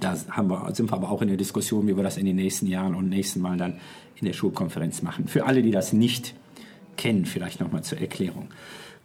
Da 0.00 0.14
wir, 0.14 0.74
sind 0.74 0.90
wir 0.90 0.94
aber 0.94 1.10
auch 1.10 1.20
in 1.20 1.28
der 1.28 1.36
Diskussion, 1.36 1.86
wie 1.86 1.96
wir 1.96 2.02
das 2.02 2.16
in 2.16 2.24
den 2.24 2.36
nächsten 2.36 2.66
Jahren 2.66 2.94
und 2.94 3.10
nächsten 3.10 3.40
Mal 3.40 3.58
dann 3.58 3.78
in 4.16 4.26
der 4.26 4.32
Schulkonferenz 4.32 5.02
machen. 5.02 5.28
Für 5.28 5.46
alle, 5.46 5.62
die 5.62 5.70
das 5.70 5.92
nicht 5.92 6.34
kennen, 6.96 7.26
vielleicht 7.26 7.60
nochmal 7.60 7.82
zur 7.82 7.98
Erklärung. 7.98 8.48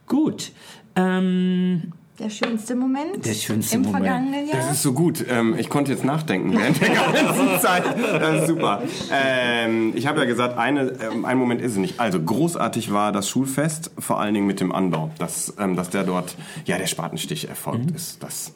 Gut. 0.07 0.51
Ähm, 0.95 1.91
Der 2.19 2.29
schönste 2.31 2.75
Moment 2.75 3.23
Der 3.25 3.33
schönste 3.33 3.75
im 3.75 3.83
Moment. 3.83 4.03
vergangenen 4.05 4.47
Jahr. 4.47 4.57
Das 4.57 4.71
ist 4.71 4.81
so 4.81 4.93
gut. 4.93 5.23
Ähm, 5.29 5.55
ich 5.57 5.69
konnte 5.69 5.91
jetzt 5.91 6.03
nachdenken 6.03 6.57
während 6.57 6.81
der 6.81 6.89
ganzen 6.89 7.59
Zeit. 7.61 7.83
Das 7.85 8.41
ist 8.41 8.47
super. 8.47 8.81
Ähm, 9.11 9.93
ich 9.95 10.07
habe 10.07 10.19
ja 10.19 10.25
gesagt, 10.25 10.57
eine, 10.57 10.93
ähm, 10.99 11.25
ein 11.25 11.37
Moment 11.37 11.61
ist 11.61 11.73
es 11.73 11.77
nicht. 11.77 11.99
Also 11.99 12.19
großartig 12.19 12.91
war 12.91 13.11
das 13.11 13.29
Schulfest, 13.29 13.91
vor 13.99 14.19
allen 14.19 14.33
Dingen 14.33 14.47
mit 14.47 14.59
dem 14.59 14.71
Anbau, 14.71 15.11
dass, 15.19 15.53
ähm, 15.59 15.75
dass 15.75 15.91
der 15.91 16.03
dort, 16.05 16.35
ja, 16.65 16.77
der 16.79 16.87
Spatenstich 16.87 17.49
erfolgt 17.49 17.91
ist. 17.91 18.23
Das, 18.23 18.51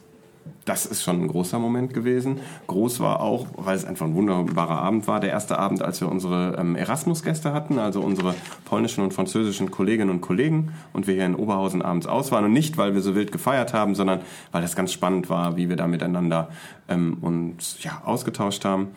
das 0.64 0.86
ist 0.86 1.02
schon 1.02 1.22
ein 1.22 1.28
großer 1.28 1.58
Moment 1.58 1.92
gewesen. 1.92 2.40
Groß 2.68 3.00
war 3.00 3.20
auch, 3.20 3.46
weil 3.56 3.76
es 3.76 3.84
einfach 3.84 4.06
ein 4.06 4.14
wunderbarer 4.14 4.80
Abend 4.80 5.08
war, 5.08 5.18
der 5.18 5.30
erste 5.30 5.58
Abend, 5.58 5.82
als 5.82 6.00
wir 6.00 6.08
unsere 6.08 6.56
ähm, 6.58 6.76
Erasmus-Gäste 6.76 7.52
hatten, 7.52 7.78
also 7.78 8.00
unsere 8.00 8.34
polnischen 8.64 9.02
und 9.02 9.12
französischen 9.12 9.70
Kolleginnen 9.70 10.10
und 10.10 10.20
Kollegen 10.20 10.72
und 10.92 11.06
wir 11.06 11.14
hier 11.14 11.26
in 11.26 11.34
Oberhausen 11.34 11.82
abends 11.82 12.06
aus 12.06 12.30
waren. 12.30 12.44
Und 12.44 12.52
nicht, 12.52 12.78
weil 12.78 12.94
wir 12.94 13.00
so 13.00 13.14
wild 13.14 13.32
gefeiert 13.32 13.74
haben, 13.74 13.94
sondern 13.94 14.20
weil 14.52 14.62
das 14.62 14.76
ganz 14.76 14.92
spannend 14.92 15.28
war, 15.28 15.56
wie 15.56 15.68
wir 15.68 15.76
da 15.76 15.88
miteinander 15.88 16.48
ähm, 16.88 17.18
uns 17.20 17.82
ja, 17.82 18.02
ausgetauscht 18.04 18.64
haben. 18.64 18.88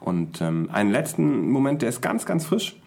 Und 0.00 0.40
ähm, 0.40 0.68
einen 0.72 0.90
letzten 0.90 1.50
Moment, 1.50 1.82
der 1.82 1.88
ist 1.88 2.00
ganz, 2.00 2.26
ganz 2.26 2.46
frisch. 2.46 2.81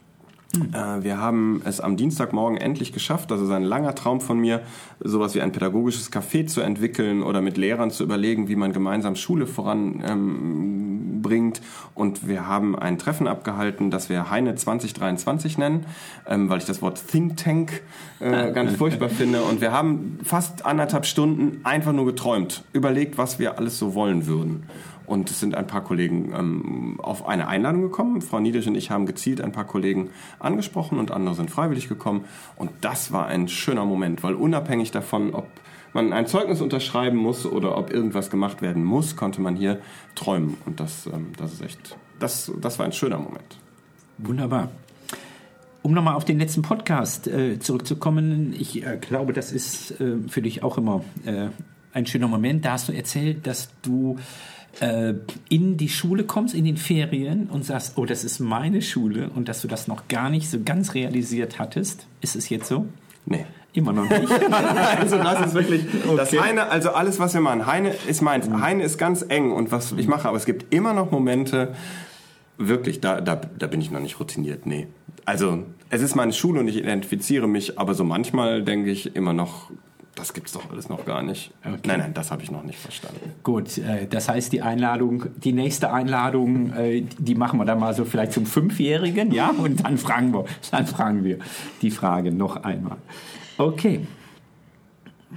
Äh, 0.56 1.04
Wir 1.04 1.20
haben 1.20 1.62
es 1.66 1.80
am 1.80 1.98
Dienstagmorgen 1.98 2.58
endlich 2.58 2.94
geschafft. 2.94 3.32
Das 3.32 3.42
ist 3.42 3.50
ein 3.50 3.64
langer 3.64 3.96
Traum 3.96 4.22
von 4.22 4.40
mir, 4.40 4.62
sowas 5.00 5.36
wie 5.36 5.42
ein 5.42 5.52
pädagogisches 5.52 6.12
Café 6.12 6.48
zu 6.48 6.62
entwickeln 6.62 7.24
oder 7.24 7.42
mit 7.42 7.58
Lehrern 7.58 7.92
zu 7.92 8.04
überlegen, 8.04 8.48
wie 8.48 8.56
man 8.56 8.74
gemeinsam 8.74 9.16
Schule 9.16 9.48
voranbringt. 9.48 11.60
Ähm, 11.60 11.64
und 11.94 12.28
wir 12.28 12.48
haben 12.48 12.78
ein 12.78 12.98
Treffen 12.98 13.28
abgehalten, 13.28 13.92
das 13.92 14.10
wir 14.10 14.30
Heine 14.30 14.56
2023 14.56 15.58
nennen, 15.58 15.86
ähm, 16.28 16.50
weil 16.50 16.60
ich 16.60 16.66
das 16.66 16.82
Wort 16.82 17.02
Think 17.08 17.38
Tank 17.38 17.82
äh, 18.20 18.52
ganz 18.54 18.76
furchtbar 18.76 19.10
finde. 19.10 19.44
Und 19.44 19.62
wir 19.62 19.72
haben 19.72 20.20
fast 20.24 20.66
anderthalb 20.66 21.06
Stunden 21.06 21.62
einfach 21.64 21.94
nur 21.94 22.06
geträumt, 22.06 22.64
überlegt, 22.74 23.18
was 23.18 23.40
wir 23.40 23.58
alles 23.58 23.80
so 23.80 23.96
wollen 23.96 24.28
würden. 24.28 24.64
Und 25.08 25.30
es 25.30 25.40
sind 25.40 25.56
ein 25.56 25.68
paar 25.68 25.84
Kollegen 25.84 26.34
ähm, 26.34 27.00
auf 27.02 27.28
eine 27.28 27.48
Einladung 27.48 27.82
gekommen. 27.84 28.22
Frau 28.22 28.40
Niedisch 28.40 28.68
und 28.68 28.76
ich 28.76 28.92
haben 28.92 29.06
gezielt 29.06 29.42
ein 29.42 29.52
paar 29.52 29.66
Kollegen 29.66 30.10
angesprochen 30.40 31.00
und 31.00 31.12
andere 31.12 31.36
sind 31.36 31.52
freiwillig 31.52 31.88
gekommen. 31.88 32.26
Und 32.56 32.72
das 32.82 33.12
war 33.12 33.28
ein 33.28 33.48
schöner 33.48 33.86
Moment, 33.86 34.24
weil 34.24 34.36
unabhängig 34.36 34.92
davon, 34.92 35.34
ob 35.34 35.48
man 35.94 36.12
ein 36.12 36.28
Zeugnis 36.28 36.62
unterschreiben 36.62 37.18
muss 37.18 37.46
oder 37.46 37.78
ob 37.78 37.92
irgendwas 37.92 38.30
gemacht 38.30 38.62
werden 38.62 38.84
muss, 38.84 39.16
konnte 39.16 39.42
man 39.42 39.56
hier 39.56 39.80
träumen. 40.14 40.58
Und 40.66 40.80
das, 40.80 41.08
ähm, 41.08 41.32
das 41.38 41.54
ist 41.54 41.62
echt, 41.62 41.98
das, 42.20 42.52
das 42.62 42.80
war 42.80 42.86
ein 42.86 42.94
schöner 42.94 43.18
Moment. 43.18 43.58
Wunderbar. 44.18 44.70
Um 45.82 45.94
nochmal 45.94 46.16
auf 46.16 46.26
den 46.26 46.40
letzten 46.40 46.64
Podcast 46.64 47.28
äh, 47.28 47.60
zurückzukommen, 47.60 48.56
ich 48.58 48.84
äh, 48.84 48.98
glaube, 49.00 49.34
das 49.34 49.52
ist 49.52 50.00
äh, 50.02 50.18
für 50.28 50.42
dich 50.42 50.64
auch 50.64 50.78
immer 50.78 51.04
äh, 51.26 51.50
ein 51.94 52.06
schöner 52.06 52.28
Moment. 52.28 52.66
Da 52.66 52.72
hast 52.72 52.90
du 52.90 52.92
erzählt, 52.92 53.46
dass 53.48 53.70
du 53.82 54.18
äh, 54.80 55.14
in 55.50 55.78
die 55.78 55.90
Schule 55.90 56.24
kommst, 56.24 56.54
in 56.54 56.66
den 56.66 56.78
Ferien 56.78 57.48
und 57.48 57.66
sagst, 57.66 57.94
oh, 57.98 58.06
das 58.06 58.24
ist 58.24 58.40
meine 58.40 58.82
Schule 58.82 59.30
und 59.34 59.48
dass 59.48 59.62
du 59.62 59.68
das 59.68 59.88
noch 59.88 60.08
gar 60.08 60.30
nicht 60.30 60.50
so 60.50 60.60
ganz 60.64 60.94
realisiert 60.94 61.60
hattest. 61.60 62.08
Ist 62.22 62.36
es 62.36 62.50
jetzt 62.50 62.68
so? 62.68 62.88
Nee. 63.26 63.46
Immer 63.74 63.92
noch 63.92 64.10
nicht. 64.10 64.32
also 65.00 65.18
das 65.18 65.48
ist 65.48 65.54
wirklich 65.54 65.84
das 66.16 66.32
Heine, 66.40 66.70
also 66.70 66.92
alles 66.92 67.20
was 67.20 67.34
wir 67.34 67.42
machen. 67.42 67.66
Heine 67.66 67.94
ist 68.08 68.22
meins. 68.22 68.50
Heine 68.50 68.84
ist 68.84 68.98
ganz 68.98 69.26
eng 69.28 69.52
und 69.52 69.72
was 69.72 69.92
ich 69.92 70.08
mache, 70.08 70.30
aber 70.30 70.38
es 70.38 70.46
gibt 70.46 70.74
immer 70.74 70.94
noch 70.94 71.12
Momente, 71.12 71.76
wirklich, 72.58 73.02
da, 73.02 73.20
da, 73.20 73.36
da 73.36 73.68
bin 73.68 73.82
ich 73.82 73.92
noch 73.92 74.00
nicht 74.00 74.18
routiniert, 74.20 74.66
nee. 74.66 74.88
Also 75.26 75.64
es 75.90 76.02
ist 76.02 76.16
meine 76.16 76.32
Schule 76.32 76.62
und 76.62 76.70
ich 76.70 76.78
identifiziere 76.78 77.48
mich, 77.48 77.78
aber 77.78 77.96
so 77.96 78.06
manchmal 78.06 78.64
denke 78.64 78.92
ich 78.92 79.16
immer 79.16 79.34
noch, 79.34 79.72
das 80.16 80.34
gibt's 80.34 80.54
doch 80.54 80.72
alles 80.72 80.90
noch 80.90 81.06
gar 81.06 81.22
nicht. 81.22 81.52
Okay. 81.64 81.78
Nein, 81.86 82.00
nein, 82.00 82.14
das 82.14 82.32
habe 82.32 82.42
ich 82.42 82.52
noch 82.52 82.64
nicht 82.64 82.80
verstanden. 82.80 83.34
Gut, 83.44 83.78
äh, 83.78 84.08
das 84.08 84.30
heißt, 84.30 84.52
die 84.52 84.62
Einladung, 84.62 85.26
die 85.38 85.54
nächste 85.54 85.92
Einladung, 85.92 86.74
äh, 86.74 87.02
die 87.02 87.36
machen 87.36 87.60
wir 87.60 87.66
dann 87.66 87.80
mal 87.80 87.94
so 87.94 88.06
vielleicht 88.06 88.32
zum 88.32 88.46
Fünfjährigen, 88.46 89.32
ja? 89.32 89.50
Und 89.50 89.84
dann 89.84 89.98
fragen 89.98 90.34
wir, 90.34 90.46
dann 90.72 90.88
fragen 90.88 91.24
wir 91.24 91.40
die 91.82 91.92
Frage 91.92 92.32
noch 92.32 92.64
einmal. 92.64 92.98
Okay. 93.58 94.08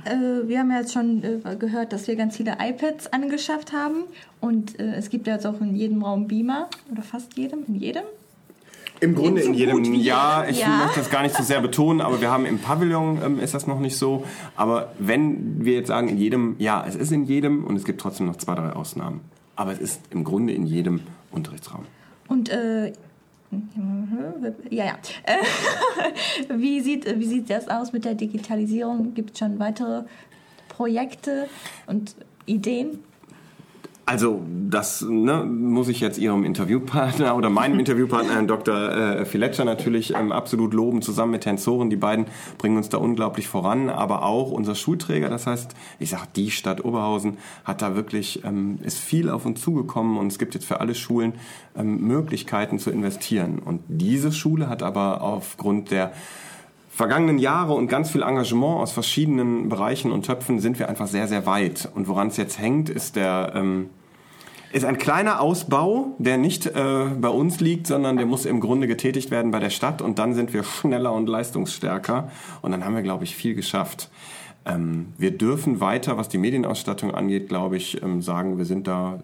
Äh, 0.04 0.48
wir 0.48 0.60
haben 0.60 0.70
ja 0.70 0.78
jetzt 0.78 0.92
schon 0.92 1.22
äh, 1.22 1.56
gehört, 1.56 1.92
dass 1.92 2.06
wir 2.06 2.16
ganz 2.16 2.36
viele 2.36 2.56
iPads 2.60 3.12
angeschafft 3.12 3.72
haben. 3.72 4.04
Und 4.40 4.78
äh, 4.78 4.94
es 4.94 5.10
gibt 5.10 5.26
ja 5.26 5.34
jetzt 5.34 5.46
auch 5.46 5.60
in 5.60 5.74
jedem 5.74 6.02
Raum 6.02 6.28
Beamer. 6.28 6.68
Oder 6.90 7.02
fast 7.02 7.36
jedem. 7.36 7.64
In 7.66 7.74
jedem. 7.74 8.04
Im 9.00 9.14
Grunde 9.14 9.42
so 9.42 9.48
in 9.48 9.54
jedem 9.54 9.94
Jahr, 9.94 10.48
ich 10.48 10.61
ja. 10.61 10.68
möchte 10.84 11.00
das 11.00 11.11
gar 11.11 11.22
nicht 11.22 11.34
so 11.34 11.42
sehr 11.42 11.61
betonen, 11.61 12.00
aber 12.00 12.20
wir 12.20 12.30
haben 12.30 12.44
im 12.46 12.58
Pavillon 12.58 13.20
ähm, 13.24 13.40
ist 13.40 13.54
das 13.54 13.66
noch 13.66 13.78
nicht 13.78 13.96
so. 13.96 14.24
Aber 14.56 14.92
wenn 14.98 15.64
wir 15.64 15.74
jetzt 15.74 15.88
sagen 15.88 16.08
in 16.08 16.18
jedem, 16.18 16.56
ja, 16.58 16.84
es 16.87 16.96
ist 16.96 17.12
in 17.12 17.24
jedem 17.24 17.64
und 17.64 17.76
es 17.76 17.84
gibt 17.84 18.00
trotzdem 18.00 18.26
noch 18.26 18.37
zwei, 18.37 18.54
drei 18.54 18.72
Ausnahmen. 18.72 19.20
Aber 19.56 19.72
es 19.72 19.78
ist 19.78 20.00
im 20.11 20.24
Grunde 20.24 20.52
in 20.52 20.66
jedem 20.66 21.00
Unterrichtsraum. 21.30 21.84
Und 22.28 22.48
äh, 22.48 22.92
ja, 24.70 24.84
ja. 24.84 24.98
Wie, 26.54 26.80
sieht, 26.80 27.18
wie 27.18 27.24
sieht 27.24 27.48
das 27.48 27.68
aus 27.68 27.92
mit 27.92 28.04
der 28.04 28.14
Digitalisierung? 28.14 29.14
Gibt 29.14 29.32
es 29.32 29.38
schon 29.38 29.58
weitere 29.58 30.02
Projekte 30.68 31.48
und 31.87 32.14
Ideen? 32.44 33.00
Also 34.08 34.40
das 34.70 35.02
ne, 35.02 35.44
muss 35.44 35.88
ich 35.88 36.00
jetzt 36.00 36.16
Ihrem 36.16 36.42
Interviewpartner 36.42 37.36
oder 37.36 37.50
meinem 37.50 37.78
Interviewpartner, 37.78 38.36
Herrn 38.36 38.46
Dr. 38.46 38.90
Äh, 38.90 39.24
Filetscher, 39.26 39.66
natürlich 39.66 40.14
ähm, 40.14 40.32
absolut 40.32 40.72
loben, 40.72 41.02
zusammen 41.02 41.32
mit 41.32 41.44
Herrn 41.44 41.58
Zoren. 41.58 41.90
Die 41.90 41.96
beiden 41.96 42.24
bringen 42.56 42.78
uns 42.78 42.88
da 42.88 42.96
unglaublich 42.96 43.48
voran, 43.48 43.90
aber 43.90 44.22
auch 44.22 44.50
unser 44.50 44.74
Schulträger, 44.74 45.28
das 45.28 45.46
heißt, 45.46 45.74
ich 45.98 46.08
sage 46.08 46.22
die 46.36 46.50
Stadt 46.50 46.86
Oberhausen, 46.86 47.36
hat 47.64 47.82
da 47.82 47.96
wirklich, 47.96 48.42
ähm, 48.44 48.78
ist 48.82 48.96
viel 48.96 49.28
auf 49.28 49.44
uns 49.44 49.60
zugekommen 49.60 50.16
und 50.16 50.28
es 50.28 50.38
gibt 50.38 50.54
jetzt 50.54 50.64
für 50.64 50.80
alle 50.80 50.94
Schulen 50.94 51.34
ähm, 51.76 52.00
Möglichkeiten 52.00 52.78
zu 52.78 52.90
investieren. 52.90 53.59
Und 53.59 53.82
diese 53.88 54.32
Schule 54.32 54.70
hat 54.70 54.82
aber 54.82 55.20
aufgrund 55.20 55.90
der 55.90 56.12
vergangenen 56.88 57.38
Jahre 57.38 57.74
und 57.74 57.88
ganz 57.88 58.11
viel 58.11 58.22
Engagement 58.22 58.80
aus 58.80 58.90
verschiedenen 58.90 59.68
Bereichen 59.68 60.11
und 60.12 60.24
Töpfen 60.24 60.61
sind 60.61 60.78
wir 60.78 60.88
einfach 60.88 61.06
sehr, 61.09 61.28
sehr 61.28 61.44
weit. 61.44 61.90
Und 61.94 62.09
woran 62.09 62.28
es 62.28 62.38
jetzt 62.38 62.59
hängt, 62.59 62.88
ist 62.88 63.14
der 63.14 63.52
ähm, 63.54 63.90
ist 64.72 64.84
ein 64.84 64.98
kleiner 64.98 65.40
Ausbau, 65.40 66.14
der 66.18 66.36
nicht 66.36 66.66
äh, 66.66 67.06
bei 67.20 67.28
uns 67.28 67.60
liegt, 67.60 67.86
sondern 67.86 68.16
der 68.16 68.26
muss 68.26 68.44
im 68.44 68.60
Grunde 68.60 68.86
getätigt 68.86 69.30
werden 69.30 69.50
bei 69.50 69.60
der 69.60 69.70
Stadt 69.70 70.02
und 70.02 70.18
dann 70.18 70.34
sind 70.34 70.52
wir 70.52 70.64
schneller 70.64 71.12
und 71.12 71.28
leistungsstärker 71.28 72.30
und 72.62 72.72
dann 72.72 72.84
haben 72.84 72.94
wir, 72.94 73.02
glaube 73.02 73.24
ich, 73.24 73.34
viel 73.34 73.54
geschafft. 73.54 74.10
Ähm, 74.66 75.12
wir 75.16 75.30
dürfen 75.30 75.80
weiter, 75.80 76.18
was 76.18 76.28
die 76.28 76.38
Medienausstattung 76.38 77.14
angeht, 77.14 77.48
glaube 77.48 77.76
ich, 77.76 78.02
ähm, 78.02 78.20
sagen, 78.20 78.58
wir 78.58 78.66
sind 78.66 78.86
da 78.86 79.20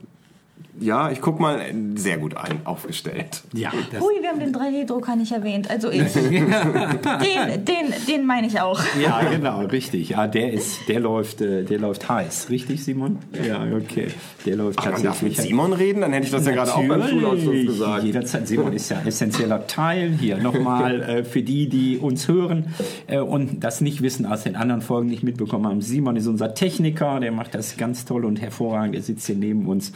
ja, 0.80 1.10
ich 1.10 1.20
guck 1.20 1.38
mal, 1.38 1.60
sehr 1.94 2.18
gut 2.18 2.36
ein, 2.36 2.60
aufgestellt. 2.64 3.42
Ja, 3.52 3.70
Ui, 3.72 4.20
wir 4.20 4.28
haben 4.28 4.40
den 4.40 4.52
3D-Drucker 4.52 5.14
nicht 5.14 5.30
erwähnt. 5.30 5.70
Also 5.70 5.90
ich. 5.90 6.12
den, 6.12 7.64
den, 7.64 7.94
den 8.08 8.26
meine 8.26 8.48
ich 8.48 8.60
auch. 8.60 8.80
ja, 9.00 9.22
genau, 9.22 9.60
richtig. 9.66 10.10
Ja, 10.10 10.26
der 10.26 10.52
ist, 10.52 10.88
der 10.88 10.98
läuft, 10.98 11.40
äh, 11.40 11.62
der 11.62 11.78
läuft 11.78 12.08
heiß, 12.08 12.50
richtig, 12.50 12.84
Simon? 12.84 13.18
Ja, 13.46 13.64
okay. 13.76 14.08
Der 14.46 14.56
läuft 14.56 14.78
Man 14.80 14.86
darf 14.90 14.96
mit 14.96 15.04
tatsächlich. 15.04 15.38
Simon 15.38 15.72
reden, 15.72 16.00
dann 16.00 16.12
hätte 16.12 16.26
ich 16.26 16.32
das 16.32 16.44
ja 16.44 16.52
gerade 16.52 16.74
auch 16.74 16.86
beim 16.86 17.06
Schulausschuss 17.06 17.44
Natürlich. 17.44 17.66
gesagt. 17.66 18.04
Jederzeit. 18.04 18.48
Simon 18.48 18.72
ist 18.72 18.90
ja 18.90 18.98
ein 18.98 19.06
essentieller 19.06 19.66
Teil 19.68 20.10
hier. 20.10 20.38
Nochmal 20.38 21.02
äh, 21.02 21.24
für 21.24 21.42
die, 21.42 21.68
die 21.68 21.98
uns 21.98 22.26
hören 22.26 22.74
äh, 23.06 23.20
und 23.20 23.62
das 23.62 23.80
nicht 23.80 24.02
wissen, 24.02 24.26
aus 24.26 24.42
den 24.42 24.56
anderen 24.56 24.82
Folgen 24.82 25.08
nicht 25.08 25.22
mitbekommen 25.22 25.66
haben. 25.66 25.80
Simon 25.82 26.16
ist 26.16 26.26
unser 26.26 26.54
Techniker, 26.54 27.20
der 27.20 27.30
macht 27.30 27.54
das 27.54 27.76
ganz 27.76 28.04
toll 28.04 28.24
und 28.24 28.40
hervorragend. 28.40 28.96
Er 28.96 29.02
sitzt 29.02 29.26
hier 29.26 29.36
neben 29.36 29.66
uns. 29.66 29.92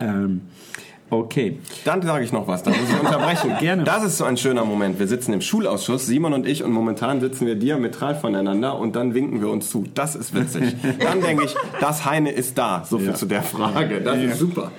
Ähm, 0.00 0.42
okay. 1.10 1.58
Dann 1.84 2.02
sage 2.02 2.24
ich 2.24 2.32
noch 2.32 2.46
was, 2.48 2.62
dann 2.62 2.74
muss 2.78 2.88
ich 2.88 3.00
unterbrechen. 3.00 3.52
Gerne. 3.60 3.84
Das 3.84 4.04
ist 4.04 4.18
so 4.18 4.24
ein 4.24 4.36
schöner 4.36 4.64
Moment. 4.64 4.98
Wir 4.98 5.06
sitzen 5.08 5.32
im 5.32 5.40
Schulausschuss, 5.40 6.06
Simon 6.06 6.32
und 6.32 6.46
ich, 6.46 6.62
und 6.64 6.72
momentan 6.72 7.20
sitzen 7.20 7.46
wir 7.46 7.54
diametral 7.54 8.14
voneinander 8.14 8.78
und 8.78 8.94
dann 8.96 9.14
winken 9.14 9.40
wir 9.40 9.50
uns 9.50 9.70
zu. 9.70 9.84
Das 9.94 10.14
ist 10.14 10.34
witzig. 10.34 10.74
Dann 11.00 11.20
denke 11.20 11.44
ich, 11.44 11.54
das 11.80 12.04
Heine 12.04 12.30
ist 12.30 12.58
da. 12.58 12.84
So 12.88 12.98
viel 12.98 13.08
Ja. 13.08 13.14
zu 13.14 13.26
der 13.26 13.42
Frage. 13.42 14.00
Das 14.00 14.18
ist 14.18 14.38
super. 14.38 14.70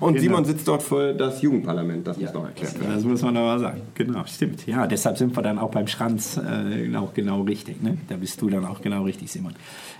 Und 0.00 0.20
Simon 0.20 0.44
sitzt 0.44 0.68
dort 0.68 0.82
für 0.82 1.14
das 1.14 1.42
Jugendparlament. 1.42 2.06
Das 2.06 2.18
muss 2.18 2.32
noch 2.32 2.44
erklärt 2.44 2.78
werden. 2.80 2.94
Das 2.94 3.04
muss 3.04 3.22
man 3.22 3.36
aber 3.36 3.58
sagen. 3.58 3.82
Genau, 3.94 4.22
stimmt. 4.26 4.66
Ja, 4.66 4.86
deshalb 4.86 5.18
sind 5.18 5.36
wir 5.36 5.42
dann 5.42 5.58
auch 5.58 5.70
beim 5.70 5.86
Schranz 5.86 6.38
äh, 6.38 6.94
auch 6.96 7.14
genau 7.14 7.42
richtig. 7.42 7.82
Ne? 7.82 7.96
Da 8.08 8.16
bist 8.16 8.40
du 8.42 8.50
dann 8.50 8.64
auch 8.64 8.80
genau 8.80 9.04
richtig, 9.04 9.30
Simon. 9.30 9.54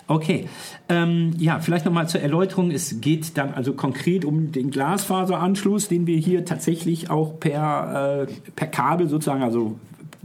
Okay, 0.08 0.48
ähm, 0.88 1.32
ja, 1.38 1.58
vielleicht 1.58 1.84
nochmal 1.84 2.08
zur 2.08 2.20
Erläuterung. 2.20 2.70
Es 2.70 3.00
geht 3.00 3.36
dann 3.36 3.54
also 3.54 3.72
konkret 3.72 4.24
um 4.24 4.52
den 4.52 4.70
Glasfaseranschluss, 4.70 5.88
den 5.88 6.06
wir 6.06 6.18
hier 6.18 6.44
tatsächlich 6.44 7.10
auch 7.10 7.40
per, 7.40 8.26
äh, 8.28 8.32
per 8.54 8.68
Kabel 8.68 9.08
sozusagen, 9.08 9.42
also 9.42 9.76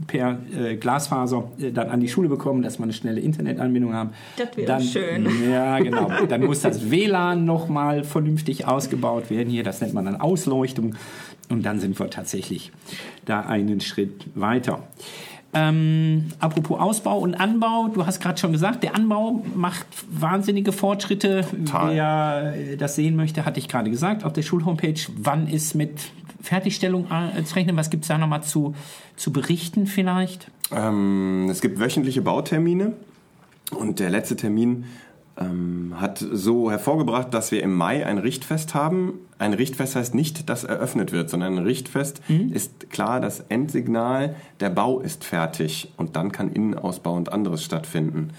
per 0.06 0.38
äh, 0.58 0.76
Glasfaser 0.76 1.50
äh, 1.60 1.70
dann 1.72 1.88
an 1.90 2.00
die 2.00 2.08
Schule 2.08 2.28
bekommen, 2.28 2.62
dass 2.62 2.78
wir 2.78 2.84
eine 2.84 2.92
schnelle 2.92 3.20
Internetanbindung 3.20 3.94
haben. 3.94 4.10
Das 4.36 4.56
wäre 4.56 4.80
schön. 4.80 5.28
Ja, 5.50 5.78
genau. 5.78 6.10
Dann 6.28 6.44
muss 6.44 6.60
das 6.60 6.90
WLAN 6.90 7.44
nochmal 7.44 8.04
vernünftig 8.04 8.66
ausgebaut 8.66 9.30
werden 9.30 9.50
hier. 9.50 9.64
Das 9.64 9.80
nennt 9.80 9.94
man 9.94 10.04
dann 10.04 10.20
Ausleuchtung. 10.20 10.94
Und 11.48 11.64
dann 11.66 11.80
sind 11.80 11.98
wir 11.98 12.08
tatsächlich 12.08 12.72
da 13.24 13.40
einen 13.40 13.80
Schritt 13.80 14.26
weiter. 14.34 14.82
Ähm, 15.54 16.28
apropos 16.38 16.80
Ausbau 16.80 17.18
und 17.18 17.34
Anbau, 17.34 17.88
du 17.88 18.06
hast 18.06 18.20
gerade 18.20 18.40
schon 18.40 18.52
gesagt, 18.52 18.82
der 18.82 18.94
Anbau 18.94 19.44
macht 19.54 19.86
wahnsinnige 20.10 20.72
Fortschritte. 20.72 21.42
Total. 21.42 21.94
Wer 21.94 22.54
äh, 22.56 22.76
das 22.76 22.94
sehen 22.94 23.16
möchte, 23.16 23.44
hatte 23.44 23.60
ich 23.60 23.68
gerade 23.68 23.90
gesagt, 23.90 24.24
auf 24.24 24.32
der 24.32 24.42
Schulhomepage. 24.42 25.08
Wann 25.16 25.46
ist 25.46 25.74
mit 25.74 26.10
Fertigstellung 26.40 27.06
äh, 27.10 27.44
zu 27.44 27.54
rechnen? 27.54 27.76
Was 27.76 27.90
gibt 27.90 28.04
es 28.04 28.08
da 28.08 28.16
nochmal 28.16 28.42
zu, 28.42 28.74
zu 29.16 29.30
berichten 29.30 29.86
vielleicht? 29.86 30.50
Ähm, 30.74 31.48
es 31.50 31.60
gibt 31.60 31.78
wöchentliche 31.78 32.22
Bautermine 32.22 32.94
und 33.76 34.00
der 34.00 34.08
letzte 34.08 34.36
Termin 34.36 34.84
ähm, 35.38 35.94
hat 35.96 36.18
so 36.18 36.70
hervorgebracht, 36.70 37.32
dass 37.32 37.52
wir 37.52 37.62
im 37.62 37.74
Mai 37.74 38.04
ein 38.06 38.18
Richtfest 38.18 38.74
haben. 38.74 39.14
Ein 39.38 39.54
Richtfest 39.54 39.96
heißt 39.96 40.14
nicht, 40.14 40.48
dass 40.48 40.64
eröffnet 40.64 41.12
wird, 41.12 41.30
sondern 41.30 41.58
ein 41.58 41.64
Richtfest 41.64 42.20
ist 42.28 42.90
klar, 42.90 43.20
das 43.20 43.40
Endsignal, 43.48 44.36
der 44.60 44.70
Bau 44.70 45.00
ist 45.00 45.24
fertig 45.24 45.92
und 45.96 46.16
dann 46.16 46.32
kann 46.32 46.52
Innenausbau 46.52 47.14
und 47.14 47.32
anderes 47.32 47.64
stattfinden. 47.64 48.30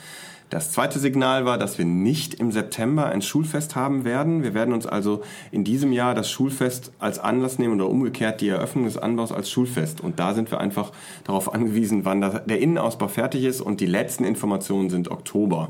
Das 0.54 0.72
zweite 0.72 1.00
Signal 1.00 1.46
war, 1.46 1.58
dass 1.58 1.80
wir 1.80 1.86
nicht 1.86 2.36
im 2.36 2.52
September 2.52 3.08
ein 3.08 3.24
Schulfest 3.24 3.76
haben 3.76 4.06
werden. 4.06 4.44
Wir 4.44 4.54
werden 4.54 4.72
uns 4.72 4.86
also 4.86 5.24
in 5.50 5.64
diesem 5.64 5.92
Jahr 5.92 6.14
das 6.14 6.30
Schulfest 6.30 6.92
als 7.00 7.18
Anlass 7.18 7.58
nehmen 7.58 7.74
oder 7.74 7.90
umgekehrt 7.90 8.40
die 8.40 8.50
Eröffnung 8.50 8.86
des 8.86 9.00
Anbaus 9.00 9.32
als 9.32 9.50
Schulfest. 9.50 10.00
Und 10.00 10.20
da 10.20 10.36
sind 10.36 10.52
wir 10.52 10.60
einfach 10.60 10.92
darauf 11.24 11.52
angewiesen, 11.52 12.06
wann 12.06 12.22
der 12.22 12.60
Innenausbau 12.60 13.08
fertig 13.08 13.46
ist 13.46 13.62
und 13.62 13.82
die 13.82 13.88
letzten 13.88 14.26
Informationen 14.26 14.92
sind 14.92 15.10
Oktober. 15.10 15.70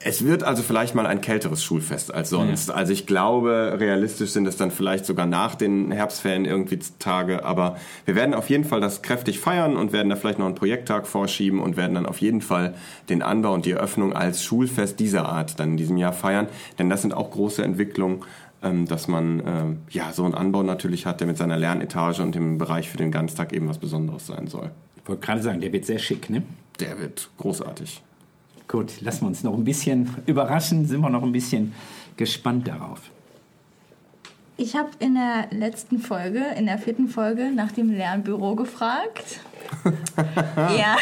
Es 0.00 0.24
wird 0.24 0.44
also 0.44 0.62
vielleicht 0.62 0.94
mal 0.94 1.06
ein 1.06 1.20
kälteres 1.20 1.62
Schulfest 1.64 2.14
als 2.14 2.30
sonst. 2.30 2.70
Also 2.70 2.92
ich 2.92 3.06
glaube, 3.06 3.76
realistisch 3.80 4.30
sind 4.30 4.46
es 4.46 4.56
dann 4.56 4.70
vielleicht 4.70 5.04
sogar 5.04 5.26
nach 5.26 5.56
den 5.56 5.90
Herbstferien 5.90 6.44
irgendwie 6.44 6.78
Tage. 7.00 7.44
Aber 7.44 7.76
wir 8.04 8.14
werden 8.14 8.32
auf 8.32 8.48
jeden 8.48 8.64
Fall 8.64 8.80
das 8.80 9.02
kräftig 9.02 9.40
feiern 9.40 9.76
und 9.76 9.92
werden 9.92 10.08
da 10.08 10.14
vielleicht 10.14 10.38
noch 10.38 10.46
einen 10.46 10.54
Projekttag 10.54 11.08
vorschieben 11.08 11.60
und 11.60 11.76
werden 11.76 11.94
dann 11.94 12.06
auf 12.06 12.18
jeden 12.18 12.42
Fall 12.42 12.74
den 13.08 13.22
Anbau 13.22 13.54
und 13.54 13.66
die 13.66 13.72
Eröffnung 13.72 14.12
als 14.12 14.44
Schulfest 14.44 15.00
dieser 15.00 15.28
Art 15.28 15.58
dann 15.58 15.72
in 15.72 15.76
diesem 15.76 15.96
Jahr 15.96 16.12
feiern. 16.12 16.46
Denn 16.78 16.88
das 16.88 17.02
sind 17.02 17.12
auch 17.12 17.32
große 17.32 17.64
Entwicklungen, 17.64 18.22
ähm, 18.62 18.86
dass 18.86 19.08
man 19.08 19.42
ähm, 19.44 19.78
ja 19.90 20.12
so 20.12 20.24
einen 20.24 20.34
Anbau 20.34 20.62
natürlich 20.62 21.06
hat, 21.06 21.18
der 21.20 21.26
mit 21.26 21.38
seiner 21.38 21.56
Lernetage 21.56 22.22
und 22.22 22.36
dem 22.36 22.58
Bereich 22.58 22.88
für 22.88 22.98
den 22.98 23.10
Ganztag 23.10 23.52
eben 23.52 23.68
was 23.68 23.78
Besonderes 23.78 24.28
sein 24.28 24.46
soll. 24.46 24.70
Ich 25.02 25.08
wollte 25.08 25.26
gerade 25.26 25.42
sagen, 25.42 25.60
der 25.60 25.72
wird 25.72 25.86
sehr 25.86 25.98
schick, 25.98 26.30
ne? 26.30 26.42
Der 26.78 27.00
wird 27.00 27.30
großartig. 27.38 28.02
Gut, 28.68 29.00
lassen 29.00 29.22
wir 29.22 29.28
uns 29.28 29.42
noch 29.42 29.54
ein 29.54 29.64
bisschen 29.64 30.14
überraschen, 30.26 30.86
sind 30.86 31.00
wir 31.00 31.08
noch 31.08 31.22
ein 31.22 31.32
bisschen 31.32 31.72
gespannt 32.16 32.68
darauf. 32.68 33.00
Ich 34.58 34.76
habe 34.76 34.90
in 34.98 35.14
der 35.14 35.46
letzten 35.50 36.00
Folge, 36.00 36.42
in 36.56 36.66
der 36.66 36.78
vierten 36.78 37.08
Folge, 37.08 37.50
nach 37.54 37.72
dem 37.72 37.90
Lernbüro 37.90 38.56
gefragt. 38.56 39.40
ja. 40.56 40.96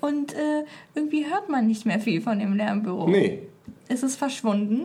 Und 0.00 0.32
äh, 0.34 0.64
irgendwie 0.94 1.26
hört 1.26 1.48
man 1.48 1.66
nicht 1.66 1.84
mehr 1.84 2.00
viel 2.00 2.20
von 2.20 2.38
dem 2.38 2.54
Lernbüro. 2.54 3.08
Nee, 3.08 3.40
Es 3.88 4.02
ist 4.02 4.16
verschwunden. 4.16 4.84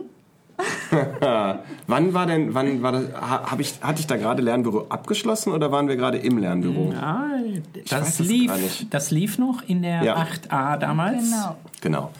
Wann 1.86 2.14
war 2.14 2.26
denn, 2.26 2.54
wann 2.54 2.82
war 2.82 2.92
das, 2.92 3.04
ha- 3.14 3.50
hab 3.50 3.60
ich, 3.60 3.74
hatte 3.80 4.00
ich 4.00 4.06
da 4.06 4.16
gerade 4.16 4.42
Lernbüro 4.42 4.86
abgeschlossen 4.88 5.52
oder 5.52 5.70
waren 5.72 5.88
wir 5.88 5.96
gerade 5.96 6.18
im 6.18 6.38
Lernbüro? 6.38 6.92
Weiß 6.92 7.62
das, 7.88 8.16
das 8.16 8.18
lief, 8.20 8.52
das 8.90 9.10
lief 9.10 9.38
noch 9.38 9.62
in 9.66 9.82
der 9.82 10.02
Ja. 10.02 10.16
8a 10.50 10.76
damals. 10.78 11.22
Genau. 11.30 11.56
Genau. 11.80 12.10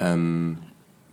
Ähm, 0.00 0.58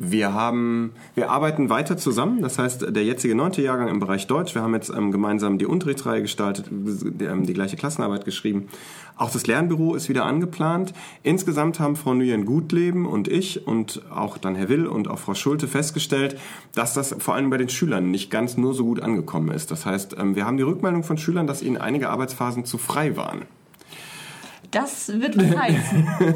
wir 0.03 0.33
haben, 0.33 0.93
wir 1.13 1.29
arbeiten 1.29 1.69
weiter 1.69 1.95
zusammen. 1.95 2.41
Das 2.41 2.57
heißt, 2.57 2.95
der 2.95 3.03
jetzige 3.03 3.35
neunte 3.35 3.61
Jahrgang 3.61 3.87
im 3.87 3.99
Bereich 3.99 4.25
Deutsch. 4.25 4.55
Wir 4.55 4.63
haben 4.63 4.73
jetzt 4.73 4.89
ähm, 4.89 5.11
gemeinsam 5.11 5.59
die 5.59 5.67
Unterrichtsreihe 5.67 6.23
gestaltet, 6.23 6.65
die, 6.71 7.25
ähm, 7.25 7.45
die 7.45 7.53
gleiche 7.53 7.77
Klassenarbeit 7.77 8.25
geschrieben. 8.25 8.67
Auch 9.15 9.29
das 9.29 9.45
Lernbüro 9.45 9.93
ist 9.93 10.09
wieder 10.09 10.25
angeplant. 10.25 10.93
Insgesamt 11.21 11.79
haben 11.79 11.95
Frau 11.95 12.15
Nguyen 12.15 12.45
Gutleben 12.45 13.05
und 13.05 13.27
ich 13.27 13.67
und 13.67 14.01
auch 14.09 14.39
dann 14.39 14.55
Herr 14.55 14.69
Will 14.69 14.87
und 14.87 15.07
auch 15.07 15.19
Frau 15.19 15.35
Schulte 15.35 15.67
festgestellt, 15.67 16.35
dass 16.73 16.95
das 16.95 17.15
vor 17.19 17.35
allem 17.35 17.51
bei 17.51 17.57
den 17.57 17.69
Schülern 17.69 18.09
nicht 18.09 18.31
ganz 18.31 18.57
nur 18.57 18.73
so 18.73 18.85
gut 18.85 19.01
angekommen 19.01 19.51
ist. 19.51 19.69
Das 19.69 19.85
heißt, 19.85 20.15
ähm, 20.17 20.35
wir 20.35 20.47
haben 20.47 20.57
die 20.57 20.63
Rückmeldung 20.63 21.03
von 21.03 21.19
Schülern, 21.19 21.45
dass 21.45 21.61
ihnen 21.61 21.77
einige 21.77 22.09
Arbeitsphasen 22.09 22.65
zu 22.65 22.79
frei 22.79 23.15
waren. 23.17 23.43
Das 24.71 25.09
wird 25.19 25.37
was 25.37 25.55
heißen. 25.57 26.07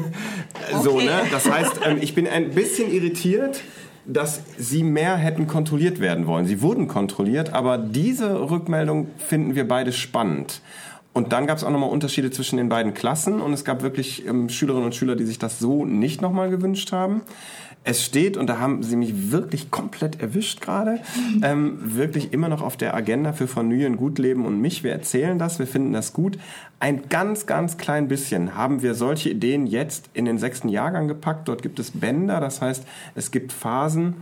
So, 0.82 0.94
Okay. 0.96 1.06
ne? 1.06 1.12
Das 1.30 1.50
heißt, 1.50 1.80
ähm, 1.86 1.98
ich 2.00 2.14
bin 2.14 2.26
ein 2.26 2.50
bisschen 2.50 2.90
irritiert, 2.92 3.62
dass 4.04 4.40
sie 4.58 4.82
mehr 4.82 5.16
hätten 5.16 5.46
kontrolliert 5.46 6.00
werden 6.00 6.26
wollen. 6.26 6.46
Sie 6.46 6.60
wurden 6.62 6.86
kontrolliert, 6.88 7.52
aber 7.52 7.76
diese 7.78 8.48
Rückmeldung 8.50 9.08
finden 9.18 9.54
wir 9.54 9.66
beide 9.66 9.92
spannend. 9.92 10.60
Und 11.12 11.32
dann 11.32 11.46
gab 11.46 11.56
es 11.56 11.64
auch 11.64 11.70
nochmal 11.70 11.90
Unterschiede 11.90 12.30
zwischen 12.30 12.56
den 12.58 12.68
beiden 12.68 12.92
Klassen 12.94 13.40
und 13.40 13.52
es 13.52 13.64
gab 13.64 13.82
wirklich 13.82 14.26
ähm, 14.26 14.48
Schülerinnen 14.50 14.84
und 14.86 14.94
Schüler, 14.94 15.16
die 15.16 15.24
sich 15.24 15.38
das 15.38 15.58
so 15.58 15.84
nicht 15.86 16.20
nochmal 16.20 16.50
gewünscht 16.50 16.92
haben. 16.92 17.22
Es 17.88 18.04
steht, 18.04 18.36
und 18.36 18.48
da 18.48 18.58
haben 18.58 18.82
sie 18.82 18.96
mich 18.96 19.30
wirklich 19.30 19.70
komplett 19.70 20.20
erwischt 20.20 20.60
gerade, 20.60 20.98
ähm, 21.42 21.78
wirklich 21.80 22.32
immer 22.32 22.48
noch 22.48 22.60
auf 22.60 22.76
der 22.76 22.94
Agenda 22.94 23.32
für 23.32 23.46
Frau 23.46 23.62
Nguyen 23.62 23.96
Gutleben 23.96 24.44
und 24.44 24.60
mich. 24.60 24.82
Wir 24.82 24.90
erzählen 24.90 25.38
das, 25.38 25.60
wir 25.60 25.68
finden 25.68 25.92
das 25.92 26.12
gut. 26.12 26.36
Ein 26.80 27.08
ganz, 27.08 27.46
ganz 27.46 27.78
klein 27.78 28.08
bisschen 28.08 28.56
haben 28.56 28.82
wir 28.82 28.94
solche 28.94 29.30
Ideen 29.30 29.68
jetzt 29.68 30.10
in 30.14 30.24
den 30.24 30.38
sechsten 30.38 30.68
Jahrgang 30.68 31.06
gepackt. 31.06 31.46
Dort 31.46 31.62
gibt 31.62 31.78
es 31.78 31.92
Bänder, 31.92 32.40
das 32.40 32.60
heißt, 32.60 32.84
es 33.14 33.30
gibt 33.30 33.52
Phasen, 33.52 34.16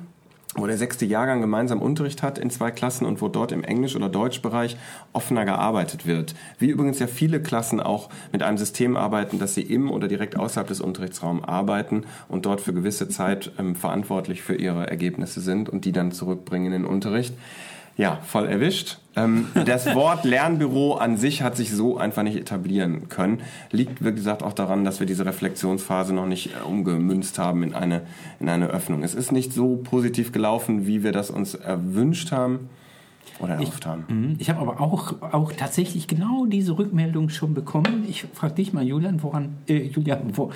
wo 0.57 0.67
der 0.67 0.79
sechste 0.79 1.05
Jahrgang 1.05 1.41
gemeinsam 1.41 1.83
Unterricht 1.83 2.23
hat 2.23 2.39
in 2.39 2.51
zwei 2.51 2.71
Klassen 2.71 3.07
und 3.07 3.21
wo 3.21 3.29
dort 3.29 3.53
im 3.53 3.65
Englisch- 3.65 3.97
oder 3.97 4.09
Deutschbereich 4.09 4.77
offener 5.13 5.45
gearbeitet 5.45 6.07
wird. 6.07 6.35
Wie 6.59 6.69
übrigens 6.69 6.99
ja 6.99 7.07
viele 7.07 7.43
Klassen 7.43 7.81
auch 7.81 8.09
mit 8.33 8.43
einem 8.43 8.59
System 8.59 8.97
arbeiten, 8.97 9.39
dass 9.39 9.55
sie 9.55 9.63
im 9.63 9.91
oder 9.91 10.09
direkt 10.09 10.37
außerhalb 10.37 10.69
des 10.69 10.81
Unterrichtsraums 10.81 11.45
arbeiten 11.45 12.05
und 12.29 12.47
dort 12.47 12.61
für 12.61 12.73
gewisse 12.73 13.09
Zeit 13.09 13.53
ähm, 13.59 13.75
verantwortlich 13.75 14.43
für 14.43 14.55
ihre 14.55 14.89
Ergebnisse 14.89 15.41
sind 15.41 15.69
und 15.69 15.85
die 15.85 15.93
dann 15.93 16.13
zurückbringen 16.13 16.67
in 16.67 16.73
den 16.73 16.85
Unterricht. 16.85 17.35
Ja, 17.97 18.19
voll 18.27 18.47
erwischt. 18.47 18.99
Ähm, 19.17 19.47
das 19.67 19.87
Wort 19.95 20.25
Lernbüro 20.25 20.95
an 20.95 21.17
sich 21.17 21.43
hat 21.43 21.57
sich 21.57 21.71
so 21.71 21.97
einfach 21.97 22.23
nicht 22.23 22.37
etablieren 22.37 23.09
können. 23.09 23.41
Liegt, 23.71 24.05
wie 24.05 24.13
gesagt, 24.13 24.43
auch 24.43 24.53
daran, 24.53 24.85
dass 24.85 24.99
wir 24.99 25.07
diese 25.07 25.27
Reflexionsphase 25.27 26.13
noch 26.13 26.27
nicht 26.27 26.51
äh, 26.55 26.65
umgemünzt 26.67 27.39
haben 27.39 27.63
in 27.63 27.75
eine, 27.75 28.03
in 28.41 28.49
eine 28.49 28.67
Öffnung. 28.67 29.03
Es 29.03 29.15
ist 29.15 29.31
nicht 29.31 29.53
so 29.53 29.77
positiv 29.77 30.33
gelaufen, 30.33 30.87
wie 30.87 31.05
wir 31.05 31.13
das 31.13 31.31
uns 31.31 31.55
erwünscht 31.55 32.33
haben. 32.33 32.69
Oder 33.41 33.55
erhofft 33.55 33.87
haben. 33.87 34.05
Mhm. 34.09 34.37
Ich 34.39 34.49
habe 34.51 34.61
aber 34.61 34.81
auch, 34.81 35.23
auch 35.23 35.53
tatsächlich 35.53 36.07
genau 36.07 36.47
diese 36.47 36.79
Rückmeldung 36.79 37.29
schon 37.29 37.55
bekommen. 37.55 38.05
Ich 38.09 38.25
frage 38.33 38.55
dich 38.55 38.73
mal, 38.73 38.85
Julian, 38.85 39.23
woran, 39.23 39.57
äh, 39.69 39.83
Julian, 39.89 40.37
wo, 40.37 40.51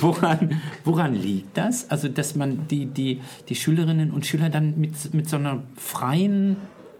woran, 0.00 0.60
woran 0.84 1.14
liegt 1.14 1.56
das? 1.56 1.90
Also, 1.90 2.08
dass 2.08 2.36
man 2.36 2.66
die, 2.68 2.86
die, 2.86 3.20
die 3.48 3.54
Schülerinnen 3.54 4.10
und 4.10 4.26
Schüler 4.26 4.50
dann 4.50 4.78
mit, 4.78 5.12
mit 5.14 5.28
so 5.28 5.36
einer 5.36 5.62
freien 5.76 6.56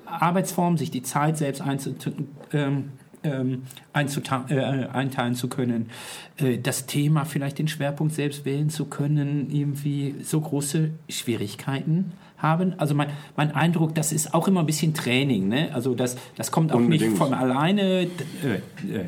Arbeitsform 0.07 0.77
sich 0.77 0.91
die 0.91 1.03
Zeit 1.03 1.39
selbst 1.39 1.63
einzutun, 1.63 2.29
ähm, 2.53 2.91
ähm, 3.25 3.63
äh, 3.95 3.99
einteilen 3.99 5.35
zu 5.35 5.49
können, 5.49 5.91
äh, 6.39 6.59
das 6.59 6.87
Thema 6.87 7.25
vielleicht 7.25 7.59
den 7.59 7.69
Schwerpunkt 7.69 8.15
selbst 8.15 8.45
wählen 8.45 8.69
zu 8.69 8.87
können, 8.87 9.49
irgendwie 9.51 10.17
so 10.23 10.41
große 10.41 10.91
Schwierigkeiten 11.09 12.13
haben. 12.43 12.75
Also 12.79 12.95
mein, 12.95 13.09
mein 13.37 13.55
Eindruck, 13.55 13.95
das 13.95 14.13
ist 14.13 14.35
auch 14.35 14.49
immer 14.49 14.61
ein 14.61 14.67
bisschen 14.67 14.95
Training. 14.95 15.49
Ne? 15.49 15.71
Also 15.73 15.95
das, 15.95 16.17
das 16.37 16.51
kommt 16.51 16.73
auch 16.73 16.77
Unbedingt. 16.77 17.13
nicht 17.13 17.19
von 17.19 17.33
alleine. 17.33 17.83
Äh, 17.83 18.07
äh, 18.85 18.99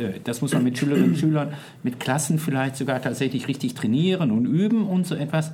äh, 0.00 0.20
das 0.24 0.40
muss 0.40 0.52
man 0.54 0.64
mit 0.64 0.78
Schülerinnen 0.78 1.10
und 1.10 1.18
Schülern, 1.18 1.54
mit 1.82 2.00
Klassen 2.00 2.38
vielleicht 2.38 2.76
sogar 2.76 3.02
tatsächlich 3.02 3.48
richtig 3.48 3.74
trainieren 3.74 4.30
und 4.30 4.46
üben 4.46 4.86
und 4.86 5.06
so 5.06 5.14
etwas. 5.14 5.52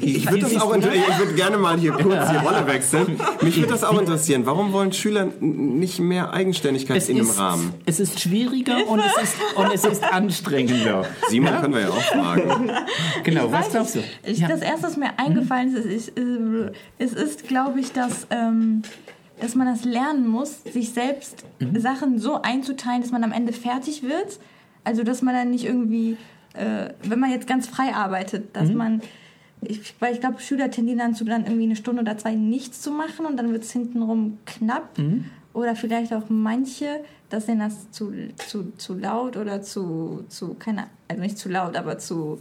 Ich 0.00 0.28
würde 0.28 0.40
das 0.40 0.60
auch 0.60 0.74
ich 0.76 0.84
würde 1.18 1.34
gerne 1.34 1.58
mal 1.58 1.78
hier 1.78 1.92
kurz 1.92 2.28
die 2.30 2.36
Rolle 2.36 2.66
wechseln. 2.66 3.18
Mich 3.42 3.56
würde 3.56 3.68
das 3.68 3.84
auch 3.84 3.98
interessieren. 3.98 4.46
Warum 4.46 4.72
wollen 4.72 4.92
Schüler 4.92 5.28
nicht 5.40 5.98
mehr 5.98 6.32
Eigenständigkeit 6.32 6.98
es 6.98 7.08
in 7.08 7.16
dem 7.16 7.30
Rahmen? 7.30 7.74
Es 7.86 8.00
ist 8.00 8.20
schwieriger 8.20 8.86
und 8.88 9.00
es 9.00 9.22
ist, 9.22 9.36
und 9.56 9.72
es 9.72 9.84
ist 9.84 10.04
anstrengender. 10.04 11.06
Simon 11.28 11.52
ja? 11.52 11.60
können 11.60 11.74
wir 11.74 11.80
ja 11.82 11.88
auch 11.90 12.02
fragen. 12.02 12.70
Genau, 13.24 13.46
ich 13.46 13.52
was 13.52 13.70
glaubst 13.70 13.94
du? 13.96 14.00
Ich, 14.24 14.38
ja. 14.38 14.48
Das 14.48 14.60
erste, 14.60 14.84
was 14.84 14.96
mir 14.96 15.18
eingefallen 15.18 15.74
ist, 15.74 15.86
ist, 15.86 16.18
ist 16.98 17.12
es 17.16 17.32
ist, 17.32 17.48
glaube 17.48 17.80
ich, 17.80 17.92
dass, 17.92 18.26
ähm, 18.30 18.82
dass 19.40 19.54
man 19.54 19.66
das 19.66 19.84
lernen 19.84 20.28
muss, 20.28 20.62
sich 20.64 20.90
selbst 20.90 21.44
mhm. 21.58 21.78
Sachen 21.80 22.18
so 22.18 22.42
einzuteilen, 22.42 23.02
dass 23.02 23.10
man 23.10 23.24
am 23.24 23.32
Ende 23.32 23.52
fertig 23.52 24.02
wird. 24.02 24.38
Also, 24.84 25.04
dass 25.04 25.22
man 25.22 25.34
dann 25.34 25.50
nicht 25.50 25.64
irgendwie, 25.64 26.16
äh, 26.54 26.90
wenn 27.04 27.20
man 27.20 27.30
jetzt 27.30 27.46
ganz 27.46 27.66
frei 27.68 27.94
arbeitet, 27.94 28.54
dass 28.56 28.68
mhm. 28.68 28.76
man 28.76 29.02
ich, 29.62 29.94
weil 30.00 30.14
ich 30.14 30.20
glaube, 30.20 30.40
Schüler 30.40 30.70
tendieren 30.70 30.98
dann 30.98 31.14
zu 31.14 31.24
dann 31.24 31.44
irgendwie 31.44 31.64
eine 31.64 31.76
Stunde 31.76 32.02
oder 32.02 32.18
zwei 32.18 32.34
nichts 32.34 32.80
zu 32.80 32.90
machen 32.90 33.26
und 33.26 33.36
dann 33.36 33.52
wird 33.52 33.64
es 33.64 33.72
hintenrum 33.72 34.38
knapp. 34.46 34.98
Mhm. 34.98 35.26
Oder 35.54 35.76
vielleicht 35.76 36.14
auch 36.14 36.24
manche, 36.28 36.86
dass 37.28 37.46
denen 37.46 37.60
das 37.60 37.90
zu, 37.90 38.12
zu, 38.36 38.72
zu 38.76 38.94
laut 38.94 39.36
oder 39.36 39.62
zu, 39.62 40.24
zu, 40.28 40.54
keine 40.54 40.86
also 41.08 41.22
nicht 41.22 41.38
zu 41.38 41.48
laut, 41.50 41.76
aber 41.76 41.98
zu 41.98 42.40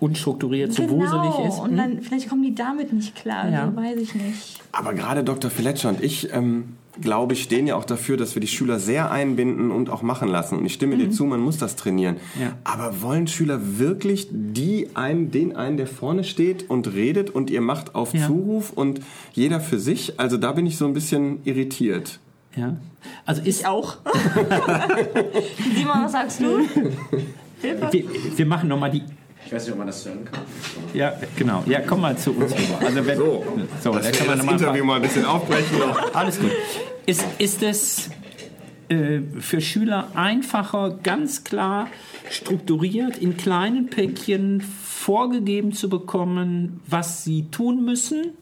unstrukturiert, 0.00 0.74
genau. 0.74 0.88
zu 0.88 0.94
wuselig 0.94 1.48
ist. 1.48 1.60
Und 1.60 1.76
dann 1.76 1.94
mhm. 1.94 2.02
vielleicht 2.02 2.28
kommen 2.28 2.42
die 2.42 2.54
damit 2.54 2.92
nicht 2.92 3.14
klar, 3.14 3.48
ja. 3.48 3.74
weiß 3.74 3.98
ich 3.98 4.14
nicht. 4.14 4.60
Aber 4.72 4.92
gerade 4.92 5.22
Dr. 5.22 5.50
Fletcher 5.50 5.90
und 5.90 6.02
ich 6.02 6.32
ähm, 6.32 6.77
glaube 7.00 7.34
ich, 7.34 7.42
stehen 7.42 7.66
ja 7.66 7.76
auch 7.76 7.84
dafür, 7.84 8.16
dass 8.16 8.34
wir 8.34 8.40
die 8.40 8.48
Schüler 8.48 8.78
sehr 8.78 9.10
einbinden 9.10 9.70
und 9.70 9.90
auch 9.90 10.02
machen 10.02 10.28
lassen. 10.28 10.58
Und 10.58 10.66
ich 10.66 10.74
stimme 10.74 10.96
mhm. 10.96 11.00
dir 11.00 11.10
zu, 11.10 11.24
man 11.24 11.40
muss 11.40 11.58
das 11.58 11.76
trainieren. 11.76 12.16
Ja. 12.40 12.52
Aber 12.64 13.02
wollen 13.02 13.26
Schüler 13.26 13.78
wirklich 13.78 14.28
die 14.30 14.88
einen, 14.94 15.30
den 15.30 15.56
einen, 15.56 15.76
der 15.76 15.86
vorne 15.86 16.24
steht 16.24 16.68
und 16.70 16.92
redet 16.94 17.30
und 17.30 17.50
ihr 17.50 17.60
macht 17.60 17.94
auf 17.94 18.14
ja. 18.14 18.26
Zuruf 18.26 18.72
und 18.72 19.00
jeder 19.32 19.60
für 19.60 19.78
sich? 19.78 20.18
Also 20.18 20.36
da 20.36 20.52
bin 20.52 20.66
ich 20.66 20.76
so 20.76 20.86
ein 20.86 20.92
bisschen 20.92 21.40
irritiert. 21.44 22.20
Ja. 22.56 22.76
Also 23.24 23.42
ist 23.42 23.60
ich 23.60 23.66
auch. 23.66 23.98
Simon, 25.76 26.04
was 26.04 26.12
sagst 26.12 26.40
du? 26.40 26.58
wir, 27.60 28.04
wir 28.36 28.46
machen 28.46 28.68
nochmal 28.68 28.90
die 28.90 29.02
ich 29.48 29.54
weiß 29.54 29.64
nicht, 29.64 29.72
ob 29.72 29.78
man 29.78 29.86
das 29.86 30.04
hören 30.04 30.26
kann. 30.26 30.42
Ja, 30.92 31.14
genau. 31.34 31.62
Ja, 31.64 31.80
komm 31.80 32.02
mal 32.02 32.18
zu 32.18 32.32
uns 32.32 32.52
rüber. 32.52 32.80
Also 32.84 33.06
wenn, 33.06 33.16
so, 33.16 33.46
so 33.82 33.92
das, 33.92 34.12
kann 34.12 34.26
man 34.26 34.38
das 34.40 34.46
Interview 34.46 34.84
mal 34.84 34.96
ein 34.96 35.02
bisschen 35.02 35.24
aufbrechen. 35.24 35.80
Alles 36.12 36.38
gut. 36.38 36.50
Ist, 37.06 37.24
ist 37.38 37.62
es 37.62 38.10
äh, 38.90 39.20
für 39.40 39.62
Schüler 39.62 40.08
einfacher, 40.14 40.98
ganz 41.02 41.44
klar 41.44 41.88
strukturiert 42.28 43.16
in 43.16 43.38
kleinen 43.38 43.86
Päckchen 43.86 44.60
vorgegeben 44.60 45.72
zu 45.72 45.88
bekommen, 45.88 46.82
was 46.86 47.24
sie 47.24 47.46
tun 47.50 47.86
müssen? 47.86 48.34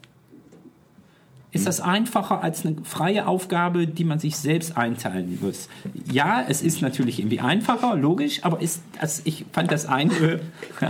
Ist 1.51 1.65
das 1.65 1.79
einfacher 1.79 2.43
als 2.43 2.65
eine 2.65 2.75
freie 2.83 3.25
Aufgabe, 3.25 3.87
die 3.87 4.03
man 4.03 4.19
sich 4.19 4.35
selbst 4.35 4.77
einteilen 4.77 5.39
muss? 5.41 5.69
Ja, 6.11 6.43
es 6.47 6.61
ist 6.61 6.81
natürlich 6.81 7.19
irgendwie 7.19 7.39
einfacher, 7.39 7.95
logisch, 7.95 8.43
aber 8.43 8.61
ist 8.61 8.81
das, 8.99 9.21
ich 9.23 9.45
fand 9.53 9.71
das 9.71 9.85
eine 9.85 10.41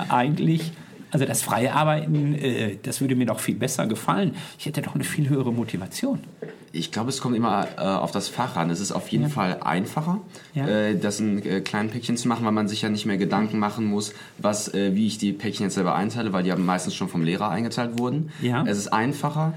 eigentlich 0.09 0.71
also 1.11 1.25
das 1.25 1.41
freie 1.41 1.73
Arbeiten, 1.73 2.35
äh, 2.35 2.77
das 2.83 3.01
würde 3.01 3.15
mir 3.15 3.25
doch 3.25 3.39
viel 3.39 3.55
besser 3.55 3.87
gefallen. 3.87 4.35
Ich 4.59 4.65
hätte 4.65 4.81
doch 4.81 4.95
eine 4.95 5.03
viel 5.03 5.29
höhere 5.29 5.53
Motivation. 5.53 6.19
Ich 6.73 6.91
glaube, 6.91 7.09
es 7.09 7.21
kommt 7.21 7.35
immer 7.35 7.65
äh, 7.77 7.81
auf 7.81 8.11
das 8.11 8.27
Fach 8.27 8.57
an. 8.57 8.69
Es 8.69 8.79
ist 8.79 8.91
auf 8.91 9.07
jeden 9.07 9.23
ja. 9.23 9.29
Fall 9.29 9.57
einfacher, 9.61 10.19
ja. 10.53 10.67
äh, 10.67 10.97
das 10.97 11.19
in 11.19 11.43
äh, 11.45 11.61
kleinen 11.61 11.89
Päckchen 11.89 12.17
zu 12.17 12.27
machen, 12.27 12.45
weil 12.45 12.51
man 12.51 12.67
sich 12.67 12.81
ja 12.81 12.89
nicht 12.89 13.05
mehr 13.05 13.17
Gedanken 13.17 13.57
machen 13.57 13.85
muss, 13.85 14.13
was, 14.37 14.73
äh, 14.73 14.95
wie 14.95 15.07
ich 15.07 15.17
die 15.17 15.31
Päckchen 15.31 15.65
jetzt 15.65 15.75
selber 15.75 15.95
einteile, 15.95 16.33
weil 16.33 16.43
die 16.43 16.49
ja 16.49 16.57
meistens 16.57 16.93
schon 16.93 17.07
vom 17.07 17.23
Lehrer 17.23 17.49
eingeteilt 17.49 17.97
wurden. 17.97 18.31
Ja. 18.41 18.63
Es 18.67 18.77
ist 18.77 18.89
einfacher. 18.89 19.53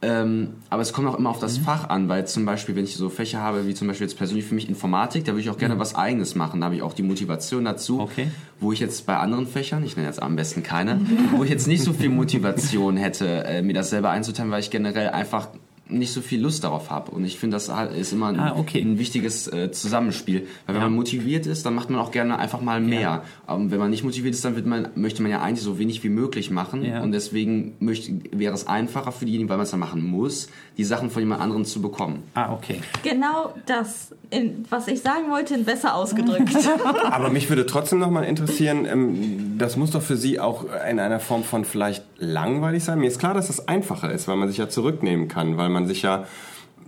Ähm, 0.00 0.50
aber 0.70 0.82
es 0.82 0.92
kommt 0.92 1.08
auch 1.08 1.18
immer 1.18 1.30
auf 1.30 1.40
das 1.40 1.58
mhm. 1.58 1.64
Fach 1.64 1.88
an, 1.88 2.08
weil 2.08 2.26
zum 2.26 2.44
Beispiel, 2.44 2.76
wenn 2.76 2.84
ich 2.84 2.94
so 2.94 3.08
Fächer 3.08 3.40
habe, 3.40 3.66
wie 3.66 3.74
zum 3.74 3.88
Beispiel 3.88 4.06
jetzt 4.06 4.16
persönlich 4.16 4.44
für 4.44 4.54
mich 4.54 4.68
Informatik, 4.68 5.24
da 5.24 5.32
würde 5.32 5.40
ich 5.40 5.50
auch 5.50 5.58
gerne 5.58 5.74
mhm. 5.74 5.80
was 5.80 5.96
Eigenes 5.96 6.36
machen. 6.36 6.60
Da 6.60 6.66
habe 6.66 6.76
ich 6.76 6.82
auch 6.82 6.92
die 6.92 7.02
Motivation 7.02 7.64
dazu. 7.64 8.00
Okay. 8.00 8.28
Wo 8.60 8.72
ich 8.72 8.78
jetzt 8.78 9.06
bei 9.06 9.16
anderen 9.16 9.46
Fächern, 9.46 9.82
ich 9.84 9.96
nenne 9.96 10.06
jetzt 10.06 10.22
am 10.22 10.36
besten 10.36 10.62
keine, 10.62 11.00
wo 11.32 11.42
ich 11.42 11.50
jetzt 11.50 11.66
nicht 11.66 11.82
so 11.82 11.92
viel 11.92 12.10
Motivation 12.10 12.96
hätte, 12.96 13.44
äh, 13.44 13.62
mir 13.62 13.74
das 13.74 13.90
selber 13.90 14.10
einzuteilen, 14.10 14.52
weil 14.52 14.60
ich 14.60 14.70
generell 14.70 15.08
einfach 15.08 15.48
nicht 15.88 16.12
so 16.12 16.20
viel 16.20 16.40
Lust 16.40 16.64
darauf 16.64 16.90
habe. 16.90 17.10
Und 17.10 17.24
ich 17.24 17.38
finde, 17.38 17.56
das 17.56 17.70
ist 17.96 18.12
immer 18.12 18.28
ein, 18.28 18.38
ah, 18.38 18.56
okay. 18.56 18.80
ein 18.80 18.98
wichtiges 18.98 19.46
äh, 19.48 19.70
Zusammenspiel. 19.70 20.46
Weil 20.66 20.74
wenn 20.74 20.82
ja. 20.82 20.88
man 20.88 20.96
motiviert 20.96 21.46
ist, 21.46 21.64
dann 21.66 21.74
macht 21.74 21.90
man 21.90 22.00
auch 22.00 22.10
gerne 22.10 22.38
einfach 22.38 22.60
mal 22.60 22.80
mehr. 22.80 23.00
Ja. 23.00 23.22
Aber 23.46 23.70
wenn 23.70 23.78
man 23.78 23.90
nicht 23.90 24.04
motiviert 24.04 24.34
ist, 24.34 24.44
dann 24.44 24.56
wird 24.56 24.66
man, 24.66 24.88
möchte 24.94 25.22
man 25.22 25.30
ja 25.30 25.40
eigentlich 25.40 25.62
so 25.62 25.78
wenig 25.78 26.02
wie 26.04 26.08
möglich 26.08 26.50
machen. 26.50 26.84
Ja. 26.84 27.02
Und 27.02 27.12
deswegen 27.12 27.76
möchte, 27.80 28.12
wäre 28.32 28.54
es 28.54 28.66
einfacher 28.66 29.12
für 29.12 29.24
diejenigen, 29.24 29.48
weil 29.48 29.56
man 29.56 29.64
es 29.64 29.70
dann 29.70 29.80
machen 29.80 30.04
muss, 30.04 30.48
die 30.76 30.84
Sachen 30.84 31.10
von 31.10 31.22
jemand 31.22 31.40
anderem 31.40 31.64
zu 31.64 31.82
bekommen. 31.82 32.22
Ah, 32.34 32.52
okay. 32.52 32.80
Genau 33.02 33.54
das, 33.66 34.14
in, 34.30 34.64
was 34.70 34.88
ich 34.88 35.00
sagen 35.00 35.30
wollte, 35.30 35.58
besser 35.58 35.94
ausgedrückt. 35.94 36.54
Aber 37.10 37.30
mich 37.30 37.48
würde 37.48 37.66
trotzdem 37.66 37.98
noch 37.98 38.10
mal 38.10 38.24
interessieren, 38.24 38.86
ähm, 38.86 39.58
das 39.58 39.76
muss 39.76 39.90
doch 39.90 40.02
für 40.02 40.16
Sie 40.16 40.38
auch 40.40 40.66
in 40.88 41.00
einer 41.00 41.20
Form 41.20 41.42
von 41.42 41.64
vielleicht 41.64 42.04
langweilig 42.18 42.84
sein. 42.84 42.98
Mir 42.98 43.08
ist 43.08 43.18
klar, 43.18 43.34
dass 43.34 43.48
das 43.48 43.68
einfacher 43.68 44.12
ist, 44.12 44.28
weil 44.28 44.36
man 44.36 44.48
sich 44.48 44.58
ja 44.58 44.68
zurücknehmen 44.68 45.28
kann, 45.28 45.56
weil 45.56 45.68
man 45.68 45.77
man 45.78 45.86
sich 45.86 46.02
ja 46.02 46.24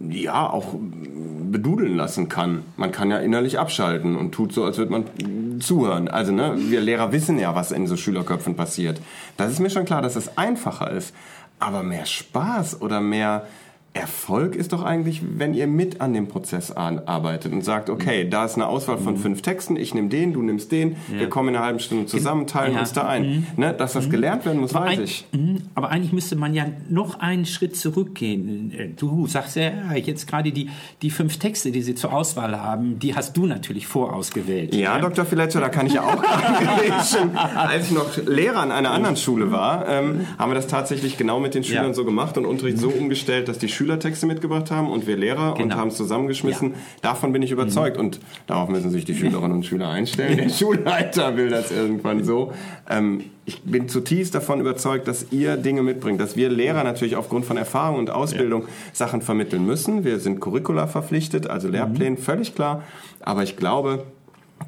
ja 0.09 0.49
auch 0.49 0.75
bedudeln 0.75 1.95
lassen 1.97 2.29
kann. 2.29 2.65
Man 2.77 2.91
kann 2.91 3.11
ja 3.11 3.19
innerlich 3.19 3.59
abschalten 3.59 4.17
und 4.17 4.33
tut 4.33 4.53
so, 4.53 4.65
als 4.65 4.79
würde 4.79 4.93
man 4.93 5.61
zuhören. 5.61 6.09
Also 6.09 6.33
ne, 6.33 6.55
wir 6.57 6.81
Lehrer 6.81 7.13
wissen 7.13 7.39
ja, 7.39 7.55
was 7.55 7.71
in 7.71 7.87
so 7.87 7.97
Schülerköpfen 7.97 8.57
passiert. 8.57 9.01
Das 9.37 9.53
ist 9.53 9.61
mir 9.61 9.69
schon 9.69 9.85
klar, 9.85 10.01
dass 10.01 10.17
es 10.17 10.39
einfacher 10.39 10.91
ist. 10.91 11.15
Aber 11.59 11.83
mehr 11.83 12.07
Spaß 12.07 12.81
oder 12.81 13.03
mehr 13.03 13.47
Erfolg 13.93 14.55
ist 14.55 14.73
doch 14.73 14.85
eigentlich, 14.85 15.21
wenn 15.37 15.53
ihr 15.53 15.67
mit 15.67 16.01
an 16.01 16.15
dem 16.15 16.29
Prozess 16.29 16.71
arbeitet 16.71 17.53
und 17.53 17.65
sagt, 17.65 17.91
okay, 17.91 18.29
da 18.29 18.45
ist 18.45 18.55
eine 18.55 18.69
Auswahl 18.69 18.99
von 18.99 19.15
mhm. 19.15 19.19
fünf 19.19 19.43
Texten, 19.43 19.75
ich 19.75 19.95
nehme 19.95 20.09
den, 20.09 20.33
du 20.33 20.43
nimmst 20.43 20.71
den, 20.71 20.93
ja. 21.13 21.19
wir 21.19 21.29
kommen 21.29 21.49
in 21.49 21.57
einer 21.57 21.65
halben 21.65 21.81
Stunde 21.81 22.07
zusammen, 22.07 22.47
teilen 22.47 22.75
ja. 22.75 22.81
uns 22.81 22.93
da 22.93 23.09
ein. 23.09 23.23
Mhm. 23.23 23.47
Ne, 23.57 23.75
dass 23.75 23.95
das 23.95 24.07
mhm. 24.07 24.11
gelernt 24.11 24.45
werden 24.45 24.61
muss, 24.61 24.77
aber 24.77 24.87
weiß 24.87 24.99
ein, 24.99 25.05
ich. 25.05 25.27
Mhm. 25.33 25.63
Aber 25.75 25.89
eigentlich 25.91 26.13
müsste 26.13 26.37
man 26.37 26.55
ja 26.55 26.67
noch 26.89 27.19
einen 27.19 27.47
Schritt 27.47 27.77
zurückgehen. 27.77 28.73
Äh, 28.77 28.89
du 28.97 29.27
sagst 29.27 29.57
ja 29.57 29.93
jetzt 29.95 30.29
gerade 30.29 30.53
die, 30.53 30.71
die 31.03 31.11
fünf 31.11 31.39
Texte, 31.39 31.73
die 31.73 31.83
sie 31.83 31.97
zur 31.97 32.13
Auswahl 32.13 32.61
haben, 32.61 33.01
die 33.01 33.17
hast 33.17 33.37
du 33.37 33.47
natürlich 33.47 33.89
vorausgewählt. 33.89 34.73
Ja, 34.73 34.97
ja? 34.97 35.01
Dr. 35.01 35.25
Filetto, 35.25 35.59
da 35.59 35.69
kann 35.69 35.87
ich 35.87 35.95
ja 35.95 36.03
auch 36.03 36.23
Als 37.57 37.87
ich 37.87 37.91
noch 37.91 38.17
Lehrer 38.25 38.61
an 38.61 38.71
einer 38.71 38.93
anderen 38.93 39.17
Schule 39.17 39.51
war, 39.51 39.89
ähm, 39.89 40.27
haben 40.39 40.51
wir 40.51 40.55
das 40.55 40.69
tatsächlich 40.69 41.17
genau 41.17 41.41
mit 41.41 41.55
den 41.55 41.65
Schülern 41.65 41.93
so 41.93 42.05
gemacht 42.05 42.39
und 42.39 42.47
Unterricht 42.47 42.79
so 42.79 42.89
umgestellt, 42.89 43.49
dass 43.49 43.59
die 43.59 43.69
Schülertexte 43.81 44.27
mitgebracht 44.27 44.71
haben 44.71 44.91
und 44.91 45.07
wir 45.07 45.17
Lehrer 45.17 45.55
genau. 45.55 45.65
und 45.65 45.75
haben 45.75 45.89
es 45.89 45.97
zusammengeschmissen. 45.97 46.73
Ja. 46.73 46.77
Davon 47.01 47.33
bin 47.33 47.41
ich 47.41 47.51
überzeugt 47.51 47.97
mhm. 47.97 48.05
und 48.05 48.21
darauf 48.47 48.69
müssen 48.69 48.91
sich 48.91 49.07
die 49.07 49.15
Schülerinnen 49.15 49.53
und 49.53 49.65
Schüler 49.65 49.89
einstellen. 49.89 50.37
Der 50.37 50.49
Schulleiter 50.51 51.35
will 51.39 51.49
das 51.49 51.73
irgendwann 51.73 52.23
so. 52.23 52.53
Ähm, 52.91 53.25
ich 53.47 53.63
bin 53.63 53.89
zutiefst 53.89 54.35
davon 54.35 54.61
überzeugt, 54.61 55.09
dass 55.09 55.33
ihr 55.33 55.57
Dinge 55.57 55.83
mitbringt, 55.83 56.21
dass 56.21 56.37
wir 56.37 56.51
Lehrer 56.51 56.85
natürlich 56.85 57.17
aufgrund 57.17 57.47
von 57.47 57.57
Erfahrung 57.57 57.99
und 57.99 58.11
Ausbildung 58.11 58.63
ja. 58.63 58.69
Sachen 58.93 59.23
vermitteln 59.23 59.65
müssen. 59.65 60.05
Wir 60.05 60.19
sind 60.19 60.41
Curricula 60.41 60.87
verpflichtet, 60.87 61.49
also 61.49 61.67
Lehrpläne, 61.69 62.17
mhm. 62.17 62.19
völlig 62.19 62.55
klar. 62.55 62.83
Aber 63.21 63.43
ich 63.45 63.57
glaube, 63.57 64.05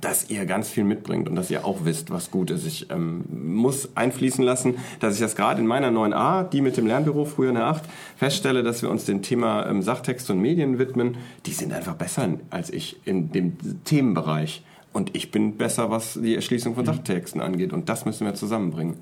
dass 0.01 0.30
ihr 0.30 0.47
ganz 0.47 0.68
viel 0.68 0.84
mitbringt 0.84 1.28
und 1.28 1.36
dass 1.36 1.51
ihr 1.51 1.64
auch 1.64 1.84
wisst, 1.84 2.11
was 2.11 2.30
gut 2.30 2.51
ist. 2.51 2.66
Ich 2.66 2.90
ähm, 2.90 3.24
muss 3.30 3.97
einfließen 3.97 4.45
lassen, 4.45 4.76
dass 5.01 5.14
ich 5.14 5.20
das 5.20 5.36
gerade 5.36 5.61
in 5.61 5.66
meiner 5.66 5.90
9a, 5.90 6.45
die 6.45 6.61
mit 6.61 6.76
dem 6.76 6.86
Lernbüro 6.86 7.24
früher 7.24 7.51
in 7.51 7.57
der 7.57 7.66
8, 7.66 7.84
feststelle, 8.16 8.62
dass 8.62 8.82
wir 8.82 8.90
uns 8.90 9.05
dem 9.05 9.22
Thema 9.22 9.66
ähm, 9.66 9.82
Sachtext 9.82 10.30
und 10.30 10.40
Medien 10.40 10.78
widmen. 10.78 11.18
Die 11.47 11.53
sind 11.53 11.72
einfach 11.72 11.95
besser 11.95 12.28
als 12.51 12.70
ich 12.70 13.01
in 13.05 13.32
dem 13.32 13.57
Themenbereich. 13.84 14.62
Und 14.93 15.16
ich 15.16 15.30
bin 15.30 15.57
besser, 15.57 15.90
was 15.90 16.18
die 16.20 16.34
Erschließung 16.34 16.74
von 16.74 16.84
mhm. 16.84 16.88
Sachtexten 16.88 17.40
angeht. 17.40 17.72
Und 17.72 17.88
das 17.88 18.05
müssen 18.05 18.26
wir 18.26 18.34
zusammenbringen. 18.34 18.97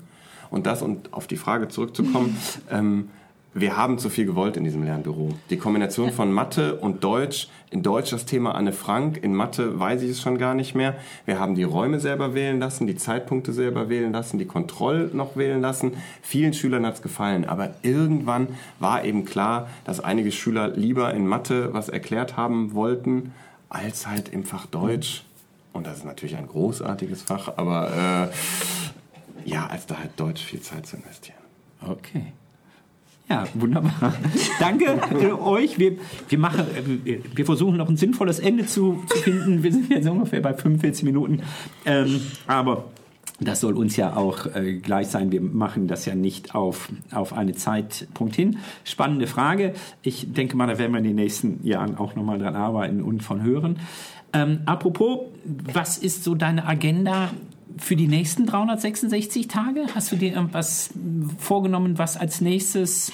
Und 0.49 0.65
das, 0.65 0.81
und 0.81 1.13
auf 1.13 1.27
die 1.27 1.37
Frage 1.37 1.67
zurückzukommen, 1.67 2.37
ähm, 2.71 3.09
wir 3.53 3.75
haben 3.75 3.97
zu 3.97 4.09
viel 4.09 4.25
gewollt 4.25 4.55
in 4.55 4.63
diesem 4.63 4.83
Lernbüro. 4.83 5.29
Die 5.49 5.57
Kombination 5.57 6.11
von 6.11 6.31
Mathe 6.31 6.75
und 6.75 7.03
Deutsch, 7.03 7.49
in 7.69 7.83
Deutsch 7.83 8.11
das 8.11 8.25
Thema 8.25 8.55
Anne 8.55 8.71
Frank, 8.71 9.21
in 9.21 9.33
Mathe 9.33 9.77
weiß 9.77 10.03
ich 10.03 10.11
es 10.11 10.21
schon 10.21 10.37
gar 10.37 10.53
nicht 10.53 10.73
mehr. 10.73 10.95
Wir 11.25 11.37
haben 11.37 11.55
die 11.55 11.63
Räume 11.63 11.99
selber 11.99 12.33
wählen 12.33 12.59
lassen, 12.59 12.87
die 12.87 12.95
Zeitpunkte 12.95 13.51
selber 13.51 13.89
wählen 13.89 14.13
lassen, 14.13 14.39
die 14.39 14.45
Kontroll 14.45 15.09
noch 15.13 15.35
wählen 15.35 15.59
lassen. 15.59 15.97
Vielen 16.21 16.53
Schülern 16.53 16.85
hat 16.85 16.95
es 16.95 17.01
gefallen, 17.01 17.43
aber 17.43 17.73
irgendwann 17.81 18.47
war 18.79 19.03
eben 19.03 19.25
klar, 19.25 19.67
dass 19.83 19.99
einige 19.99 20.31
Schüler 20.31 20.69
lieber 20.69 21.13
in 21.13 21.27
Mathe 21.27 21.73
was 21.73 21.89
erklärt 21.89 22.37
haben 22.37 22.73
wollten, 22.73 23.33
als 23.67 24.07
halt 24.07 24.29
im 24.29 24.45
Fach 24.45 24.65
Deutsch. 24.65 25.23
Und 25.73 25.85
das 25.87 25.97
ist 25.97 26.05
natürlich 26.05 26.37
ein 26.37 26.47
großartiges 26.47 27.23
Fach, 27.23 27.51
aber 27.57 28.29
äh, 29.45 29.49
ja, 29.49 29.67
als 29.67 29.87
da 29.87 29.97
halt 29.97 30.11
Deutsch 30.17 30.41
viel 30.41 30.61
Zeit 30.61 30.85
zu 30.85 30.95
investieren. 30.95 31.39
Okay. 31.85 32.31
Ja, 33.31 33.45
wunderbar. 33.53 34.13
Danke 34.59 35.41
euch. 35.41 35.79
Wir, 35.79 35.93
wir, 36.27 36.37
machen, 36.37 36.65
äh, 37.05 37.19
wir 37.33 37.45
versuchen 37.45 37.77
noch 37.77 37.87
ein 37.87 37.95
sinnvolles 37.95 38.39
Ende 38.39 38.65
zu, 38.65 39.01
zu 39.07 39.17
finden. 39.19 39.63
Wir 39.63 39.71
sind 39.71 39.89
jetzt 39.89 40.09
ungefähr 40.09 40.41
bei 40.41 40.53
45 40.53 41.05
Minuten. 41.05 41.41
Ähm, 41.85 42.19
aber 42.45 42.89
das 43.39 43.61
soll 43.61 43.77
uns 43.77 43.95
ja 43.95 44.17
auch 44.17 44.47
äh, 44.53 44.73
gleich 44.79 45.07
sein. 45.07 45.31
Wir 45.31 45.39
machen 45.39 45.87
das 45.87 46.05
ja 46.05 46.13
nicht 46.13 46.55
auf, 46.55 46.89
auf 47.13 47.31
einen 47.31 47.55
Zeitpunkt 47.55 48.35
hin. 48.35 48.57
Spannende 48.83 49.27
Frage. 49.27 49.75
Ich 50.01 50.33
denke 50.33 50.57
mal, 50.57 50.67
da 50.67 50.77
werden 50.77 50.91
wir 50.91 50.97
in 50.99 51.05
den 51.05 51.15
nächsten 51.15 51.65
Jahren 51.65 51.95
auch 51.97 52.17
nochmal 52.17 52.37
dran 52.37 52.57
arbeiten 52.57 53.01
und 53.01 53.23
von 53.23 53.41
hören. 53.43 53.79
Ähm, 54.33 54.59
apropos, 54.65 55.21
was 55.45 55.97
ist 55.97 56.25
so 56.25 56.35
deine 56.35 56.67
Agenda 56.67 57.29
für 57.77 57.95
die 57.95 58.07
nächsten 58.07 58.45
366 58.45 59.47
Tage? 59.47 59.85
Hast 59.93 60.11
du 60.11 60.15
dir 60.15 60.33
irgendwas 60.33 60.91
vorgenommen, 61.37 61.97
was 61.97 62.17
als 62.17 62.41
nächstes 62.41 63.11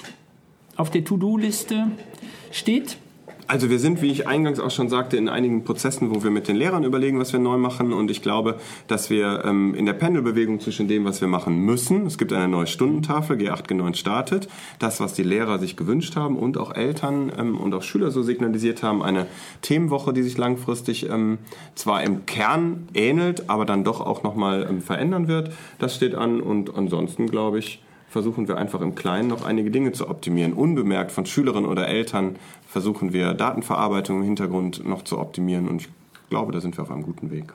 auf 0.76 0.90
der 0.90 1.04
To-Do-Liste 1.04 1.90
steht? 2.50 2.98
Also 3.50 3.70
wir 3.70 3.78
sind, 3.78 4.02
wie 4.02 4.10
ich 4.10 4.28
eingangs 4.28 4.60
auch 4.60 4.70
schon 4.70 4.90
sagte, 4.90 5.16
in 5.16 5.30
einigen 5.30 5.64
Prozessen, 5.64 6.14
wo 6.14 6.22
wir 6.22 6.30
mit 6.30 6.48
den 6.48 6.56
Lehrern 6.56 6.84
überlegen, 6.84 7.18
was 7.18 7.32
wir 7.32 7.40
neu 7.40 7.56
machen. 7.56 7.94
Und 7.94 8.10
ich 8.10 8.20
glaube, 8.20 8.56
dass 8.88 9.08
wir 9.08 9.42
ähm, 9.46 9.74
in 9.74 9.86
der 9.86 9.94
Pendelbewegung 9.94 10.60
zwischen 10.60 10.86
dem, 10.86 11.06
was 11.06 11.22
wir 11.22 11.28
machen 11.28 11.64
müssen, 11.64 12.04
es 12.04 12.18
gibt 12.18 12.34
eine 12.34 12.46
neue 12.46 12.66
Stundentafel, 12.66 13.38
G8, 13.38 13.66
G9 13.66 13.94
startet, 13.94 14.48
das, 14.78 15.00
was 15.00 15.14
die 15.14 15.22
Lehrer 15.22 15.58
sich 15.58 15.78
gewünscht 15.78 16.14
haben 16.14 16.36
und 16.36 16.58
auch 16.58 16.74
Eltern 16.74 17.32
ähm, 17.38 17.58
und 17.58 17.72
auch 17.72 17.82
Schüler 17.82 18.10
so 18.10 18.22
signalisiert 18.22 18.82
haben, 18.82 19.02
eine 19.02 19.26
Themenwoche, 19.62 20.12
die 20.12 20.22
sich 20.22 20.36
langfristig 20.36 21.08
ähm, 21.08 21.38
zwar 21.74 22.02
im 22.02 22.26
Kern 22.26 22.86
ähnelt, 22.92 23.48
aber 23.48 23.64
dann 23.64 23.82
doch 23.82 24.02
auch 24.02 24.24
nochmal 24.24 24.66
ähm, 24.68 24.82
verändern 24.82 25.26
wird. 25.26 25.52
Das 25.78 25.94
steht 25.94 26.14
an 26.14 26.42
und 26.42 26.76
ansonsten, 26.76 27.28
glaube 27.28 27.60
ich, 27.60 27.80
versuchen 28.08 28.48
wir 28.48 28.56
einfach 28.56 28.80
im 28.80 28.94
Kleinen 28.94 29.28
noch 29.28 29.44
einige 29.44 29.70
Dinge 29.70 29.92
zu 29.92 30.08
optimieren. 30.08 30.52
Unbemerkt 30.52 31.12
von 31.12 31.26
Schülerinnen 31.26 31.68
oder 31.68 31.88
Eltern 31.88 32.36
versuchen 32.66 33.12
wir 33.12 33.34
Datenverarbeitung 33.34 34.18
im 34.18 34.24
Hintergrund 34.24 34.86
noch 34.86 35.02
zu 35.02 35.18
optimieren 35.18 35.68
und 35.68 35.82
ich 35.82 35.88
glaube, 36.30 36.52
da 36.52 36.60
sind 36.60 36.76
wir 36.76 36.82
auf 36.82 36.90
einem 36.90 37.02
guten 37.02 37.30
Weg. 37.30 37.52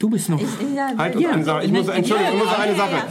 Du 0.00 0.08
bist 0.08 0.30
noch. 0.30 0.40
Ich, 0.40 0.48
ja, 0.74 0.92
halt 0.96 1.20
ja, 1.20 1.30
eine 1.30 1.44
Sache. 1.44 1.62
Ich 1.62 1.70
muss, 1.70 1.86
Entschuldigung, 1.86 2.32
ich 2.32 2.44
muss 2.44 2.58
eine 2.58 2.74
Sache. 2.74 3.02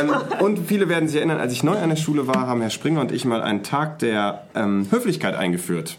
Ähm, 0.00 0.40
und 0.40 0.58
viele 0.66 0.88
werden 0.88 1.06
sich 1.06 1.18
erinnern, 1.18 1.38
als 1.38 1.52
ich 1.52 1.62
neu 1.62 1.76
an 1.76 1.90
der 1.90 1.96
Schule 1.96 2.26
war, 2.26 2.46
haben 2.46 2.62
Herr 2.62 2.70
Springer 2.70 3.02
und 3.02 3.12
ich 3.12 3.26
mal 3.26 3.42
einen 3.42 3.62
Tag 3.62 3.98
der 3.98 4.46
ähm, 4.54 4.86
Höflichkeit 4.90 5.34
eingeführt. 5.34 5.98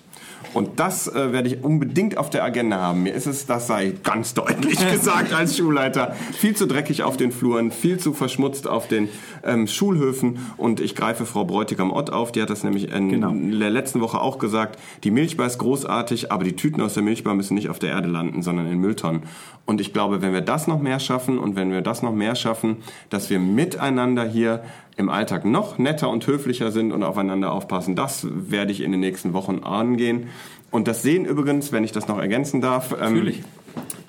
Und 0.54 0.80
das 0.80 1.08
äh, 1.08 1.32
werde 1.32 1.50
ich 1.50 1.64
unbedingt 1.64 2.18
auf 2.18 2.30
der 2.30 2.44
Agenda 2.44 2.78
haben. 2.78 3.04
Mir 3.04 3.14
ist 3.14 3.28
es, 3.28 3.46
das 3.46 3.68
sei 3.68 3.94
ganz 4.04 4.34
deutlich 4.34 4.80
gesagt 4.92 5.34
als 5.34 5.58
Schulleiter, 5.58 6.16
viel 6.34 6.56
zu 6.56 6.68
dreckig 6.68 7.04
auf 7.04 7.18
den 7.18 7.32
Fluren, 7.32 7.72
viel 7.72 7.98
zu 8.00 8.14
verschmutzt 8.14 8.68
auf 8.68 8.88
den 8.88 9.10
ähm, 9.44 9.68
Schulhöfen. 9.68 10.40
Und 10.58 10.80
ich 10.80 10.96
greife 10.96 11.26
Frau 11.26 11.46
Bräutigam 11.46 11.92
Ott 11.92 12.10
auf, 12.10 12.32
die 12.32 12.42
hat 12.42 12.50
das 12.50 12.64
nämlich 12.64 12.92
in 12.92 13.10
genau. 13.10 13.34
der 13.34 13.70
letzten 13.70 14.02
Woche 14.02 14.20
auch 14.20 14.40
gesagt. 14.40 14.80
Die 15.04 15.12
Milchbar 15.12 15.48
ist 15.48 15.58
großartig, 15.58 16.32
aber 16.32 16.44
die 16.44 16.56
Tüten 16.56 16.82
aus 16.82 16.94
der 16.94 17.04
Milchbar 17.04 17.34
müssen 17.34 17.56
nicht 17.56 17.70
auf 17.70 17.80
der 17.80 17.92
Erde 17.92 18.10
landen, 18.10 18.42
sondern 18.42 18.68
in 18.68 18.80
Mülltonnen. 18.80 19.24
Und 19.66 19.80
ich 19.80 19.94
glaube, 19.94 20.22
wenn 20.22 20.34
wir 20.34 20.42
das 20.42 20.68
noch 20.68 20.80
mehr 20.80 21.00
schaffen 21.00 21.40
und 21.40 21.56
wenn 21.56 21.72
wir 21.72 21.82
das 21.82 22.02
noch 22.02 22.14
mehr 22.14 22.36
schaffen, 22.36 22.78
dass 23.10 23.30
wir 23.30 23.40
miteinander 23.40 24.26
hier 24.26 24.64
im 24.98 25.10
Alltag 25.10 25.46
noch 25.46 25.78
netter 25.78 26.10
und 26.10 26.26
höflicher 26.28 26.72
sind 26.72 26.92
und 26.92 27.04
aufeinander 27.04 27.52
aufpassen. 27.52 27.96
Das 27.96 28.28
werde 28.30 28.72
ich 28.72 28.82
in 28.82 28.92
den 28.92 29.00
nächsten 29.00 29.34
Wochen 29.34 29.60
angehen. 29.60 30.30
Und 30.70 30.88
das 30.88 31.02
sehen 31.02 31.26
übrigens, 31.26 31.72
wenn 31.72 31.84
ich 31.84 31.92
das 31.92 32.08
noch 32.08 32.20
ergänzen 32.20 32.62
darf. 32.62 32.92
Ähm, 32.94 33.16
Natürlich. 33.16 33.44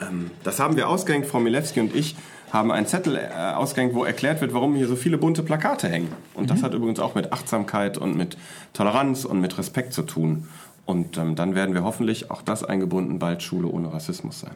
Ähm, 0.00 0.30
das 0.44 0.60
haben 0.60 0.76
wir 0.76 0.88
ausgehängt, 0.88 1.26
Frau 1.26 1.40
Milewski 1.40 1.80
und 1.80 1.94
ich 1.94 2.16
haben 2.52 2.70
einen 2.70 2.86
Zettel 2.86 3.16
äh, 3.16 3.54
ausgehängt, 3.54 3.94
wo 3.94 4.04
erklärt 4.04 4.40
wird, 4.40 4.52
warum 4.52 4.74
hier 4.74 4.86
so 4.86 4.94
viele 4.94 5.16
bunte 5.16 5.42
Plakate 5.42 5.88
hängen. 5.88 6.12
Und 6.34 6.44
mhm. 6.44 6.48
das 6.48 6.62
hat 6.62 6.74
übrigens 6.74 7.00
auch 7.00 7.14
mit 7.14 7.32
Achtsamkeit 7.32 7.96
und 7.96 8.16
mit 8.16 8.36
Toleranz 8.74 9.24
und 9.24 9.40
mit 9.40 9.56
Respekt 9.58 9.94
zu 9.94 10.02
tun. 10.02 10.48
Und 10.84 11.16
ähm, 11.16 11.34
dann 11.34 11.54
werden 11.54 11.74
wir 11.74 11.84
hoffentlich 11.84 12.30
auch 12.30 12.42
das 12.42 12.64
eingebunden 12.64 13.18
bald 13.18 13.42
Schule 13.42 13.68
ohne 13.68 13.92
Rassismus 13.92 14.40
sein. 14.40 14.54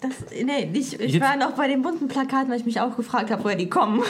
Das, 0.00 0.12
nee, 0.30 0.70
ich, 0.72 0.98
ich 1.00 1.20
war 1.20 1.36
noch 1.36 1.52
bei 1.52 1.66
den 1.66 1.82
bunten 1.82 2.06
Plakaten, 2.08 2.50
weil 2.50 2.58
ich 2.58 2.66
mich 2.66 2.80
auch 2.80 2.96
gefragt 2.96 3.30
habe, 3.30 3.42
woher 3.42 3.56
die 3.56 3.68
kommen. 3.68 4.02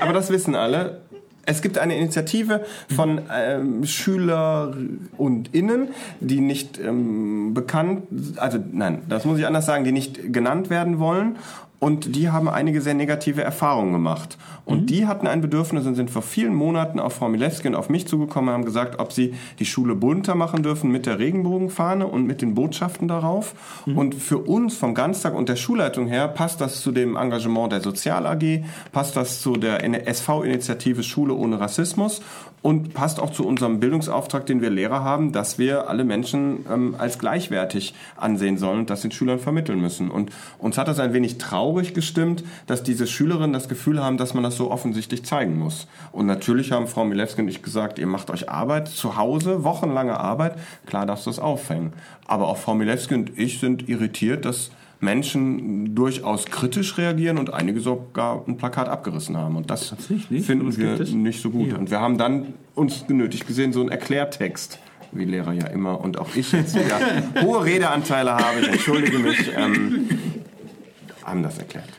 Aber 0.00 0.12
das 0.12 0.30
wissen 0.30 0.54
alle. 0.54 1.02
Es 1.46 1.60
gibt 1.60 1.76
eine 1.78 1.96
Initiative 1.96 2.64
von 2.94 3.20
ähm, 3.30 3.84
Schüler 3.84 4.74
und 5.18 5.54
Innen, 5.54 5.88
die 6.20 6.40
nicht 6.40 6.78
ähm, 6.78 7.52
bekannt, 7.52 8.04
also 8.36 8.58
nein, 8.72 9.02
das 9.08 9.24
muss 9.24 9.38
ich 9.38 9.46
anders 9.46 9.66
sagen, 9.66 9.84
die 9.84 9.92
nicht 9.92 10.32
genannt 10.32 10.70
werden 10.70 10.98
wollen 10.98 11.36
und 11.84 12.16
die 12.16 12.30
haben 12.30 12.48
einige 12.48 12.80
sehr 12.80 12.94
negative 12.94 13.44
Erfahrungen 13.44 13.92
gemacht. 13.92 14.38
Und 14.64 14.80
mhm. 14.80 14.86
die 14.86 15.06
hatten 15.06 15.26
ein 15.26 15.42
Bedürfnis 15.42 15.84
und 15.84 15.96
sind 15.96 16.10
vor 16.10 16.22
vielen 16.22 16.54
Monaten 16.54 16.98
auf 16.98 17.12
Frau 17.12 17.28
Milewski 17.28 17.68
und 17.68 17.74
auf 17.74 17.90
mich 17.90 18.08
zugekommen 18.08 18.48
und 18.48 18.54
haben 18.54 18.64
gesagt, 18.64 18.98
ob 19.00 19.12
sie 19.12 19.34
die 19.58 19.66
Schule 19.66 19.94
bunter 19.94 20.34
machen 20.34 20.62
dürfen 20.62 20.90
mit 20.90 21.04
der 21.04 21.18
Regenbogenfahne 21.18 22.06
und 22.06 22.24
mit 22.24 22.40
den 22.40 22.54
Botschaften 22.54 23.06
darauf. 23.06 23.54
Mhm. 23.84 23.98
Und 23.98 24.14
für 24.14 24.38
uns 24.38 24.78
vom 24.78 24.94
Ganztag 24.94 25.34
und 25.34 25.50
der 25.50 25.56
Schulleitung 25.56 26.06
her 26.06 26.26
passt 26.26 26.62
das 26.62 26.80
zu 26.80 26.90
dem 26.90 27.16
Engagement 27.16 27.70
der 27.70 27.82
Sozial 27.82 28.26
AG, 28.26 28.64
passt 28.90 29.14
das 29.14 29.42
zu 29.42 29.52
der 29.52 29.84
SV-Initiative 30.08 31.02
Schule 31.02 31.34
ohne 31.34 31.60
Rassismus 31.60 32.22
und 32.64 32.94
passt 32.94 33.20
auch 33.20 33.28
zu 33.28 33.46
unserem 33.46 33.78
Bildungsauftrag, 33.78 34.46
den 34.46 34.62
wir 34.62 34.70
Lehrer 34.70 35.04
haben, 35.04 35.32
dass 35.32 35.58
wir 35.58 35.90
alle 35.90 36.02
Menschen 36.02 36.64
ähm, 36.72 36.94
als 36.96 37.18
gleichwertig 37.18 37.92
ansehen 38.16 38.56
sollen 38.56 38.78
und 38.78 38.90
das 38.90 39.02
den 39.02 39.10
Schülern 39.10 39.38
vermitteln 39.38 39.82
müssen. 39.82 40.10
Und 40.10 40.30
uns 40.58 40.78
hat 40.78 40.88
das 40.88 40.98
ein 40.98 41.12
wenig 41.12 41.36
traurig 41.36 41.73
gestimmt, 41.94 42.44
dass 42.66 42.82
diese 42.82 43.06
Schülerinnen 43.06 43.52
das 43.52 43.68
Gefühl 43.68 44.02
haben, 44.02 44.16
dass 44.16 44.34
man 44.34 44.44
das 44.44 44.56
so 44.56 44.70
offensichtlich 44.70 45.24
zeigen 45.24 45.58
muss. 45.58 45.86
Und 46.12 46.26
natürlich 46.26 46.72
haben 46.72 46.86
Frau 46.86 47.04
Milewski 47.04 47.42
und 47.42 47.48
ich 47.48 47.62
gesagt, 47.62 47.98
ihr 47.98 48.06
macht 48.06 48.30
euch 48.30 48.48
Arbeit 48.48 48.88
zu 48.88 49.16
Hause, 49.16 49.64
wochenlange 49.64 50.18
Arbeit, 50.18 50.56
klar 50.86 51.06
darfst 51.06 51.26
du 51.26 51.30
das 51.30 51.38
aufhängen. 51.38 51.92
Aber 52.26 52.48
auch 52.48 52.56
Frau 52.56 52.74
Milewski 52.74 53.14
und 53.14 53.38
ich 53.38 53.60
sind 53.60 53.88
irritiert, 53.88 54.44
dass 54.44 54.70
Menschen 55.00 55.94
durchaus 55.94 56.46
kritisch 56.46 56.96
reagieren 56.96 57.38
und 57.38 57.52
einige 57.52 57.80
sogar 57.80 58.42
ein 58.46 58.56
Plakat 58.56 58.88
abgerissen 58.88 59.36
haben. 59.36 59.56
Und 59.56 59.70
das 59.70 59.94
finden 60.42 60.76
wir 60.76 60.98
nicht 61.16 61.42
so 61.42 61.50
gut. 61.50 61.68
Ja. 61.68 61.76
Und 61.76 61.90
wir 61.90 62.00
haben 62.00 62.16
dann 62.16 62.54
uns 62.74 63.06
genötigt 63.06 63.46
gesehen, 63.46 63.72
so 63.72 63.80
einen 63.80 63.90
Erklärtext 63.90 64.78
wie 65.14 65.24
Lehrer 65.24 65.52
ja 65.52 65.66
immer 65.66 66.00
und 66.00 66.18
auch 66.18 66.34
ich 66.34 66.52
jetzt 66.52 66.74
wieder 66.74 66.98
hohe 67.42 67.64
Redeanteile 67.64 68.34
habe, 68.34 68.60
ich 68.60 68.68
entschuldige 68.68 69.18
mich, 69.18 69.50
ähm, 69.56 70.08
das 71.42 71.58
erklärt. 71.58 71.90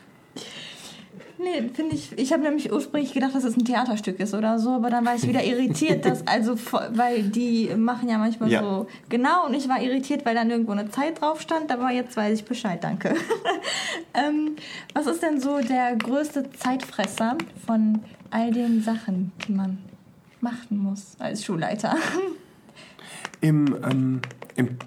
Nee, 1.38 1.70
finde 1.74 1.96
ich. 1.96 2.18
Ich 2.18 2.32
habe 2.32 2.44
nämlich 2.44 2.72
ursprünglich 2.72 3.14
gedacht, 3.14 3.36
dass 3.36 3.44
es 3.44 3.58
ein 3.58 3.66
Theaterstück 3.66 4.20
ist 4.20 4.34
oder 4.34 4.58
so, 4.58 4.70
aber 4.72 4.90
dann 4.90 5.06
war 5.06 5.16
ich 5.16 5.28
wieder 5.28 5.44
irritiert, 5.44 6.06
dass 6.06 6.26
also 6.26 6.56
weil 6.92 7.24
die 7.24 7.70
machen 7.76 8.08
ja 8.08 8.18
manchmal 8.18 8.50
ja. 8.50 8.62
so 8.62 8.88
genau 9.10 9.46
und 9.46 9.54
ich 9.54 9.68
war 9.68 9.82
irritiert, 9.82 10.26
weil 10.26 10.34
dann 10.34 10.50
irgendwo 10.50 10.72
eine 10.72 10.90
Zeit 10.90 11.20
drauf 11.20 11.42
stand, 11.42 11.72
aber 11.72 11.92
jetzt 11.92 12.16
weiß 12.16 12.40
ich 12.40 12.46
Bescheid, 12.46 12.82
danke. 12.84 13.16
ähm, 14.14 14.56
was 14.94 15.08
ist 15.08 15.22
denn 15.22 15.42
so 15.42 15.60
der 15.60 15.96
größte 15.98 16.52
Zeitfresser 16.52 17.38
von 17.66 18.00
all 18.32 18.52
den 18.52 18.82
Sachen, 18.82 19.34
die 19.46 19.52
man 19.52 19.78
machen 20.40 20.78
muss 20.78 21.18
als 21.20 21.44
Schulleiter? 21.44 21.98
Im, 23.42 23.76
ähm, 23.84 24.22
im 24.56 24.78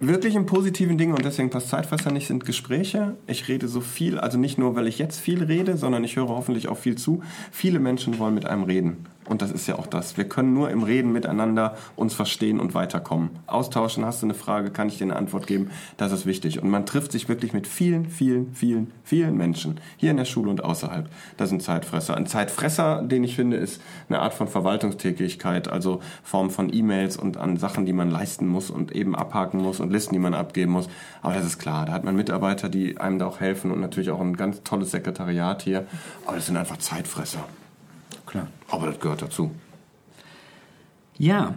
wirklich 0.00 0.34
im 0.34 0.46
positiven 0.46 0.98
Dingen 0.98 1.12
und 1.12 1.24
deswegen 1.24 1.50
passt 1.50 1.68
Zeitfresser 1.68 2.10
nicht, 2.10 2.26
sind 2.26 2.46
Gespräche. 2.46 3.16
Ich 3.26 3.46
rede 3.48 3.68
so 3.68 3.80
viel, 3.80 4.18
also 4.18 4.38
nicht 4.38 4.58
nur, 4.58 4.74
weil 4.74 4.86
ich 4.86 4.98
jetzt 4.98 5.20
viel 5.20 5.44
rede, 5.44 5.76
sondern 5.76 6.02
ich 6.02 6.16
höre 6.16 6.28
hoffentlich 6.28 6.68
auch 6.68 6.78
viel 6.78 6.96
zu. 6.96 7.22
Viele 7.52 7.78
Menschen 7.78 8.18
wollen 8.18 8.34
mit 8.34 8.46
einem 8.46 8.64
reden. 8.64 9.06
Und 9.30 9.42
das 9.42 9.52
ist 9.52 9.68
ja 9.68 9.78
auch 9.78 9.86
das. 9.86 10.16
Wir 10.16 10.28
können 10.28 10.54
nur 10.54 10.70
im 10.70 10.82
Reden 10.82 11.12
miteinander 11.12 11.76
uns 11.94 12.14
verstehen 12.14 12.58
und 12.58 12.74
weiterkommen. 12.74 13.30
Austauschen, 13.46 14.04
hast 14.04 14.22
du 14.22 14.26
eine 14.26 14.34
Frage, 14.34 14.72
kann 14.72 14.88
ich 14.88 14.98
dir 14.98 15.04
eine 15.04 15.14
Antwort 15.14 15.46
geben. 15.46 15.70
Das 15.98 16.10
ist 16.10 16.26
wichtig. 16.26 16.60
Und 16.60 16.68
man 16.68 16.84
trifft 16.84 17.12
sich 17.12 17.28
wirklich 17.28 17.52
mit 17.52 17.68
vielen, 17.68 18.06
vielen, 18.06 18.52
vielen, 18.54 18.90
vielen 19.04 19.36
Menschen. 19.36 19.78
Hier 19.98 20.10
in 20.10 20.16
der 20.16 20.24
Schule 20.24 20.50
und 20.50 20.64
außerhalb. 20.64 21.08
Das 21.36 21.48
sind 21.48 21.62
Zeitfresser. 21.62 22.16
Ein 22.16 22.26
Zeitfresser, 22.26 23.02
den 23.02 23.22
ich 23.22 23.36
finde, 23.36 23.56
ist 23.56 23.80
eine 24.08 24.18
Art 24.18 24.34
von 24.34 24.48
Verwaltungstätigkeit. 24.48 25.68
Also 25.68 26.00
Form 26.24 26.50
von 26.50 26.74
E-Mails 26.74 27.16
und 27.16 27.36
an 27.36 27.56
Sachen, 27.56 27.86
die 27.86 27.92
man 27.92 28.10
leisten 28.10 28.48
muss 28.48 28.68
und 28.68 28.90
eben 28.90 29.14
abhaken 29.14 29.60
muss 29.60 29.78
und 29.78 29.92
Listen, 29.92 30.12
die 30.12 30.18
man 30.18 30.34
abgeben 30.34 30.72
muss. 30.72 30.88
Aber 31.22 31.34
das 31.34 31.46
ist 31.46 31.60
klar. 31.60 31.86
Da 31.86 31.92
hat 31.92 32.02
man 32.02 32.16
Mitarbeiter, 32.16 32.68
die 32.68 32.98
einem 32.98 33.20
da 33.20 33.26
auch 33.26 33.38
helfen 33.38 33.70
und 33.70 33.80
natürlich 33.80 34.10
auch 34.10 34.20
ein 34.20 34.36
ganz 34.36 34.64
tolles 34.64 34.90
Sekretariat 34.90 35.62
hier. 35.62 35.86
Aber 36.26 36.34
das 36.34 36.46
sind 36.46 36.56
einfach 36.56 36.78
Zeitfresser. 36.78 37.44
Klar. 38.30 38.46
Aber 38.68 38.86
das 38.86 39.00
gehört 39.00 39.22
dazu. 39.22 39.50
Ja, 41.18 41.54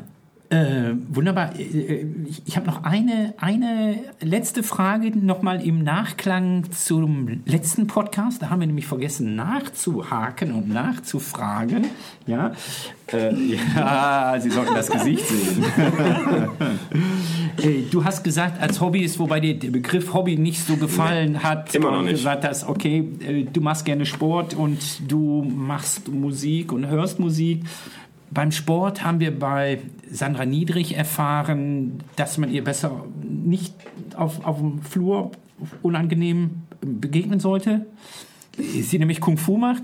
äh, 0.54 0.94
wunderbar. 1.10 1.58
Äh, 1.60 2.06
Ich, 2.28 2.42
ich 2.46 2.56
habe 2.58 2.68
noch 2.68 2.84
eine, 2.84 3.34
eine 3.38 3.96
letzte 4.22 4.64
Frage 4.64 5.18
nochmal 5.18 5.62
im 5.66 5.84
Nachklang 5.84 6.72
zum 6.72 7.42
letzten 7.46 7.88
Podcast. 7.88 8.42
Da 8.42 8.50
haben 8.50 8.60
wir 8.60 8.68
nämlich 8.68 8.88
vergessen 8.88 9.36
nachzuhaken 9.36 10.52
und 10.54 10.70
nachzufragen. 10.70 11.88
Ja, 12.28 12.52
äh, 13.12 13.34
ja 13.76 14.36
Sie 14.40 14.50
sollten 14.50 14.74
das 14.76 14.90
Gesicht 14.90 15.26
sehen. 15.28 15.64
Äh, 17.62 17.84
du 17.92 18.04
hast 18.04 18.24
gesagt, 18.24 18.60
als 18.60 18.82
Hobbyist, 18.82 19.20
wobei 19.20 19.40
dir 19.40 19.54
der 19.58 19.70
Begriff 19.70 20.12
Hobby 20.14 20.38
nicht 20.38 20.66
so 20.66 20.76
gefallen 20.76 21.44
hat, 21.44 21.76
Immer 21.76 21.92
noch 21.92 22.02
nicht. 22.02 22.14
gesagt 22.14 22.44
hast, 22.46 22.68
okay, 22.68 23.08
äh, 23.28 23.44
du 23.44 23.62
machst 23.62 23.86
gerne 23.86 24.08
Sport 24.08 24.56
und 24.56 24.80
du 25.08 25.44
machst 25.44 26.08
Musik 26.12 26.72
und 26.72 26.88
hörst 26.88 27.20
Musik. 27.20 27.64
Beim 28.34 28.52
Sport 28.52 29.04
haben 29.04 29.20
wir 29.20 29.38
bei 29.38 29.80
Sandra 30.10 30.46
Niedrig 30.46 30.98
erfahren, 30.98 32.00
dass 32.16 32.38
man 32.38 32.52
ihr 32.52 32.64
besser 32.64 33.06
nicht 33.22 33.76
auf, 34.16 34.44
auf 34.46 34.58
dem 34.58 34.82
Flur 34.82 35.32
unangenehm 35.82 36.64
begegnen 36.82 37.40
sollte. 37.40 37.86
Sie 38.58 39.00
nämlich 39.00 39.22
Kung 39.22 39.38
Fu 39.38 39.58
macht. 39.58 39.84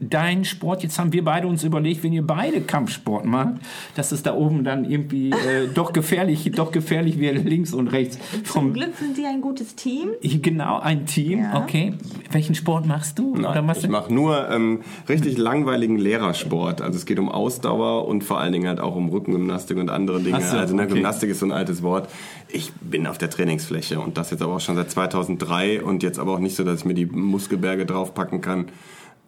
Dein 0.00 0.44
Sport, 0.44 0.82
jetzt 0.82 0.98
haben 0.98 1.12
wir 1.12 1.24
beide 1.24 1.46
uns 1.46 1.64
überlegt, 1.64 2.02
wenn 2.02 2.12
ihr 2.12 2.26
beide 2.26 2.60
Kampfsport 2.60 3.24
macht, 3.24 3.54
dass 3.94 4.12
es 4.12 4.22
da 4.22 4.34
oben 4.34 4.64
dann 4.64 4.84
irgendwie 4.84 5.30
äh, 5.30 5.68
doch 5.72 5.92
gefährlich, 5.92 6.50
doch 6.54 6.72
gefährlich 6.72 7.18
wird, 7.18 7.44
links 7.44 7.72
und 7.74 7.88
rechts 7.88 8.18
Zum 8.44 8.44
vom 8.44 8.72
Glück 8.72 8.96
sind 8.96 9.16
Sie 9.16 9.26
ein 9.26 9.40
gutes 9.40 9.74
Team. 9.74 10.10
Genau, 10.22 10.78
ein 10.78 11.06
Team, 11.06 11.40
Ja. 11.40 11.62
okay. 11.62 11.94
Welchen 12.30 12.54
Sport 12.54 12.86
machst 12.86 13.18
du? 13.18 13.32
Oder 13.32 13.54
Nein, 13.54 13.66
machst 13.66 13.84
ich 13.84 13.90
mache 13.90 14.12
nur 14.12 14.48
ähm, 14.50 14.80
richtig 15.08 15.36
langweiligen 15.38 15.96
Lehrersport. 15.96 16.80
Also 16.80 16.96
es 16.98 17.06
geht 17.06 17.18
um 17.18 17.28
Ausdauer 17.28 18.06
und 18.06 18.24
vor 18.24 18.40
allen 18.40 18.52
Dingen 18.52 18.68
halt 18.68 18.80
auch 18.80 18.96
um 18.96 19.08
Rückengymnastik 19.08 19.76
und 19.78 19.90
andere 19.90 20.20
Dinge. 20.20 20.40
So, 20.40 20.56
also 20.56 20.74
ne, 20.74 20.82
okay. 20.84 20.94
Gymnastik 20.94 21.30
ist 21.30 21.40
so 21.40 21.46
ein 21.46 21.52
altes 21.52 21.82
Wort. 21.82 22.08
Ich 22.48 22.72
bin 22.80 23.06
auf 23.06 23.18
der 23.18 23.30
Trainingsfläche 23.30 23.98
und 24.00 24.16
das 24.18 24.30
jetzt 24.30 24.42
aber 24.42 24.54
auch 24.56 24.60
schon 24.60 24.76
seit 24.76 24.90
2003 24.90 25.82
und 25.82 26.02
jetzt 26.02 26.18
aber 26.18 26.32
auch 26.34 26.38
nicht 26.38 26.56
so, 26.56 26.64
dass 26.64 26.80
ich 26.80 26.84
mir 26.84 26.94
die 26.94 27.06
Muskelberge 27.06 27.86
draufpacken 27.86 28.40
kann. 28.40 28.66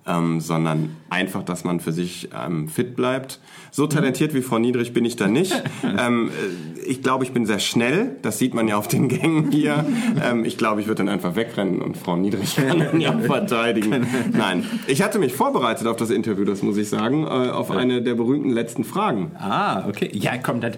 Ähm, 0.06 0.40
sondern 0.40 0.96
einfach, 1.08 1.42
dass 1.42 1.64
man 1.64 1.80
für 1.80 1.92
sich 1.92 2.28
ähm, 2.34 2.68
fit 2.68 2.94
bleibt. 2.94 3.40
So 3.76 3.88
talentiert 3.88 4.34
wie 4.34 4.40
Frau 4.42 4.60
Niedrig 4.60 4.92
bin 4.92 5.04
ich 5.04 5.16
da 5.16 5.26
nicht. 5.26 5.52
ähm, 5.98 6.28
äh, 6.30 6.80
ich 6.88 7.02
glaube, 7.02 7.24
ich 7.24 7.32
bin 7.32 7.44
sehr 7.44 7.58
schnell. 7.58 8.14
Das 8.22 8.38
sieht 8.38 8.54
man 8.54 8.68
ja 8.68 8.76
auf 8.76 8.86
den 8.86 9.08
Gängen 9.08 9.50
hier. 9.50 9.84
ähm, 10.24 10.44
ich 10.44 10.56
glaube, 10.56 10.80
ich 10.80 10.86
würde 10.86 10.98
dann 10.98 11.08
einfach 11.08 11.34
wegrennen 11.34 11.82
und 11.82 11.96
Frau 11.96 12.14
Niedrig 12.16 12.54
kann 12.68 12.78
dann 12.78 13.00
ja 13.00 13.18
verteidigen. 13.18 14.06
Nein, 14.32 14.64
ich 14.86 15.02
hatte 15.02 15.18
mich 15.18 15.32
vorbereitet 15.32 15.88
auf 15.88 15.96
das 15.96 16.10
Interview, 16.10 16.44
das 16.44 16.62
muss 16.62 16.76
ich 16.76 16.88
sagen, 16.88 17.24
äh, 17.24 17.26
auf 17.26 17.72
eine 17.72 18.00
der 18.00 18.14
berühmten 18.14 18.50
letzten 18.50 18.84
Fragen. 18.84 19.32
Ah, 19.36 19.88
okay. 19.88 20.08
Ja, 20.12 20.38
komm, 20.38 20.60
das, 20.60 20.74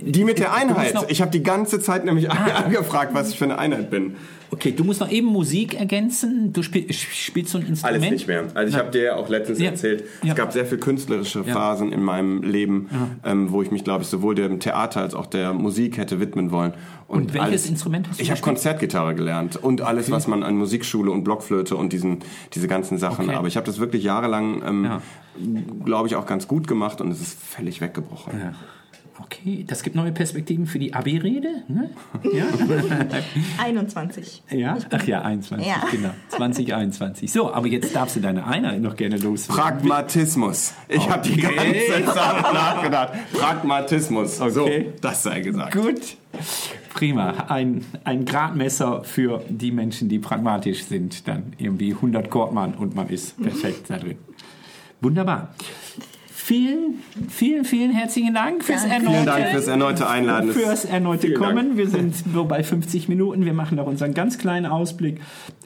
Die 0.00 0.24
mit 0.24 0.38
der 0.38 0.54
Einheit. 0.54 0.94
Ich 1.08 1.20
habe 1.20 1.30
die 1.30 1.42
ganze 1.42 1.78
Zeit 1.80 2.06
nämlich 2.06 2.30
angefragt, 2.30 3.12
was 3.12 3.28
ich 3.28 3.36
für 3.38 3.44
eine 3.44 3.58
Einheit 3.58 3.90
bin. 3.90 4.16
okay, 4.50 4.72
du 4.72 4.82
musst 4.84 5.00
noch 5.00 5.10
eben 5.10 5.26
Musik 5.26 5.74
ergänzen. 5.78 6.52
Du 6.54 6.62
spiel, 6.62 6.90
spielst 6.92 7.52
so 7.52 7.58
ein 7.58 7.66
Instrument. 7.66 8.02
Alles 8.02 8.12
nicht 8.12 8.26
mehr. 8.26 8.44
Also 8.54 8.72
ich 8.72 8.78
habe 8.78 8.90
dir 8.90 9.02
ja 9.02 9.16
auch 9.16 9.28
letztens 9.28 9.58
Ja. 9.60 9.70
erzählt, 9.70 10.04
Ja. 10.22 10.30
es 10.30 10.36
gab 10.36 10.52
sehr 10.52 10.64
viele 10.64 10.80
künstlerische 10.80 11.44
Phasen 11.44 11.92
in 11.92 12.02
meinem 12.02 12.29
Leben, 12.38 12.88
ähm, 13.24 13.50
wo 13.52 13.62
ich 13.62 13.70
mich, 13.70 13.84
glaube 13.84 14.02
ich, 14.02 14.08
sowohl 14.08 14.34
dem 14.34 14.60
Theater 14.60 15.00
als 15.00 15.14
auch 15.14 15.26
der 15.26 15.52
Musik 15.52 15.98
hätte 15.98 16.20
widmen 16.20 16.50
wollen. 16.50 16.72
Und 17.08 17.34
welches 17.34 17.68
Instrument 17.68 18.08
hast 18.08 18.20
du 18.20 18.22
Ich 18.22 18.30
habe? 18.30 18.40
Konzertgitarre 18.40 19.14
gelernt 19.14 19.56
und 19.56 19.82
alles, 19.82 20.10
was 20.10 20.26
man 20.28 20.42
an 20.42 20.56
Musikschule 20.56 21.10
und 21.10 21.24
Blockflöte 21.24 21.76
und 21.76 21.92
diesen, 21.92 22.18
diese 22.54 22.68
ganzen 22.68 22.98
Sachen. 22.98 23.26
Okay. 23.26 23.36
Aber 23.36 23.48
ich 23.48 23.56
habe 23.56 23.66
das 23.66 23.78
wirklich 23.80 24.04
jahrelang, 24.04 24.62
ähm, 24.64 24.84
Ja. 24.84 25.02
glaube 25.84 26.08
ich, 26.08 26.16
auch 26.16 26.26
ganz 26.26 26.46
gut 26.48 26.66
gemacht 26.68 27.00
und 27.00 27.10
es 27.10 27.20
ist 27.20 27.38
völlig 27.38 27.80
weggebrochen. 27.80 28.32
Ja. 28.38 28.52
Okay, 29.24 29.64
das 29.66 29.82
gibt 29.82 29.96
neue 29.96 30.12
Perspektiven 30.12 30.66
für 30.66 30.78
die 30.78 30.94
AB-Rede. 30.94 31.62
Ne? 31.68 31.90
Ja? 32.32 32.46
21. 33.62 34.42
ja? 34.50 34.78
Ach 34.90 35.06
ja, 35.06 35.22
21, 35.22 35.66
Ja. 35.66 35.82
genau. 35.90 36.10
2021. 36.28 37.30
So, 37.32 37.52
aber 37.52 37.66
jetzt 37.66 37.94
darfst 37.94 38.16
du 38.16 38.20
deine 38.20 38.46
Einheit 38.46 38.80
noch 38.80 38.96
gerne 38.96 39.16
loswerden. 39.16 39.62
Pragmatismus. 39.62 40.74
Ich 40.88 41.08
habe 41.08 41.28
die 41.28 41.40
ganze 41.40 42.04
Zeit 42.14 42.42
nachgedacht. 42.52 43.12
Pragmatismus. 43.32 44.40
Okay. 44.40 44.50
So, 44.92 44.98
das 45.00 45.22
sei 45.22 45.40
gesagt. 45.40 45.72
Gut. 45.74 46.16
Prima. 46.94 47.46
Ein, 47.48 47.84
ein 48.04 48.24
Gradmesser 48.24 49.04
für 49.04 49.42
die 49.48 49.70
Menschen, 49.72 50.08
die 50.08 50.18
pragmatisch 50.18 50.84
sind. 50.84 51.26
Dann 51.28 51.52
irgendwie 51.58 51.92
100 51.94 52.30
Kortmann 52.30 52.74
und 52.74 52.94
man 52.94 53.08
ist 53.08 53.40
perfekt 53.42 53.88
da 53.88 53.96
drin. 53.98 54.18
Wunderbar. 55.00 55.54
Vielen, 56.42 56.94
vielen, 57.28 57.64
vielen 57.64 57.90
herzlichen 57.92 58.32
Dank 58.34 58.64
fürs 58.64 58.80
Danke. 58.82 58.94
erneute, 58.96 59.12
Vielen 59.14 59.26
Dank 59.26 59.46
fürs 59.48 59.66
erneute 59.68 60.08
Einladen. 60.08 60.50
Fürs 60.52 60.84
erneute 60.86 61.26
Vielen 61.28 61.38
Kommen. 61.38 61.56
Dank. 61.56 61.76
Wir 61.76 61.88
sind 61.88 62.14
so 62.32 62.44
bei 62.46 62.62
50 62.64 63.08
Minuten. 63.08 63.44
Wir 63.44 63.52
machen 63.52 63.76
noch 63.76 63.86
unseren 63.86 64.14
ganz 64.14 64.38
kleinen 64.38 64.64
Ausblick 64.66 65.20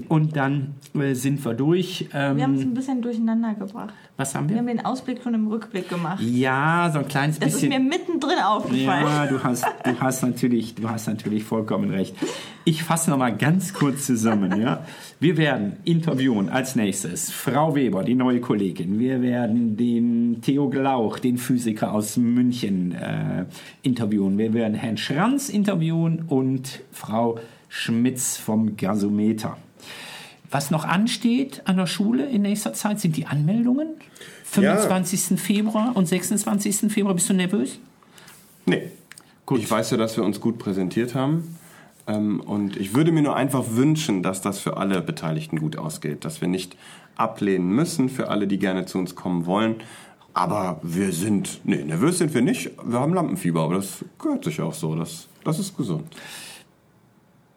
und 0.08 0.36
dann 0.36 0.74
äh, 0.94 1.14
sind 1.14 1.44
wir 1.44 1.54
durch. 1.54 2.08
Ähm, 2.12 2.36
Wir 2.36 2.42
haben 2.44 2.54
es 2.54 2.62
ein 2.62 2.74
bisschen 2.74 3.00
durcheinander 3.02 3.54
gebracht. 3.54 3.94
was 4.16 4.34
haben 4.34 4.48
Wir 4.48 4.54
wir? 4.56 4.58
haben 4.60 4.66
den 4.66 4.84
Ausblick 4.84 5.22
schon 5.22 5.34
im 5.34 5.46
Rückblick 5.46 5.88
gemacht. 5.88 6.20
Ja, 6.22 6.90
so 6.92 6.98
ein 6.98 7.08
kleines 7.08 7.38
Das 7.38 7.50
ist 7.54 7.60
bisschen. 7.60 7.68
mir 7.70 7.80
mittendrin 7.80 8.38
aufgefallen. 8.44 9.06
Ja, 9.06 9.26
du 9.26 9.42
hast, 9.44 9.64
du 9.84 10.00
hast 10.00 10.22
natürlich, 10.22 10.74
du 10.74 10.90
hast 10.90 11.06
natürlich 11.06 11.44
vollkommen 11.44 11.90
recht. 11.90 12.16
Ich 12.64 12.82
fasse 12.82 13.10
noch 13.10 13.18
mal 13.18 13.34
ganz 13.34 13.72
kurz 13.74 14.06
zusammen. 14.06 14.60
Ja, 14.60 14.84
wir 15.24 15.38
werden 15.38 15.78
interviewen 15.84 16.50
als 16.50 16.76
nächstes 16.76 17.30
Frau 17.30 17.74
Weber, 17.74 18.04
die 18.04 18.14
neue 18.14 18.42
Kollegin. 18.42 18.98
Wir 18.98 19.22
werden 19.22 19.74
den 19.74 20.42
Theo 20.42 20.68
Glauch, 20.68 21.18
den 21.18 21.38
Physiker 21.38 21.94
aus 21.94 22.18
München, 22.18 22.92
äh, 22.92 23.46
interviewen. 23.80 24.36
Wir 24.36 24.52
werden 24.52 24.74
Herrn 24.74 24.98
Schranz 24.98 25.48
interviewen 25.48 26.26
und 26.28 26.82
Frau 26.92 27.38
Schmitz 27.70 28.36
vom 28.36 28.76
Gasometer. 28.76 29.56
Was 30.50 30.70
noch 30.70 30.84
ansteht 30.84 31.62
an 31.64 31.78
der 31.78 31.86
Schule 31.86 32.26
in 32.26 32.42
nächster 32.42 32.74
Zeit 32.74 33.00
sind 33.00 33.16
die 33.16 33.24
Anmeldungen. 33.24 33.94
25. 34.44 35.40
Februar 35.40 35.92
und 35.96 36.06
26. 36.06 36.92
Februar. 36.92 37.14
Bist 37.14 37.30
du 37.30 37.32
nervös? 37.32 37.78
Nee. 38.66 38.90
Gut. 39.46 39.60
Ich 39.60 39.70
weiß 39.70 39.92
ja, 39.92 39.96
dass 39.96 40.18
wir 40.18 40.24
uns 40.24 40.38
gut 40.38 40.58
präsentiert 40.58 41.14
haben. 41.14 41.56
Ähm, 42.06 42.40
und 42.40 42.76
ich 42.76 42.94
würde 42.94 43.12
mir 43.12 43.22
nur 43.22 43.36
einfach 43.36 43.64
wünschen, 43.70 44.22
dass 44.22 44.40
das 44.40 44.58
für 44.58 44.76
alle 44.76 45.00
Beteiligten 45.00 45.58
gut 45.58 45.76
ausgeht. 45.76 46.24
Dass 46.24 46.40
wir 46.40 46.48
nicht 46.48 46.76
ablehnen 47.16 47.68
müssen 47.70 48.08
für 48.08 48.28
alle, 48.28 48.46
die 48.46 48.58
gerne 48.58 48.86
zu 48.86 48.98
uns 48.98 49.14
kommen 49.14 49.46
wollen. 49.46 49.76
Aber 50.32 50.80
wir 50.82 51.12
sind, 51.12 51.60
nee, 51.64 51.84
nervös 51.84 52.18
sind 52.18 52.34
wir 52.34 52.42
nicht. 52.42 52.70
Wir 52.84 52.98
haben 52.98 53.14
Lampenfieber, 53.14 53.62
aber 53.62 53.76
das 53.76 54.04
gehört 54.18 54.44
sich 54.44 54.60
auch 54.60 54.74
so. 54.74 54.96
Das, 54.96 55.28
das 55.44 55.58
ist 55.60 55.76
gesund. 55.76 56.04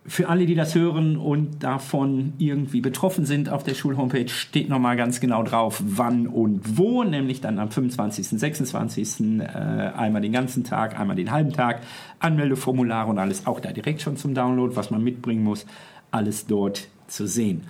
Für 0.10 0.30
alle, 0.30 0.46
die 0.46 0.56
das 0.56 0.74
hören 0.74 1.18
und 1.18 1.64
davon 1.64 2.32
irgendwie 2.38 2.80
betroffen 2.80 3.26
sind, 3.26 3.50
auf 3.50 3.64
der 3.64 3.74
Schulhomepage 3.74 4.30
steht 4.30 4.70
nochmal 4.70 4.96
ganz 4.96 5.20
genau 5.20 5.44
drauf, 5.44 5.84
wann 5.86 6.28
und 6.28 6.78
wo, 6.78 7.04
nämlich 7.04 7.42
dann 7.42 7.60
am 7.60 7.70
25., 7.70 8.40
26. 8.40 9.42
Äh, 9.42 9.44
einmal 9.44 10.22
den 10.22 10.32
ganzen 10.32 10.64
Tag, 10.64 10.98
einmal 10.98 11.18
den 11.18 11.32
halben 11.32 11.52
Tag, 11.52 11.82
Anmeldeformulare 12.20 13.10
und 13.10 13.20
alles 13.20 13.46
auch 13.48 13.60
da 13.60 13.74
direkt 13.74 14.02
schon 14.02 14.16
zum 14.16 14.34
Download, 14.34 14.78
was 14.78 14.92
man 14.92 15.04
mitbringen 15.04 15.44
muss, 15.44 15.66
alles 16.10 16.48
dort 16.48 16.88
zu 17.08 17.28
sehen. 17.28 17.64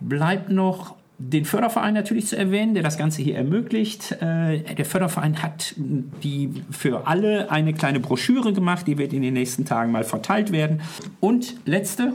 Bleibt 0.00 0.48
noch 0.48 0.96
den 1.30 1.44
Förderverein 1.44 1.94
natürlich 1.94 2.26
zu 2.26 2.36
erwähnen, 2.36 2.74
der 2.74 2.82
das 2.82 2.98
Ganze 2.98 3.22
hier 3.22 3.36
ermöglicht. 3.36 4.12
Äh, 4.20 4.74
der 4.74 4.84
Förderverein 4.84 5.42
hat 5.42 5.74
die 5.76 6.50
für 6.70 7.06
alle 7.06 7.50
eine 7.50 7.72
kleine 7.72 8.00
Broschüre 8.00 8.52
gemacht, 8.52 8.86
die 8.86 8.98
wird 8.98 9.12
in 9.12 9.22
den 9.22 9.34
nächsten 9.34 9.64
Tagen 9.64 9.92
mal 9.92 10.04
verteilt 10.04 10.52
werden. 10.52 10.80
Und 11.20 11.54
letzte 11.64 12.12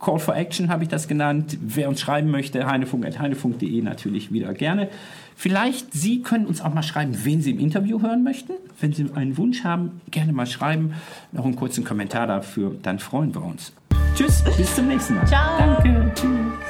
Call 0.00 0.18
for 0.18 0.34
Action 0.34 0.70
habe 0.70 0.82
ich 0.82 0.88
das 0.88 1.06
genannt. 1.06 1.58
Wer 1.60 1.88
uns 1.88 2.00
schreiben 2.00 2.30
möchte, 2.30 2.66
heinefunk.heinefunk.de 2.66 3.82
natürlich 3.82 4.32
wieder 4.32 4.54
gerne. 4.54 4.88
Vielleicht 5.36 5.92
Sie 5.92 6.22
können 6.22 6.46
uns 6.46 6.60
auch 6.62 6.72
mal 6.72 6.82
schreiben, 6.82 7.14
wen 7.22 7.42
Sie 7.42 7.50
im 7.50 7.58
Interview 7.58 8.00
hören 8.02 8.24
möchten. 8.24 8.52
Wenn 8.80 8.92
Sie 8.92 9.06
einen 9.14 9.36
Wunsch 9.36 9.62
haben, 9.62 10.00
gerne 10.10 10.32
mal 10.32 10.46
schreiben. 10.46 10.94
Noch 11.32 11.44
einen 11.44 11.56
kurzen 11.56 11.84
Kommentar 11.84 12.26
dafür, 12.26 12.74
dann 12.82 12.98
freuen 12.98 13.34
wir 13.34 13.44
uns. 13.44 13.72
Tschüss, 14.14 14.42
bis 14.56 14.74
zum 14.74 14.88
nächsten 14.88 15.14
Mal. 15.14 15.26
Ciao. 15.26 15.58
Danke, 15.58 16.12
tschüss. 16.14 16.69